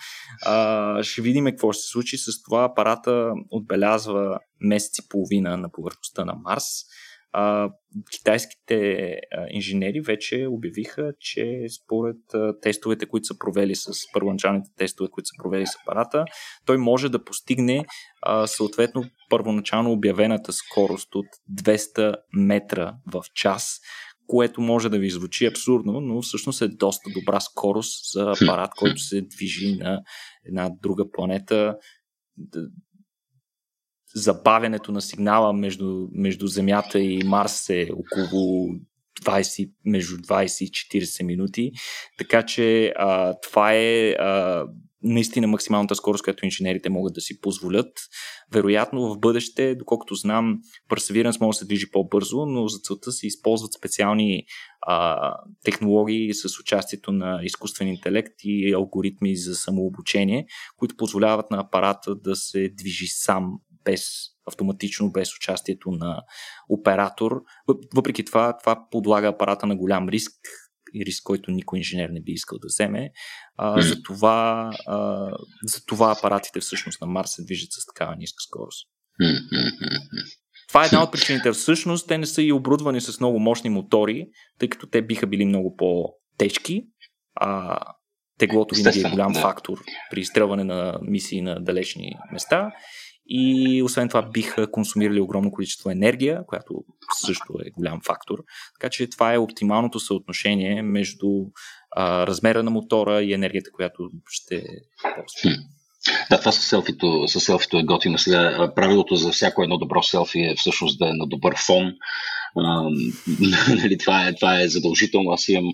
А, 0.46 1.04
ще 1.04 1.22
видим 1.22 1.46
какво 1.46 1.72
ще 1.72 1.82
се 1.82 1.90
случи 1.90 2.18
с 2.18 2.44
това. 2.44 2.64
Апарата 2.64 3.34
отбелязва 3.50 4.40
месец 4.62 4.98
и 4.98 5.10
половина 5.10 5.58
на 5.58 5.72
повърхността 5.72 6.26
на 6.26 6.34
Марс 6.34 6.66
а, 7.38 7.70
китайските 8.12 9.10
а, 9.32 9.46
инженери 9.50 10.02
вече 10.02 10.48
обявиха, 10.50 11.14
че 11.20 11.66
според 11.84 12.34
а, 12.34 12.60
тестовете, 12.60 13.06
които 13.06 13.26
са 13.26 13.38
провели 13.40 13.76
с 13.76 13.92
първоначалните 14.14 14.70
тестове, 14.78 15.10
които 15.12 15.28
са 15.28 15.44
провели 15.44 15.66
с 15.66 15.72
апарата, 15.82 16.26
той 16.66 16.78
може 16.78 17.10
да 17.10 17.24
постигне 17.24 17.86
а, 18.22 18.48
съответно 18.48 19.04
първоначално 19.30 19.92
обявената 19.92 20.54
скорост 20.54 21.16
от 21.16 21.26
200 21.54 22.16
метра 22.34 22.96
в 23.14 23.24
час, 23.34 23.80
което 24.28 24.62
може 24.62 24.90
да 24.90 25.00
ви 25.00 25.10
звучи 25.10 25.46
абсурдно, 25.46 26.02
но 26.02 26.22
всъщност 26.22 26.62
е 26.62 26.68
доста 26.68 27.10
добра 27.20 27.40
скорост 27.40 28.12
за 28.14 28.34
апарат, 28.42 28.72
който 28.78 28.98
се 29.00 29.22
движи 29.22 29.76
на 29.76 30.02
една 30.46 30.70
друга 30.82 31.12
планета 31.12 31.78
забавянето 34.16 34.92
на 34.92 35.02
сигнала 35.02 35.54
между, 35.54 36.08
между 36.12 36.48
Земята 36.48 37.00
и 37.00 37.24
Марс 37.24 37.70
е 37.70 37.90
около 37.94 38.68
20, 39.24 39.72
между 39.86 40.18
20 40.18 40.64
и 40.64 41.02
40 41.02 41.24
минути. 41.24 41.72
Така 42.18 42.44
че 42.44 42.94
а, 42.96 43.34
това 43.44 43.74
е 43.74 44.10
а, 44.10 44.66
наистина 45.06 45.48
максималната 45.48 45.96
скорост, 45.96 46.24
която 46.24 46.46
инженерите 46.46 46.90
могат 46.90 47.14
да 47.14 47.22
си 47.22 47.42
позволят. 47.42 47.92
Вероятно 48.54 49.14
в 49.14 49.20
бъдеще, 49.20 49.76
доколкото 49.76 50.16
знам, 50.16 50.60
Perseverance 50.90 51.42
може 51.42 51.56
да 51.56 51.60
се 51.60 51.66
движи 51.66 51.92
по-бързо, 51.92 52.46
но 52.46 52.68
за 52.68 52.80
целта 52.80 53.12
се 53.12 53.28
използват 53.28 53.74
специални 53.74 54.44
а, 54.82 55.32
технологии 55.64 56.34
с 56.34 56.60
участието 56.60 57.12
на 57.12 57.40
изкуствен 57.44 57.88
интелект 57.88 58.34
и 58.44 58.74
алгоритми 58.74 59.36
за 59.36 59.56
самообучение, 59.56 60.46
които 60.78 60.96
позволяват 60.98 61.52
на 61.52 61.60
апарата 61.60 62.16
да 62.16 62.36
се 62.36 62.70
движи 62.70 63.08
сам 63.08 63.52
без 63.86 64.02
автоматично, 64.48 65.12
без 65.12 65.36
участието 65.36 65.92
на 65.92 66.22
оператор. 66.70 67.32
Въпреки 67.96 68.26
това, 68.26 68.58
това 68.58 68.88
подлага 68.92 69.28
апарата 69.28 69.68
на 69.68 69.76
голям 69.76 70.10
риск 70.10 70.32
и 70.94 71.06
риск, 71.06 71.24
който 71.24 71.52
никой 71.52 71.80
инженер 71.80 72.10
не 72.10 72.22
би 72.22 72.32
искал 72.32 72.58
да 72.60 72.68
вземе. 72.68 73.12
А, 73.58 73.82
за, 73.82 74.02
това, 74.02 74.72
а, 74.88 75.30
за 75.64 75.86
това 75.86 76.16
апаратите 76.18 76.60
всъщност 76.60 77.02
на 77.02 77.08
Марс 77.08 77.32
се 77.32 77.44
движат 77.44 77.72
с 77.72 77.86
такава 77.86 78.16
ниска 78.16 78.42
скорост. 78.48 78.88
Това 80.68 80.84
е 80.84 80.86
една 80.86 81.04
от 81.04 81.12
причините. 81.12 81.52
Всъщност 81.52 82.08
те 82.08 82.18
не 82.18 82.26
са 82.26 82.42
и 82.42 82.52
оборудвани 82.52 83.02
с 83.02 83.20
много 83.20 83.40
мощни 83.40 83.70
мотори, 83.70 84.28
тъй 84.60 84.70
като 84.70 84.88
те 84.88 85.02
биха 85.02 85.28
били 85.28 85.46
много 85.46 85.76
по-тежки. 85.76 86.84
А 87.36 87.80
теглото 88.38 88.76
винаги 88.76 89.00
е 89.00 89.10
голям 89.10 89.32
да. 89.32 89.42
фактор 89.42 89.84
при 90.12 90.20
изстрелване 90.20 90.64
на 90.64 91.00
мисии 91.02 91.42
на 91.42 91.64
далечни 91.64 92.12
места 92.32 92.72
и 93.28 93.84
освен 93.84 94.08
това 94.08 94.22
биха 94.22 94.72
консумирали 94.72 95.22
огромно 95.22 95.52
количество 95.52 95.90
енергия, 95.90 96.46
която 96.48 96.74
също 97.26 97.54
е 97.66 97.70
голям 97.70 98.02
фактор. 98.06 98.38
Така 98.80 98.90
че 98.90 99.10
това 99.10 99.34
е 99.34 99.38
оптималното 99.38 100.00
съотношение 100.00 100.82
между 100.82 101.28
а, 101.92 102.28
размера 102.28 102.64
на 102.64 102.72
мотора 102.72 103.22
и 103.22 103.34
енергията, 103.34 103.72
която 103.72 104.10
ще 104.30 104.64
ползва. 105.02 105.58
Да, 106.30 106.40
това 106.40 106.52
с 106.52 106.62
селфито, 106.62 107.28
с 107.28 107.40
селфито 107.40 107.78
е 107.78 107.84
готино. 107.84 108.18
Сега 108.18 108.72
правилото 108.76 109.16
за 109.16 109.32
всяко 109.32 109.64
едно 109.64 109.78
добро 109.78 110.04
селфи 110.04 110.40
е 110.40 110.56
всъщност 110.58 111.00
да 111.00 111.10
е 111.10 111.14
на 111.14 111.28
добър 111.28 111.56
фон, 111.66 111.94
а, 112.58 112.90
нали, 113.82 113.98
това, 113.98 114.28
е, 114.28 114.36
това 114.36 114.62
е 114.62 114.68
задължително. 114.68 115.32
Аз 115.32 115.50
имам 115.50 115.74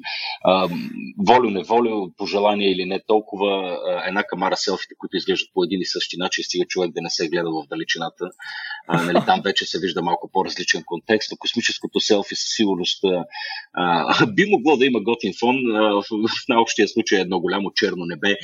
волю-неволю, 1.27 2.11
пожелание 2.17 2.71
или 2.71 2.85
не 2.85 2.99
толкова 3.07 3.79
а, 3.87 4.07
една 4.07 4.23
камара 4.23 4.57
селфите, 4.57 4.95
които 4.97 5.17
изглеждат 5.17 5.49
по 5.53 5.63
един 5.63 5.81
и 5.81 5.85
същи 5.85 6.17
начин, 6.17 6.43
стига 6.43 6.65
човек 6.65 6.91
да 6.91 7.01
не 7.01 7.09
се 7.09 7.25
е 7.25 7.29
гледа 7.29 7.49
в 7.49 7.67
далечината. 7.69 8.25
А, 8.87 9.03
нали, 9.03 9.25
там 9.25 9.41
вече 9.43 9.65
се 9.65 9.79
вижда 9.79 10.01
малко 10.01 10.29
по-различен 10.33 10.83
контекст. 10.85 11.31
космическото 11.39 11.99
селфи 11.99 12.35
със 12.35 12.55
сигурност 12.55 13.03
а, 13.73 14.25
би 14.35 14.45
могло 14.49 14.77
да 14.77 14.85
има 14.85 14.99
готин 15.03 15.33
фон. 15.39 15.75
А, 15.75 15.93
в, 15.93 16.03
в 16.09 16.47
най-общия 16.49 16.87
случай 16.87 17.17
е 17.17 17.21
едно 17.21 17.39
голямо 17.39 17.71
черно 17.75 18.05
небе, 18.05 18.35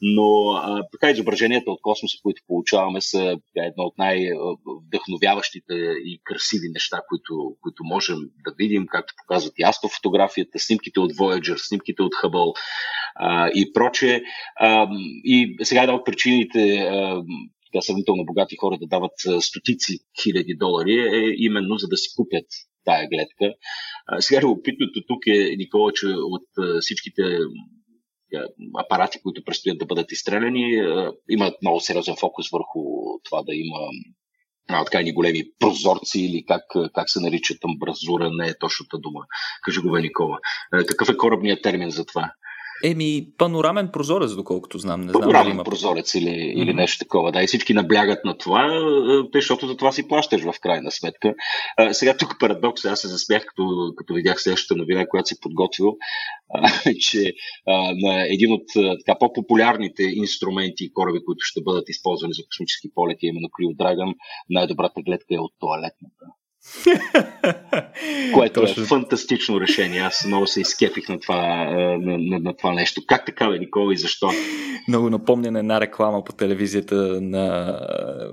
но 0.00 0.50
а, 0.52 0.82
така 0.92 1.10
изображенията 1.10 1.70
от 1.70 1.78
космоса, 1.82 2.18
които 2.22 2.42
получаваме, 2.46 3.00
са 3.00 3.36
едно 3.56 3.82
от 3.84 3.98
най-вдъхновяващите 3.98 5.74
и 6.04 6.20
красиви 6.24 6.68
неща, 6.68 7.00
които, 7.08 7.56
които 7.60 7.77
които 7.78 7.94
можем 7.94 8.18
да 8.18 8.54
видим, 8.58 8.86
както 8.86 9.14
показват 9.16 9.52
и 9.58 9.62
астрофотографията, 9.62 10.58
снимките 10.58 11.00
от 11.00 11.12
Voyager, 11.12 11.56
снимките 11.68 12.02
от 12.02 12.12
Hubble 12.14 12.58
а, 13.14 13.48
и 13.48 13.72
прочее. 13.72 14.20
А, 14.56 14.88
и 15.24 15.56
сега 15.62 15.82
една 15.82 15.94
от 15.94 16.06
причините 16.06 16.78
а, 16.78 17.22
сравнително 17.82 18.24
богати 18.24 18.56
хора 18.56 18.78
да 18.80 18.86
дават 18.86 19.12
стотици 19.40 19.98
хиляди 20.22 20.54
долари 20.54 20.94
е 20.94 21.34
именно 21.36 21.78
за 21.78 21.88
да 21.88 21.96
си 21.96 22.08
купят 22.16 22.46
тая 22.84 23.08
гледка. 23.08 23.54
А, 24.06 24.20
сега 24.20 24.42
любопитното 24.42 25.00
тук 25.08 25.26
е, 25.26 25.56
Никола, 25.56 25.92
че 25.92 26.06
от 26.06 26.48
а, 26.58 26.80
всичките 26.80 27.22
апарати, 28.78 29.18
които 29.22 29.44
предстоят 29.44 29.78
да 29.78 29.86
бъдат 29.86 30.12
изстреляни, 30.12 30.82
имат 31.30 31.54
много 31.62 31.80
сериозен 31.80 32.16
фокус 32.20 32.50
върху 32.50 32.80
това 33.24 33.42
да 33.42 33.54
има 33.54 33.78
а, 34.68 34.84
така 34.84 35.02
ни 35.02 35.12
големи 35.12 35.44
прозорци 35.58 36.20
или 36.20 36.44
как, 36.46 36.62
как 36.94 37.10
се 37.10 37.20
нарича 37.20 37.54
амбразура, 37.64 38.30
не 38.32 38.48
е 38.48 38.58
точната 38.58 38.98
дума. 38.98 39.20
Кажи 39.62 39.80
го, 39.80 39.96
Никола. 39.96 40.38
Какъв 40.70 41.08
е 41.08 41.16
корабният 41.16 41.62
термин 41.62 41.90
за 41.90 42.06
това? 42.06 42.32
Еми, 42.84 43.26
панорамен 43.38 43.88
прозорец, 43.92 44.34
доколкото 44.34 44.78
знам. 44.78 45.00
Не 45.00 45.12
панорамен 45.12 45.44
знам 45.44 45.54
има... 45.54 45.64
прозорец 45.64 46.14
или, 46.14 46.28
mm-hmm. 46.28 46.62
или 46.62 46.74
нещо 46.74 46.98
такова. 46.98 47.32
Да, 47.32 47.42
и 47.42 47.46
всички 47.46 47.74
наблягат 47.74 48.24
на 48.24 48.38
това, 48.38 48.68
защото 49.34 49.66
за 49.66 49.76
това 49.76 49.92
си 49.92 50.08
плащаш 50.08 50.42
в 50.42 50.54
крайна 50.60 50.90
сметка. 50.90 51.34
А, 51.76 51.94
сега 51.94 52.16
тук 52.16 52.36
парадокс, 52.40 52.84
аз 52.84 53.00
се 53.00 53.08
засмях, 53.08 53.44
като, 53.46 53.92
като 53.96 54.14
видях 54.14 54.40
следващата 54.40 54.78
новина, 54.78 55.06
която 55.06 55.28
си 55.28 55.40
подготвил, 55.40 55.96
а, 56.54 56.70
че 57.00 57.32
а, 57.66 57.92
на 57.94 58.34
един 58.34 58.52
от 58.52 58.66
така, 59.06 59.18
по-популярните 59.18 60.02
инструменти 60.02 60.84
и 60.84 60.92
кораби, 60.92 61.18
които 61.26 61.40
ще 61.40 61.62
бъдат 61.62 61.88
използвани 61.88 62.32
за 62.34 62.42
космически 62.46 62.88
полети, 62.94 63.26
именно 63.26 63.48
Crew 63.48 63.76
Dragon, 63.76 64.14
най-добрата 64.50 65.02
гледка 65.02 65.34
е 65.34 65.38
от 65.38 65.52
туалетната. 65.60 66.24
Което 68.34 68.60
е 68.60 68.66
Точно. 68.66 68.82
е 68.82 68.86
фантастично 68.86 69.60
решение. 69.60 70.00
Аз 70.00 70.24
много 70.26 70.46
се 70.46 70.60
изкепих 70.60 71.08
на 71.08 71.20
това, 71.20 71.64
на, 71.98 72.18
на, 72.18 72.38
на 72.38 72.56
това 72.56 72.72
нещо. 72.72 73.02
Как 73.06 73.26
така, 73.26 73.48
бе, 73.50 73.58
Никола, 73.58 73.94
и 73.94 73.96
защо? 73.96 74.30
Много 74.88 75.10
напомня 75.10 75.50
на 75.50 75.58
една 75.58 75.80
реклама 75.80 76.24
по 76.24 76.32
телевизията 76.32 77.20
на, 77.20 77.78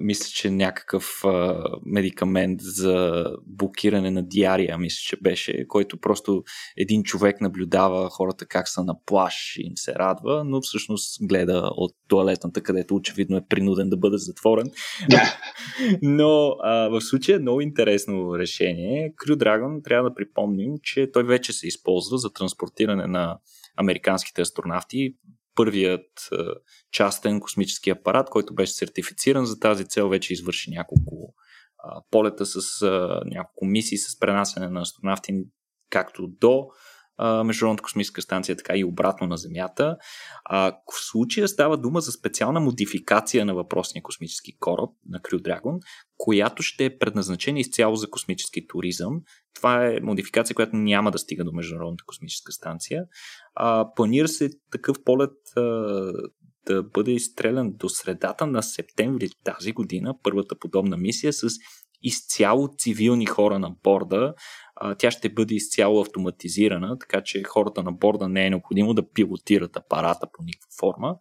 мисля, 0.02 0.26
че 0.36 0.52
някакъв 0.52 1.26
а, 1.26 1.64
медикамент 1.86 2.62
за 2.62 3.26
блокиране 3.48 4.12
на 4.12 4.24
диария, 4.24 4.78
мисля, 4.78 5.00
че 5.08 5.18
беше, 5.22 5.68
който 5.68 5.98
просто 5.98 6.44
един 6.78 7.04
човек 7.04 7.42
наблюдава 7.42 8.10
хората 8.10 8.46
как 8.46 8.68
са 8.68 8.84
на 8.84 8.96
плаш 9.06 9.56
и 9.58 9.68
им 9.68 9.74
се 9.76 9.94
радва, 9.94 10.44
но 10.46 10.62
всъщност 10.62 11.18
гледа 11.22 11.70
от 11.76 11.92
туалетната, 12.08 12.62
където 12.62 12.96
очевидно 12.96 13.38
е 13.38 13.46
принуден 13.50 13.90
да 13.90 13.98
бъде 13.98 14.18
затворен. 14.18 14.72
Да. 15.10 15.38
но 16.02 16.56
а, 16.64 16.90
в 16.90 17.02
случая 17.02 17.36
е 17.36 17.40
много 17.40 17.62
интересно 17.62 18.15
решение. 18.40 19.14
Crew 19.14 19.36
Dragon 19.36 19.84
трябва 19.84 20.10
да 20.10 20.16
припомним, 20.16 20.74
че 20.84 21.12
той 21.12 21.24
вече 21.24 21.54
се 21.54 21.68
използва 21.68 22.18
за 22.18 22.34
транспортиране 22.34 23.08
на 23.08 23.38
американските 23.78 24.42
астронавти. 24.42 25.16
Първият 25.56 26.30
частен 26.92 27.40
космически 27.40 27.90
апарат, 27.90 28.30
който 28.30 28.56
беше 28.56 28.74
сертифициран 28.74 29.46
за 29.46 29.60
тази 29.60 29.86
цел, 29.86 30.10
вече 30.10 30.34
извърши 30.34 30.70
няколко 30.70 31.34
полета 32.12 32.46
с 32.46 32.62
няколко 33.26 33.66
мисии 33.66 33.98
с 33.98 34.20
пренасене 34.20 34.70
на 34.70 34.82
астронавти 34.82 35.34
както 35.90 36.28
до 36.28 36.68
Международната 37.20 37.84
космическа 37.84 38.22
станция, 38.22 38.56
така 38.56 38.78
и 38.78 38.84
обратно 38.84 39.28
на 39.28 39.38
Земята. 39.38 39.98
А, 40.46 40.72
в 40.72 41.06
случая 41.10 41.48
става 41.48 41.78
дума 41.78 42.02
за 42.02 42.12
специална 42.12 42.60
модификация 42.60 43.46
на 43.46 43.54
въпросния 43.54 44.04
космически 44.04 44.58
кораб 44.60 44.90
на 45.10 45.20
Crew 45.20 45.42
Dragon, 45.42 45.80
която 46.18 46.64
ще 46.64 46.86
е 46.86 46.98
предназначена 46.98 47.60
изцяло 47.60 47.96
за 47.96 48.10
космически 48.10 48.68
туризъм. 48.68 49.22
Това 49.54 49.88
е 49.88 50.00
модификация, 50.02 50.56
която 50.56 50.76
няма 50.76 51.12
да 51.12 51.18
стига 51.20 51.44
до 51.44 51.52
Международната 51.52 52.04
космическа 52.08 52.52
станция. 52.52 53.04
А, 53.56 53.94
планира 53.96 54.28
се 54.28 54.50
такъв 54.72 54.98
полет 55.06 55.34
а, 55.58 55.62
да 56.68 56.84
бъде 56.84 57.12
изстрелян 57.12 57.74
до 57.74 57.90
средата 57.90 58.48
на 58.48 58.64
септември 58.64 59.30
тази 59.44 59.72
година, 59.72 60.14
първата 60.24 60.56
подобна 60.60 60.98
мисия 60.98 61.34
с 61.34 61.48
изцяло 62.06 62.70
цивилни 62.78 63.26
хора 63.26 63.60
на 63.60 63.72
борда. 63.84 64.34
Тя 64.98 65.12
ще 65.12 65.30
бъде 65.30 65.56
изцяло 65.56 66.02
автоматизирана, 66.02 67.00
така 67.00 67.24
че 67.24 67.44
хората 67.44 67.84
на 67.84 67.92
борда 67.92 68.30
не 68.30 68.46
е 68.46 68.50
необходимо 68.50 68.94
да 68.94 69.12
пилотират 69.12 69.78
апарата 69.78 70.28
по 70.34 70.44
никаква 70.44 70.70
форма. 70.80 71.16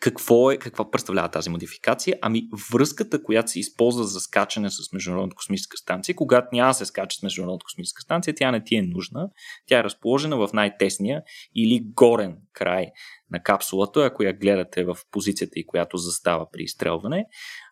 Какво 0.00 0.50
е, 0.50 0.56
каква 0.56 0.90
представлява 0.90 1.28
тази 1.28 1.50
модификация? 1.50 2.18
Ами 2.22 2.48
връзката, 2.72 3.22
която 3.22 3.50
се 3.50 3.60
използва 3.60 4.04
за 4.04 4.20
скачане 4.20 4.70
с 4.70 4.92
Международната 4.92 5.36
космическа 5.36 5.76
станция, 5.76 6.14
когато 6.14 6.48
няма 6.52 6.70
да 6.70 6.74
се 6.74 6.86
скача 6.86 7.18
с 7.18 7.22
Международната 7.22 7.64
космическа 7.64 8.02
станция, 8.02 8.34
тя 8.34 8.50
не 8.50 8.64
ти 8.64 8.76
е 8.76 8.82
нужна. 8.82 9.28
Тя 9.66 9.78
е 9.78 9.84
разположена 9.84 10.36
в 10.36 10.48
най-тесния 10.52 11.22
или 11.54 11.80
горен 11.94 12.36
край 12.52 12.86
на 13.30 13.42
капсулата, 13.42 14.04
ако 14.04 14.22
я 14.22 14.32
гледате 14.32 14.84
в 14.84 14.96
позицията 15.10 15.58
и 15.58 15.66
която 15.66 15.96
застава 15.96 16.46
при 16.52 16.62
изстрелване. 16.62 17.26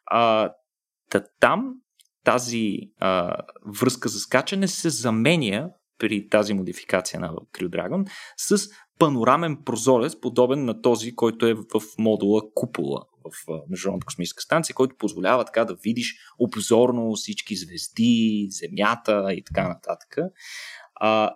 А, 0.07 0.53
Та 1.13 1.25
там 1.41 1.75
тази 2.25 2.79
а, 3.01 3.37
връзка 3.81 4.09
за 4.09 4.19
скачане 4.19 4.69
се 4.69 4.91
заменя 4.91 5.71
при 5.99 6.29
тази 6.29 6.55
модификация 6.55 7.21
на 7.21 7.29
Crew 7.29 7.69
Dragon 7.69 8.11
с 8.37 8.69
панорамен 8.99 9.59
прозорец, 9.65 10.21
подобен 10.21 10.65
на 10.65 10.83
този, 10.83 11.15
който 11.15 11.47
е 11.47 11.55
в 11.55 11.83
модула 11.99 12.43
Купола 12.55 13.01
в 13.25 13.63
Международната 13.69 14.05
космическа 14.05 14.43
станция, 14.43 14.75
който 14.75 14.97
позволява 14.99 15.45
така 15.45 15.65
да 15.65 15.75
видиш 15.75 16.15
обзорно 16.39 17.15
всички 17.15 17.57
звезди, 17.57 18.47
Земята 18.51 19.27
и 19.31 19.45
така 19.45 19.69
нататък. 19.69 20.17
А, 20.95 21.35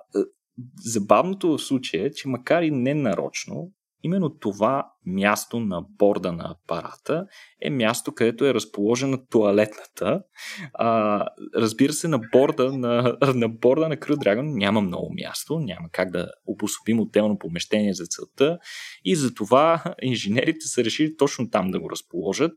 забавното 0.85 1.49
в 1.49 1.59
случая 1.59 2.07
е, 2.07 2.11
че 2.11 2.29
макар 2.29 2.62
и 2.62 2.70
ненарочно, 2.70 3.70
именно 4.07 4.39
това 4.39 4.93
място 5.07 5.61
на 5.61 5.83
борда 5.99 6.33
на 6.33 6.51
апарата 6.51 7.27
е 7.63 7.71
място, 7.71 8.13
където 8.15 8.45
е 8.45 8.55
разположена 8.55 9.27
туалетната. 9.27 10.23
А, 10.75 11.25
разбира 11.55 11.93
се, 11.93 12.09
на 12.09 12.21
борда 12.33 12.73
на, 12.73 13.17
на 13.35 13.49
борда 13.49 13.89
на 13.89 13.97
Crew 13.97 14.15
Dragon 14.15 14.59
няма 14.59 14.81
много 14.81 15.15
място, 15.15 15.59
няма 15.59 15.89
как 15.93 16.11
да 16.11 16.31
обособим 16.47 17.01
отделно 17.01 17.39
помещение 17.39 17.95
за 17.95 18.05
целта 18.07 18.59
и 19.05 19.17
затова 19.17 19.95
инженерите 20.03 20.67
са 20.67 20.85
решили 20.85 21.17
точно 21.17 21.51
там 21.51 21.71
да 21.71 21.81
го 21.81 21.91
разположат. 21.91 22.53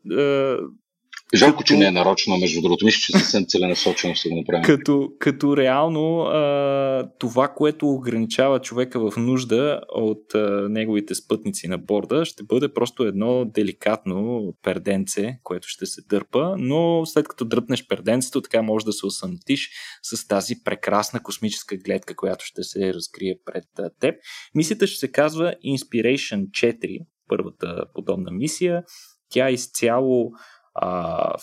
Жалко, 1.35 1.57
като, 1.57 1.67
че 1.67 1.77
не 1.77 1.85
е 1.85 1.91
нарочно, 1.91 2.37
между 2.37 2.61
другото. 2.61 2.85
Мисля, 2.85 2.99
че 2.99 3.11
съвсем 3.11 3.45
целенасочено 3.47 4.15
се 4.15 4.29
го 4.29 4.35
направим. 4.35 4.63
Като, 4.63 5.09
като 5.19 5.57
реално 5.57 6.21
а, 6.21 7.09
това, 7.19 7.47
което 7.47 7.89
ограничава 7.89 8.61
човека 8.61 9.09
в 9.09 9.17
нужда 9.17 9.81
от 9.89 10.35
а, 10.35 10.69
неговите 10.69 11.15
спътници 11.15 11.67
на 11.67 11.77
борда, 11.77 12.25
ще 12.25 12.43
бъде 12.43 12.73
просто 12.73 13.03
едно 13.03 13.45
деликатно 13.45 14.41
перденце, 14.63 15.39
което 15.43 15.67
ще 15.67 15.85
се 15.85 16.01
дърпа, 16.09 16.55
но 16.57 17.05
след 17.05 17.27
като 17.27 17.45
дръпнеш 17.45 17.87
перденцето, 17.87 18.41
така 18.41 18.61
може 18.61 18.85
да 18.85 18.93
се 18.93 19.05
осънтиш 19.05 19.69
с 20.03 20.27
тази 20.27 20.63
прекрасна 20.63 21.23
космическа 21.23 21.77
гледка, 21.77 22.15
която 22.15 22.45
ще 22.45 22.63
се 22.63 22.93
разкрие 22.93 23.35
пред 23.45 23.65
а, 23.79 23.89
теб. 23.99 24.15
Мисията 24.55 24.87
ще 24.87 24.99
се 24.99 25.11
казва 25.11 25.53
Inspiration 25.65 26.49
4, 26.49 26.99
първата 27.27 27.85
подобна 27.93 28.31
мисия. 28.31 28.83
Тя 29.29 29.49
изцяло 29.49 30.31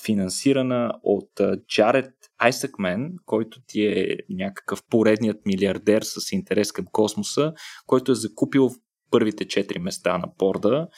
финансирана 0.04 0.92
от 1.02 1.30
Джаред 1.68 2.12
Айсъкмен, 2.38 3.14
който 3.26 3.60
ти 3.66 3.86
е 3.86 4.16
някакъв 4.30 4.82
поредният 4.90 5.46
милиардер 5.46 6.02
с 6.02 6.32
интерес 6.32 6.72
към 6.72 6.86
космоса, 6.92 7.52
който 7.86 8.12
е 8.12 8.14
закупил 8.14 8.70
първите 9.10 9.48
четири 9.48 9.78
места 9.78 10.18
на 10.18 10.28
борда, 10.38 10.88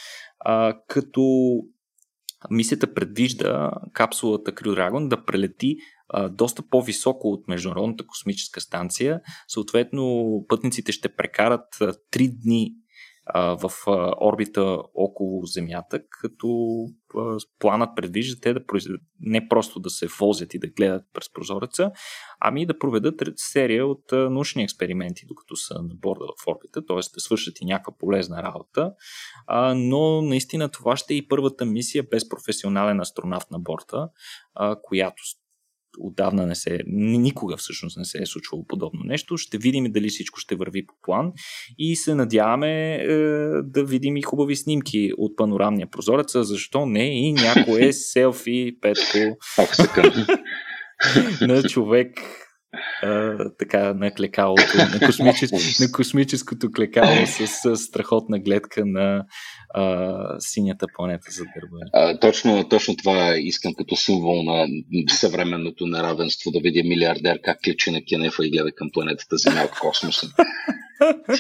а, 0.41 0.74
като 0.89 1.22
мисията 2.51 2.95
предвижда 2.95 3.70
капсулата 3.93 4.53
Crew 4.53 4.74
Dragon 4.74 5.09
да 5.09 5.24
прелети 5.24 5.76
а, 6.09 6.29
доста 6.29 6.62
по-високо 6.70 7.29
от 7.29 7.49
Международната 7.49 8.07
космическа 8.07 8.61
станция. 8.61 9.20
Съответно, 9.49 10.29
пътниците 10.49 10.93
ще 10.93 11.09
прекарат 11.09 11.64
три 12.11 12.29
дни 12.45 12.72
в 13.35 13.70
орбита 14.20 14.79
около 14.95 15.45
Земята, 15.45 16.01
като 16.11 16.49
планът 17.59 17.91
предвижда 17.97 18.41
те 18.41 18.53
да 18.53 18.66
произведат, 18.66 19.01
не 19.20 19.49
просто 19.49 19.81
да 19.81 19.91
се 19.91 20.07
возят 20.20 20.55
и 20.55 20.59
да 20.59 20.66
гледат 20.66 21.05
през 21.12 21.33
прозореца, 21.33 21.91
ами 22.41 22.66
да 22.66 22.79
проведат 22.79 23.22
серия 23.37 23.87
от 23.87 24.12
научни 24.12 24.62
експерименти, 24.62 25.26
докато 25.26 25.57
са 25.57 25.74
на 25.74 25.95
борда 25.95 26.24
в 26.45 26.47
орбита, 26.47 26.87
т.е. 26.87 26.97
да 26.97 27.20
свършат 27.20 27.61
и 27.61 27.64
някаква 27.64 27.93
полезна 27.99 28.43
работа. 28.43 28.93
Но 29.76 30.22
наистина 30.22 30.68
това 30.68 30.97
ще 30.97 31.14
е 31.14 31.16
и 31.16 31.29
първата 31.29 31.64
мисия 31.64 32.05
без 32.11 32.29
професионален 32.29 33.01
астронавт 33.01 33.51
на 33.51 33.59
борта, 33.59 34.09
която 34.83 35.22
отдавна 36.01 36.46
не 36.46 36.55
се, 36.55 36.80
никога 36.86 37.57
всъщност 37.57 37.96
не 37.96 38.05
се 38.05 38.22
е 38.22 38.26
случвало 38.26 38.64
подобно 38.66 39.01
нещо. 39.05 39.36
Ще 39.36 39.59
видим 39.59 39.92
дали 39.92 40.09
всичко 40.09 40.40
ще 40.40 40.57
върви 40.57 40.86
по 40.86 40.94
план. 41.03 41.32
И 41.78 41.96
се 41.96 42.14
надяваме 42.14 42.94
е, 42.94 43.07
да 43.62 43.84
видим 43.84 44.16
и 44.16 44.22
хубави 44.22 44.57
снимки 44.57 45.12
от 45.18 45.36
панорамния 45.36 45.90
прозорец, 45.90 46.32
защо 46.34 46.86
не 46.86 47.28
и 47.28 47.32
някое 47.32 47.92
селфи, 47.92 48.76
петко. 48.80 49.38
На 51.40 51.62
човек 51.62 52.20
така 53.59 53.95
на 53.95 54.11
клекалото, 54.11 54.77
на, 54.77 55.07
космичес, 55.07 55.81
на 55.81 55.93
космическото 55.93 56.71
клекало 56.71 57.27
с, 57.27 57.47
с 57.47 57.77
страхотна 57.77 58.39
гледка 58.39 58.87
на 58.87 59.25
а, 59.75 60.16
синята 60.39 60.87
планета 60.97 61.31
за 61.31 61.45
гърба. 61.45 61.77
А, 61.93 62.19
точно, 62.19 62.69
точно 62.69 62.97
това 62.97 63.37
искам 63.37 63.75
като 63.75 63.97
символ 63.97 64.43
на 64.43 64.66
съвременното 65.09 65.87
неравенство, 65.87 66.51
да 66.51 66.61
видя 66.61 66.89
милиардер 66.89 67.41
как 67.45 67.59
кличи 67.64 67.91
на 67.91 68.01
Кенефа 68.09 68.47
и 68.47 68.51
гледа 68.51 68.73
към 68.73 68.89
планетата 68.93 69.37
Земя 69.37 69.64
от 69.64 69.79
космоса. 69.79 70.27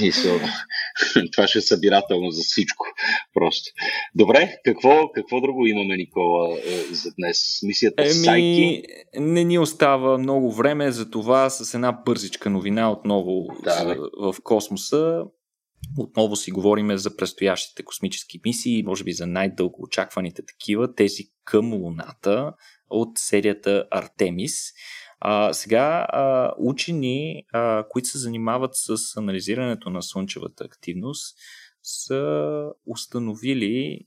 това 1.32 1.48
ще 1.48 1.58
е 1.58 1.62
събирателно 1.62 2.30
за 2.30 2.42
всичко. 2.42 2.86
Просто. 3.34 3.72
Добре, 4.14 4.56
какво, 4.64 5.10
какво 5.14 5.40
друго 5.40 5.66
имаме, 5.66 5.96
Никола, 5.96 6.58
е, 6.64 6.94
за 6.94 7.10
днес? 7.18 7.58
Мисията 7.62 8.02
Еми, 8.02 8.12
Сайки? 8.12 8.82
Не 9.16 9.44
ни 9.44 9.58
остава 9.58 10.18
много 10.18 10.52
време, 10.52 10.92
за 10.92 11.10
това 11.10 11.50
с 11.50 11.74
една 11.74 11.92
бързичка 11.92 12.50
новина 12.50 12.92
отново 12.92 13.46
да, 13.64 13.96
в 14.20 14.34
космоса. 14.42 15.22
Отново 15.98 16.36
си 16.36 16.50
говориме 16.50 16.96
за 16.96 17.16
предстоящите 17.16 17.82
космически 17.82 18.40
мисии, 18.44 18.82
може 18.82 19.04
би 19.04 19.12
за 19.12 19.26
най-дълго 19.26 19.82
очакваните 19.82 20.42
такива, 20.46 20.94
тези 20.94 21.22
към 21.44 21.72
Луната 21.72 22.52
от 22.90 23.08
серията 23.18 23.84
Артемис. 23.90 24.52
А, 25.20 25.52
сега 25.52 26.06
а, 26.08 26.52
учени, 26.58 27.44
а, 27.52 27.84
които 27.88 28.08
се 28.08 28.18
занимават 28.18 28.70
с 28.74 29.16
анализирането 29.16 29.90
на 29.90 30.02
слънчевата 30.02 30.64
активност, 30.64 31.36
са 31.82 32.72
установили 32.86 34.06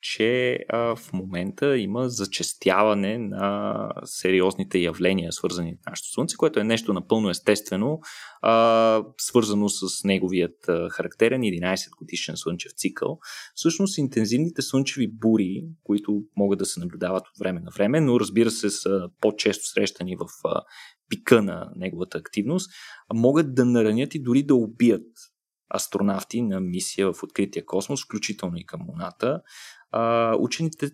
че 0.00 0.58
а, 0.68 0.96
в 0.96 1.12
момента 1.12 1.78
има 1.78 2.08
зачестяване 2.08 3.18
на 3.18 3.88
сериозните 4.04 4.78
явления, 4.78 5.32
свързани 5.32 5.76
с 5.82 5.86
нашето 5.86 6.08
Слънце, 6.08 6.36
което 6.36 6.60
е 6.60 6.64
нещо 6.64 6.92
напълно 6.92 7.30
естествено, 7.30 8.00
а, 8.42 9.04
свързано 9.18 9.68
с 9.68 10.04
неговият 10.04 10.68
а, 10.68 10.88
характерен 10.90 11.40
11 11.40 11.96
годишен 11.98 12.36
слънчев 12.36 12.72
цикъл. 12.72 13.18
Всъщност 13.54 13.98
интензивните 13.98 14.62
слънчеви 14.62 15.08
бури, 15.12 15.64
които 15.84 16.22
могат 16.36 16.58
да 16.58 16.66
се 16.66 16.80
наблюдават 16.80 17.26
от 17.26 17.38
време 17.38 17.60
на 17.60 17.70
време, 17.76 18.00
но 18.00 18.20
разбира 18.20 18.50
се 18.50 18.70
са 18.70 19.08
по-често 19.20 19.66
срещани 19.66 20.16
в 20.16 20.26
а, 20.44 20.62
пика 21.08 21.42
на 21.42 21.70
неговата 21.76 22.18
активност, 22.18 22.70
могат 23.14 23.54
да 23.54 23.64
наранят 23.64 24.14
и 24.14 24.22
дори 24.22 24.42
да 24.42 24.54
убият 24.54 25.06
астронавти 25.74 26.42
на 26.42 26.60
мисия 26.60 27.12
в 27.12 27.22
открития 27.22 27.66
космос, 27.66 28.04
включително 28.04 28.56
и 28.56 28.66
към 28.66 28.80
Луната 28.88 29.40
а, 29.90 30.36
учените 30.36 30.90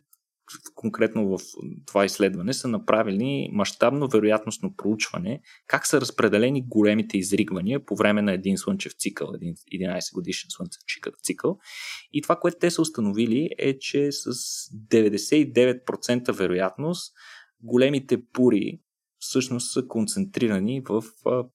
конкретно 0.74 1.28
в 1.28 1.40
това 1.86 2.04
изследване 2.04 2.52
са 2.52 2.68
направили 2.68 3.48
мащабно 3.52 4.08
вероятностно 4.08 4.76
проучване 4.76 5.40
как 5.66 5.86
са 5.86 6.00
разпределени 6.00 6.68
големите 6.68 7.18
изригвания 7.18 7.84
по 7.84 7.96
време 7.96 8.22
на 8.22 8.32
един 8.32 8.58
слънчев 8.58 8.92
цикъл, 8.92 9.32
един 9.34 9.54
11 9.54 10.14
годишен 10.14 10.50
слънчев 10.50 10.82
цикъл. 11.22 11.58
И 12.12 12.22
това, 12.22 12.36
което 12.36 12.56
те 12.60 12.70
са 12.70 12.82
установили 12.82 13.48
е, 13.58 13.78
че 13.78 14.12
с 14.12 14.32
99% 14.90 16.32
вероятност 16.32 17.14
големите 17.60 18.18
бури 18.34 18.80
всъщност 19.18 19.72
са 19.72 19.86
концентрирани 19.88 20.82
в 20.88 21.02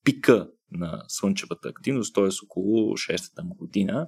пика 0.03 0.49
на 0.71 1.03
слънчевата 1.07 1.69
активност, 1.69 2.15
т.е. 2.15 2.29
около 2.45 2.93
6-та 2.93 3.43
година. 3.43 4.07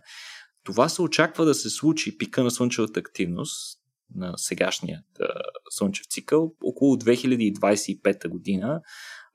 Това 0.64 0.89
се 0.89 1.01
очаква 1.01 1.45
да 1.45 1.53
се 1.53 1.70
случи, 1.70 2.18
пика 2.18 2.43
на 2.43 2.51
слънчевата 2.51 2.99
активност 2.99 3.82
на 4.16 4.34
сегашният 4.38 5.05
слънчев 5.70 6.05
цикъл, 6.05 6.53
около 6.64 6.95
2025 6.95 8.28
година, 8.28 8.82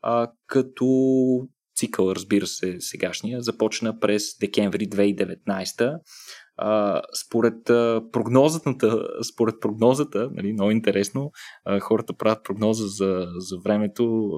а, 0.03 0.31
като 0.47 0.87
цикъл, 1.77 2.13
разбира 2.13 2.47
се, 2.47 2.77
сегашния, 2.81 3.43
започна 3.43 4.01
през 4.01 4.39
декември 4.39 4.89
2019. 4.89 5.99
А, 6.57 7.03
според, 7.27 7.71
а, 7.71 8.03
прогнозата, 8.13 9.09
според 9.33 9.55
прогнозата, 9.61 10.31
нали, 10.33 10.53
много 10.53 10.71
интересно, 10.71 11.31
а, 11.65 11.81
хората 11.81 12.13
правят 12.13 12.45
прогноза 12.45 12.87
за, 12.87 13.27
за 13.39 13.59
времето 13.65 14.31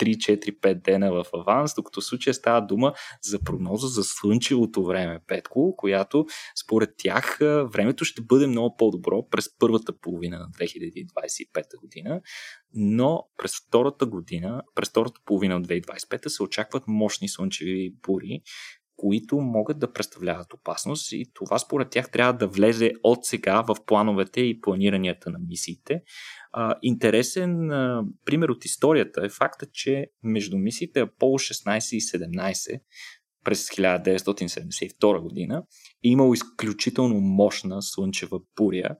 3-4-5 0.00 0.82
дена 0.82 1.12
в 1.12 1.24
аванс, 1.34 1.74
докато 1.74 2.00
в 2.00 2.04
случая 2.04 2.34
става 2.34 2.66
дума 2.66 2.92
за 3.22 3.38
прогноза 3.38 3.86
за 3.86 4.04
слънчевото 4.04 4.84
време, 4.84 5.20
Петко, 5.26 5.74
която 5.76 6.26
според 6.64 6.90
тях 6.98 7.38
времето 7.72 8.04
ще 8.04 8.22
бъде 8.22 8.46
много 8.46 8.76
по-добро 8.76 9.28
през 9.28 9.58
първата 9.58 9.98
половина 9.98 10.38
на 10.38 10.46
2025 10.46 11.80
година, 11.80 12.20
но 12.74 13.24
през 13.36 13.52
втората 13.66 14.06
година, 14.06 14.62
през 14.74 14.88
втората 14.88 15.20
половина 15.24 15.56
от 15.56 15.66
2025 15.66 16.28
се 16.28 16.42
очакват 16.42 16.82
мощни 16.86 17.28
слънчеви 17.28 17.94
бури, 18.06 18.42
които 18.98 19.36
могат 19.36 19.78
да 19.78 19.92
представляват 19.92 20.52
опасност 20.52 21.12
и 21.12 21.30
това 21.34 21.58
според 21.58 21.90
тях 21.90 22.10
трябва 22.10 22.32
да 22.32 22.46
влезе 22.46 22.92
от 23.02 23.24
сега 23.24 23.62
в 23.62 23.76
плановете 23.86 24.40
и 24.40 24.60
планиранията 24.60 25.30
на 25.30 25.38
мисиите. 25.48 26.02
А, 26.52 26.74
интересен 26.82 27.70
а, 27.70 28.04
пример 28.24 28.48
от 28.48 28.64
историята 28.64 29.24
е 29.24 29.28
факта, 29.28 29.66
че 29.72 30.06
между 30.22 30.58
мисиите 30.58 31.02
Apollo 31.02 31.54
16 31.80 31.96
и 31.96 32.00
17 32.00 32.80
през 33.44 33.68
1972 33.68 35.20
година 35.20 35.62
е 36.04 36.08
имало 36.08 36.34
изключително 36.34 37.20
мощна 37.20 37.82
слънчева 37.82 38.40
буря, 38.56 38.96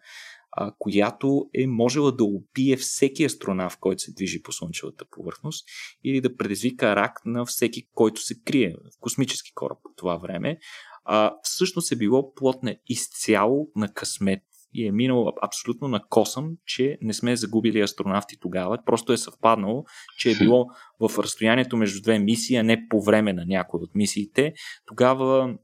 а, 0.60 0.72
която 0.78 1.50
е 1.54 1.66
можела 1.66 2.12
да 2.12 2.24
убие 2.24 2.76
всеки 2.76 3.24
астронавт, 3.24 3.76
който 3.80 4.02
се 4.02 4.12
движи 4.12 4.42
по 4.42 4.52
слънчевата 4.52 5.04
повърхност 5.10 5.68
или 6.04 6.20
да 6.20 6.36
предизвика 6.36 6.96
рак 6.96 7.12
на 7.24 7.44
всеки, 7.44 7.88
който 7.94 8.20
се 8.20 8.42
крие 8.44 8.74
в 8.74 9.00
космически 9.00 9.54
кораб 9.54 9.78
по 9.82 9.90
това 9.96 10.16
време. 10.16 10.58
А, 11.04 11.34
всъщност 11.42 11.92
е 11.92 11.96
било 11.96 12.34
плотна 12.34 12.76
изцяло 12.86 13.68
на 13.76 13.92
късмет 13.92 14.42
и 14.74 14.86
е 14.86 14.92
минал 14.92 15.32
абсолютно 15.42 15.88
на 15.88 16.02
косъм, 16.08 16.50
че 16.66 16.98
не 17.02 17.14
сме 17.14 17.36
загубили 17.36 17.80
астронавти 17.80 18.36
тогава. 18.40 18.78
Просто 18.86 19.12
е 19.12 19.16
съвпаднало, 19.16 19.84
че 20.18 20.30
е 20.30 20.34
било 20.34 20.66
в 21.00 21.18
разстоянието 21.18 21.76
между 21.76 22.02
две 22.02 22.18
мисии, 22.18 22.56
а 22.56 22.62
не 22.62 22.88
по 22.88 23.02
време 23.02 23.32
на 23.32 23.44
някои 23.46 23.80
от 23.82 23.94
мисиите. 23.94 24.52
Тогава 24.86 25.54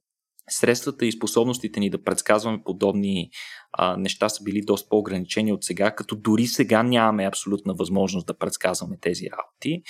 средствата 0.49 1.07
и 1.07 1.13
способностите 1.13 1.81
ни 1.81 1.91
да 1.91 2.03
предсказваме 2.03 2.59
подобни 2.65 3.31
а, 3.73 3.97
неща 3.97 4.29
са 4.29 4.43
били 4.43 4.61
доста 4.61 4.89
по-ограничени 4.89 5.53
от 5.53 5.65
сега, 5.65 5.95
като 5.95 6.17
дори 6.17 6.47
сега 6.47 6.83
нямаме 6.83 7.27
абсолютна 7.27 7.75
възможност 7.75 8.27
да 8.27 8.39
предсказваме 8.39 8.97
тези 9.01 9.25
работи. 9.25 9.83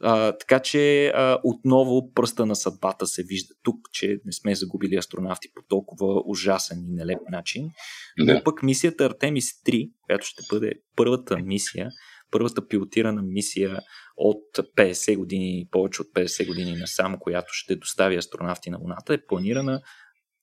А, 0.00 0.32
така 0.32 0.60
че 0.60 1.06
а, 1.06 1.38
отново 1.44 2.12
пръста 2.14 2.46
на 2.46 2.56
съдбата 2.56 3.06
се 3.06 3.22
вижда 3.22 3.54
тук, 3.62 3.76
че 3.92 4.18
не 4.24 4.32
сме 4.32 4.54
загубили 4.54 4.96
астронавти 4.96 5.48
по 5.54 5.62
толкова 5.68 6.22
ужасен 6.26 6.78
и 6.88 6.94
нелеп 6.94 7.20
начин. 7.30 7.70
Но 8.18 8.42
пък 8.44 8.62
мисията 8.62 9.04
Артемис 9.04 9.44
3, 9.66 9.90
която 10.06 10.26
ще 10.26 10.42
бъде 10.50 10.72
първата 10.96 11.38
мисия, 11.38 11.88
първата 12.32 12.68
пилотирана 12.68 13.22
мисия 13.22 13.80
от 14.16 14.42
50 14.76 15.16
години, 15.16 15.68
повече 15.70 16.02
от 16.02 16.08
50 16.08 16.46
години 16.46 16.76
насам, 16.76 17.16
която 17.20 17.48
ще 17.52 17.76
достави 17.76 18.16
астронавти 18.16 18.70
на 18.70 18.78
Луната, 18.78 19.14
е 19.14 19.26
планирана 19.26 19.80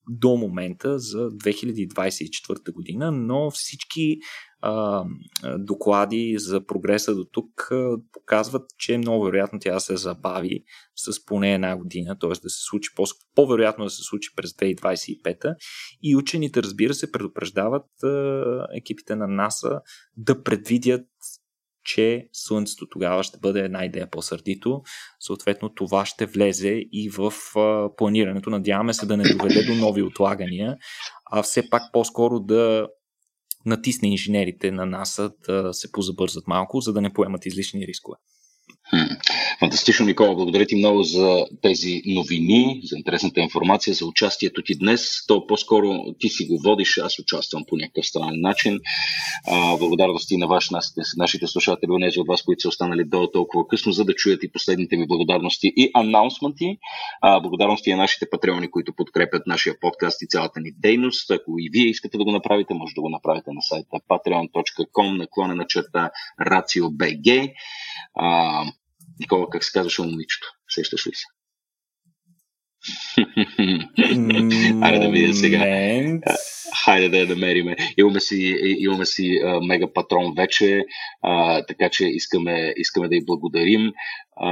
до 0.10 0.36
момента 0.36 1.00
за 1.00 1.30
2024 1.30 2.74
година, 2.74 3.12
но 3.12 3.52
всички 3.52 4.18
а, 4.62 5.06
доклади 5.58 6.36
за 6.38 6.66
прогреса 6.66 7.16
до 7.16 7.26
тук 7.32 7.70
показват, 8.14 8.64
че 8.78 8.94
е 8.94 8.98
много 8.98 9.26
вероятно 9.26 9.60
тя 9.60 9.74
да 9.74 9.80
се 9.80 9.98
забави 9.98 10.64
с 10.96 11.26
поне 11.26 11.54
една 11.54 11.78
година, 11.78 12.20
т.е. 12.20 12.30
да 12.30 12.50
се 12.50 12.64
случи 12.70 12.90
по- 12.96 13.04
по-вероятно 13.36 13.84
да 13.84 13.90
се 13.90 14.04
случи 14.04 14.30
през 14.36 14.52
2025 14.52 15.56
и 16.04 16.16
учените, 16.16 16.64
разбира 16.64 16.94
се, 16.94 17.12
предупреждават 17.12 18.04
а, 18.04 18.68
екипите 18.76 19.16
на 19.16 19.28
НАСА 19.28 19.82
да 20.18 20.44
предвидят 20.44 21.08
че 21.96 22.28
Слънцето 22.34 22.88
тогава 22.90 23.24
ще 23.24 23.40
бъде 23.40 23.60
една 23.60 23.86
идея 23.86 24.10
по-сърдито. 24.12 24.82
Съответно, 25.20 25.70
това 25.70 26.06
ще 26.06 26.26
влезе 26.26 26.82
и 26.92 27.10
в 27.10 27.34
планирането. 27.98 28.50
Надяваме 28.50 28.94
се 28.94 29.06
да 29.06 29.18
не 29.18 29.24
доведе 29.24 29.64
до 29.64 29.76
нови 29.76 30.02
отлагания, 30.04 30.78
а 31.32 31.44
все 31.44 31.70
пак 31.70 31.82
по-скоро 31.94 32.40
да 32.40 32.88
натисне 33.66 34.12
инженерите 34.12 34.72
на 34.72 34.86
НАСА 34.86 35.32
да 35.48 35.74
се 35.74 35.92
позабързат 35.92 36.48
малко, 36.48 36.80
за 36.80 36.94
да 36.94 37.02
не 37.02 37.14
поемат 37.14 37.46
излишни 37.46 37.88
рискове. 37.88 38.18
Фантастично, 39.60 40.06
Никола. 40.06 40.36
Благодаря 40.36 40.66
ти 40.66 40.76
много 40.76 41.04
за 41.04 41.46
тези 41.62 42.02
новини, 42.06 42.82
за 42.84 42.98
интересната 42.98 43.40
информация, 43.40 43.94
за 43.94 44.06
участието 44.06 44.62
ти 44.64 44.76
днес. 44.78 45.26
То 45.28 45.48
по-скоро 45.48 46.14
ти 46.20 46.30
си 46.30 46.46
го 46.46 46.60
водиш, 46.64 46.98
аз 46.98 47.20
участвам 47.20 47.64
по 47.68 47.76
някакъв 47.76 48.06
странен 48.06 48.42
начин. 48.42 48.80
А, 49.48 49.78
благодарности 49.78 50.38
на 50.38 50.48
ваш, 50.48 50.70
нашите, 51.18 51.48
слушатели, 51.48 51.92
онези 51.92 52.20
от 52.20 52.28
вас, 52.28 52.42
които 52.42 52.62
са 52.62 52.68
останали 52.68 53.04
до 53.04 53.30
толкова 53.34 53.68
късно, 53.68 53.92
за 53.92 54.06
да 54.06 54.14
чуят 54.14 54.44
и 54.44 54.52
последните 54.52 54.98
ми 54.98 55.08
благодарности 55.08 55.74
и 55.76 55.92
анаунсменти. 55.94 56.78
А, 57.22 57.40
благодарности 57.40 57.92
на 57.92 57.98
нашите 57.98 58.30
патреони, 58.32 58.72
които 58.72 58.94
подкрепят 58.94 59.48
нашия 59.48 59.80
подкаст 59.80 60.22
и 60.22 60.28
цялата 60.28 60.60
ни 60.60 60.72
дейност. 60.78 61.32
Ако 61.32 61.52
и 61.60 61.70
вие 61.74 61.86
искате 61.86 62.18
да 62.18 62.24
го 62.24 62.32
направите, 62.32 62.74
може 62.74 62.94
да 62.96 63.02
го 63.02 63.10
направите 63.10 63.52
на 63.54 63.62
сайта 63.62 63.98
patreon.com 64.10 65.18
наклонена 65.18 65.66
черта 65.68 66.12
RACIO.BG. 66.42 67.54
Никола, 69.20 69.48
как 69.52 69.64
се 69.64 69.72
казваше 69.74 70.02
момичето? 70.02 70.48
Сещаш 70.70 71.08
ли 71.08 71.12
се? 71.14 71.26
Хайде 74.80 75.00
да 75.00 75.10
видим 75.12 75.34
сега. 75.34 75.60
Хайде 76.86 77.10
да 77.10 77.18
я 77.18 77.28
намериме. 77.28 77.76
Имаме 77.98 78.20
си, 78.20 78.58
имаме 78.64 79.06
си 79.06 79.40
а, 79.46 79.60
мега 79.62 79.94
патрон 79.94 80.34
вече, 80.38 80.86
а, 81.22 81.66
така 81.66 81.90
че 81.90 82.06
искаме, 82.06 82.74
искаме 82.78 83.08
да 83.08 83.16
й 83.16 83.26
благодарим 83.26 83.92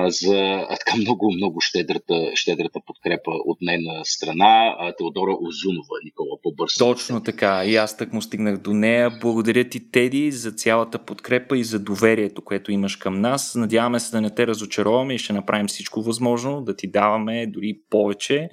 за 0.08 0.68
така 0.70 0.98
много, 0.98 1.34
много 1.34 1.62
щедрата, 1.62 2.32
щедрата 2.36 2.80
подкрепа 2.86 3.32
от 3.46 3.58
нейна 3.62 4.02
страна. 4.04 4.76
Теодора 4.98 5.32
Озунова, 5.32 5.98
Никола, 6.04 6.38
по-бързо. 6.44 6.80
Точно 6.80 7.24
така. 7.24 7.66
И 7.66 7.76
аз 7.76 7.98
так 7.98 8.14
му 8.14 8.22
стигнах 8.22 8.58
до 8.58 8.74
нея. 8.74 9.12
Благодаря 9.22 9.70
ти, 9.70 9.92
Теди, 9.92 10.32
за 10.32 10.52
цялата 10.52 11.00
подкрепа 11.00 11.58
и 11.58 11.64
за 11.64 11.80
доверието, 11.80 12.42
което 12.42 12.72
имаш 12.72 12.96
към 12.96 13.22
нас. 13.22 13.56
Надяваме 13.56 14.00
се 14.00 14.12
да 14.12 14.22
не 14.22 14.36
те 14.36 14.48
разочароваме 14.48 15.14
и 15.14 15.18
ще 15.18 15.34
направим 15.34 15.68
всичко 15.68 16.02
възможно, 16.02 16.62
да 16.62 16.76
ти 16.76 16.92
даваме 16.92 17.48
дори 17.48 17.80
повече. 17.90 18.50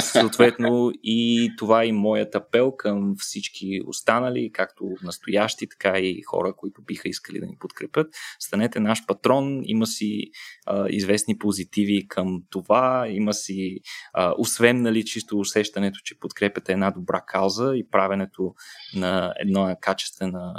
Съответно 0.00 0.92
и 1.02 1.50
това 1.58 1.84
е 1.84 1.92
моят 1.92 2.34
апел 2.34 2.72
към 2.76 3.14
всички 3.18 3.80
останали, 3.86 4.50
както 4.52 4.84
настоящи, 5.02 5.68
така 5.68 5.98
и 5.98 6.22
хора, 6.22 6.54
които 6.56 6.82
биха 6.82 7.08
искали 7.08 7.40
да 7.40 7.46
ни 7.46 7.56
подкрепят. 7.60 8.06
Станете 8.38 8.80
наш 8.80 9.06
патрон, 9.06 9.60
има 9.64 9.86
си 9.86 10.22
а, 10.66 10.86
известни 10.88 11.38
позитиви 11.38 12.08
към 12.08 12.42
това, 12.50 13.06
има 13.08 13.34
си, 13.34 13.78
а, 14.12 14.34
освен 14.38 14.82
нали, 14.82 15.04
чисто 15.04 15.38
усещането, 15.38 15.98
че 16.04 16.18
подкрепяте 16.18 16.72
една 16.72 16.90
добра 16.90 17.20
кауза 17.26 17.72
и 17.76 17.88
правенето 17.90 18.54
на 18.94 19.34
една 19.40 19.76
качествена 19.80 20.54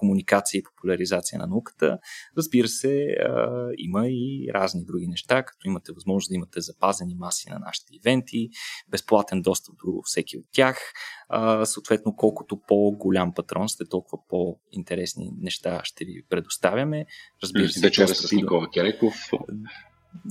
комуникация 0.00 0.58
и 0.58 0.62
популяризация 0.62 1.38
на 1.38 1.46
науката. 1.46 1.98
Разбира 2.36 2.68
се, 2.68 3.06
а, 3.06 3.68
има 3.78 4.08
и 4.08 4.50
разни 4.54 4.84
други 4.84 5.06
неща, 5.06 5.42
като 5.42 5.68
имате 5.68 5.92
възможност 5.92 6.28
да 6.28 6.34
имате 6.34 6.60
запазени 6.60 7.14
маси 7.14 7.50
на 7.50 7.58
нашите 7.58 7.92
ивенти, 7.96 8.48
безплатен 8.90 9.42
достъп 9.42 9.74
до 9.84 10.02
всеки 10.04 10.38
от 10.38 10.44
тях. 10.52 10.92
А, 11.28 11.64
съответно, 11.64 12.16
колкото 12.16 12.60
по-голям 12.68 13.34
патрон 13.34 13.68
сте, 13.68 13.84
толкова 13.84 14.18
по-интересни 14.28 15.30
неща 15.38 15.80
ще 15.84 16.04
ви 16.04 16.22
предоставяме. 16.30 17.06
Разбира 17.42 17.68
се, 17.68 17.80
вечера 17.80 18.08
с 18.08 18.32
Никола 18.32 18.68
Кереков 18.74 19.14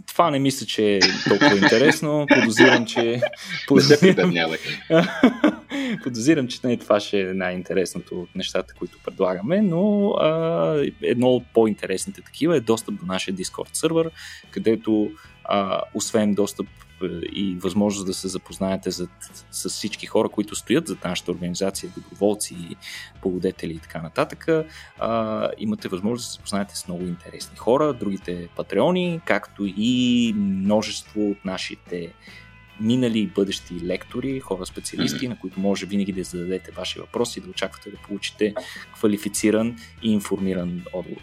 това 0.08 0.32
не 0.32 0.40
мисля, 0.40 0.66
че 0.66 0.96
е 0.96 1.00
толкова 1.28 1.58
интересно. 1.58 2.26
Подозирам, 2.36 2.86
че... 2.86 3.22
Подозирам, 3.68 4.34
Подозирам 6.04 6.48
че 6.48 6.60
не 6.64 6.78
това 6.78 7.00
ще 7.00 7.22
е 7.22 7.34
най-интересното 7.34 8.22
от 8.22 8.36
нещата, 8.36 8.74
които 8.80 8.98
предлагаме, 9.06 9.62
но 9.62 10.10
а, 10.10 10.86
едно 11.02 11.28
от 11.28 11.44
по-интересните 11.54 12.22
такива 12.22 12.58
е 12.58 12.62
достъп 12.62 12.96
до 12.96 13.06
нашия 13.06 13.36
Discord 13.36 13.70
сервер, 13.74 14.12
където 14.52 15.12
а, 15.44 15.82
освен 15.94 16.34
достъп 16.34 16.68
и 17.34 17.58
възможност 17.60 18.06
да 18.06 18.14
се 18.14 18.28
запознаете 18.28 18.92
за, 18.92 19.08
с 19.52 19.70
всички 19.70 20.06
хора, 20.06 20.30
които 20.30 20.56
стоят 20.56 20.88
за 20.88 20.98
нашата 21.06 21.32
организация, 21.32 21.92
доброволци, 21.98 22.56
благодетели 23.22 23.74
и 23.74 23.80
така 23.80 24.02
нататък, 24.02 24.48
а, 25.00 25.50
имате 25.58 25.88
възможност 25.88 26.26
да 26.26 26.32
се 26.32 26.34
запознаете 26.34 26.76
с 26.76 26.88
много 26.88 27.04
интересни 27.04 27.58
хора, 27.58 27.94
другите 27.94 28.48
патреони, 28.56 29.22
както 29.26 29.66
и 29.78 30.34
множество 30.38 31.30
от 31.30 31.46
нашите 31.46 32.14
минали 32.82 33.20
и 33.20 33.28
бъдещи 33.28 33.74
лектори, 33.84 34.40
хора 34.40 34.66
специалисти, 34.66 35.26
mm-hmm. 35.26 35.30
на 35.30 35.40
които 35.40 35.60
може 35.60 35.86
винаги 35.86 36.14
да 36.14 36.24
зададете 36.24 36.72
ваши 36.72 37.00
въпроси 37.00 37.40
и 37.40 37.42
да 37.42 37.50
очаквате 37.50 37.92
да 37.92 37.98
получите 37.98 38.54
квалифициран 38.96 39.76
и 40.04 40.12
информиран 40.14 40.82
отговор. 40.94 41.22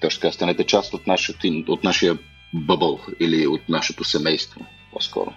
Точно 0.00 0.20
така, 0.20 0.32
станете 0.32 0.64
част 0.64 0.94
от, 0.94 1.06
нашото, 1.06 1.46
от 1.68 1.84
нашия 1.84 2.18
бъбъл 2.54 3.00
или 3.20 3.46
от 3.46 3.68
нашето 3.68 4.04
семейство, 4.04 4.66
по-скоро. 4.92 5.32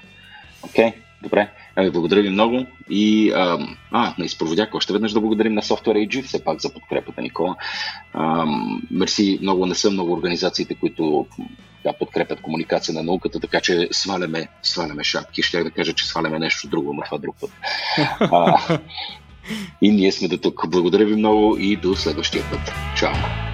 Окей, 0.63 0.85
okay, 0.85 0.93
добре. 1.23 1.49
Ами, 1.75 1.91
благодаря 1.91 2.21
ви 2.21 2.29
много 2.29 2.65
и 2.89 3.31
а, 3.31 3.57
а 3.91 4.15
на 4.17 4.25
изпроводяк 4.25 4.75
още 4.75 4.93
веднъж 4.93 5.13
да 5.13 5.21
благодарим 5.21 5.53
на 5.53 5.61
Software 5.61 6.07
AG 6.07 6.23
все 6.23 6.43
пак 6.43 6.61
за 6.61 6.73
подкрепата, 6.73 7.21
Никола. 7.21 7.55
А, 8.13 8.45
мерси, 8.91 9.39
много 9.41 9.65
не 9.65 9.75
са 9.75 9.91
много 9.91 10.13
организациите, 10.13 10.75
които 10.75 11.25
да, 11.83 11.93
подкрепят 11.93 12.41
комуникация 12.41 12.95
на 12.95 13.03
науката, 13.03 13.39
така 13.39 13.61
че 13.61 13.87
сваляме, 13.91 14.47
сваляме 14.63 15.03
шапки. 15.03 15.41
Ще 15.41 15.63
да 15.63 15.71
кажа, 15.71 15.93
че 15.93 16.07
сваляме 16.07 16.39
нещо 16.39 16.67
друго, 16.67 16.93
но 16.93 17.01
това 17.01 17.17
друг 17.17 17.35
път. 17.41 17.51
А, 18.19 18.57
и 19.81 19.91
ние 19.91 20.11
сме 20.11 20.27
до 20.27 20.37
тук. 20.37 20.67
Благодаря 20.67 21.05
ви 21.05 21.15
много 21.15 21.57
и 21.57 21.75
до 21.75 21.95
следващия 21.95 22.43
път. 22.51 22.73
Чао! 22.97 23.44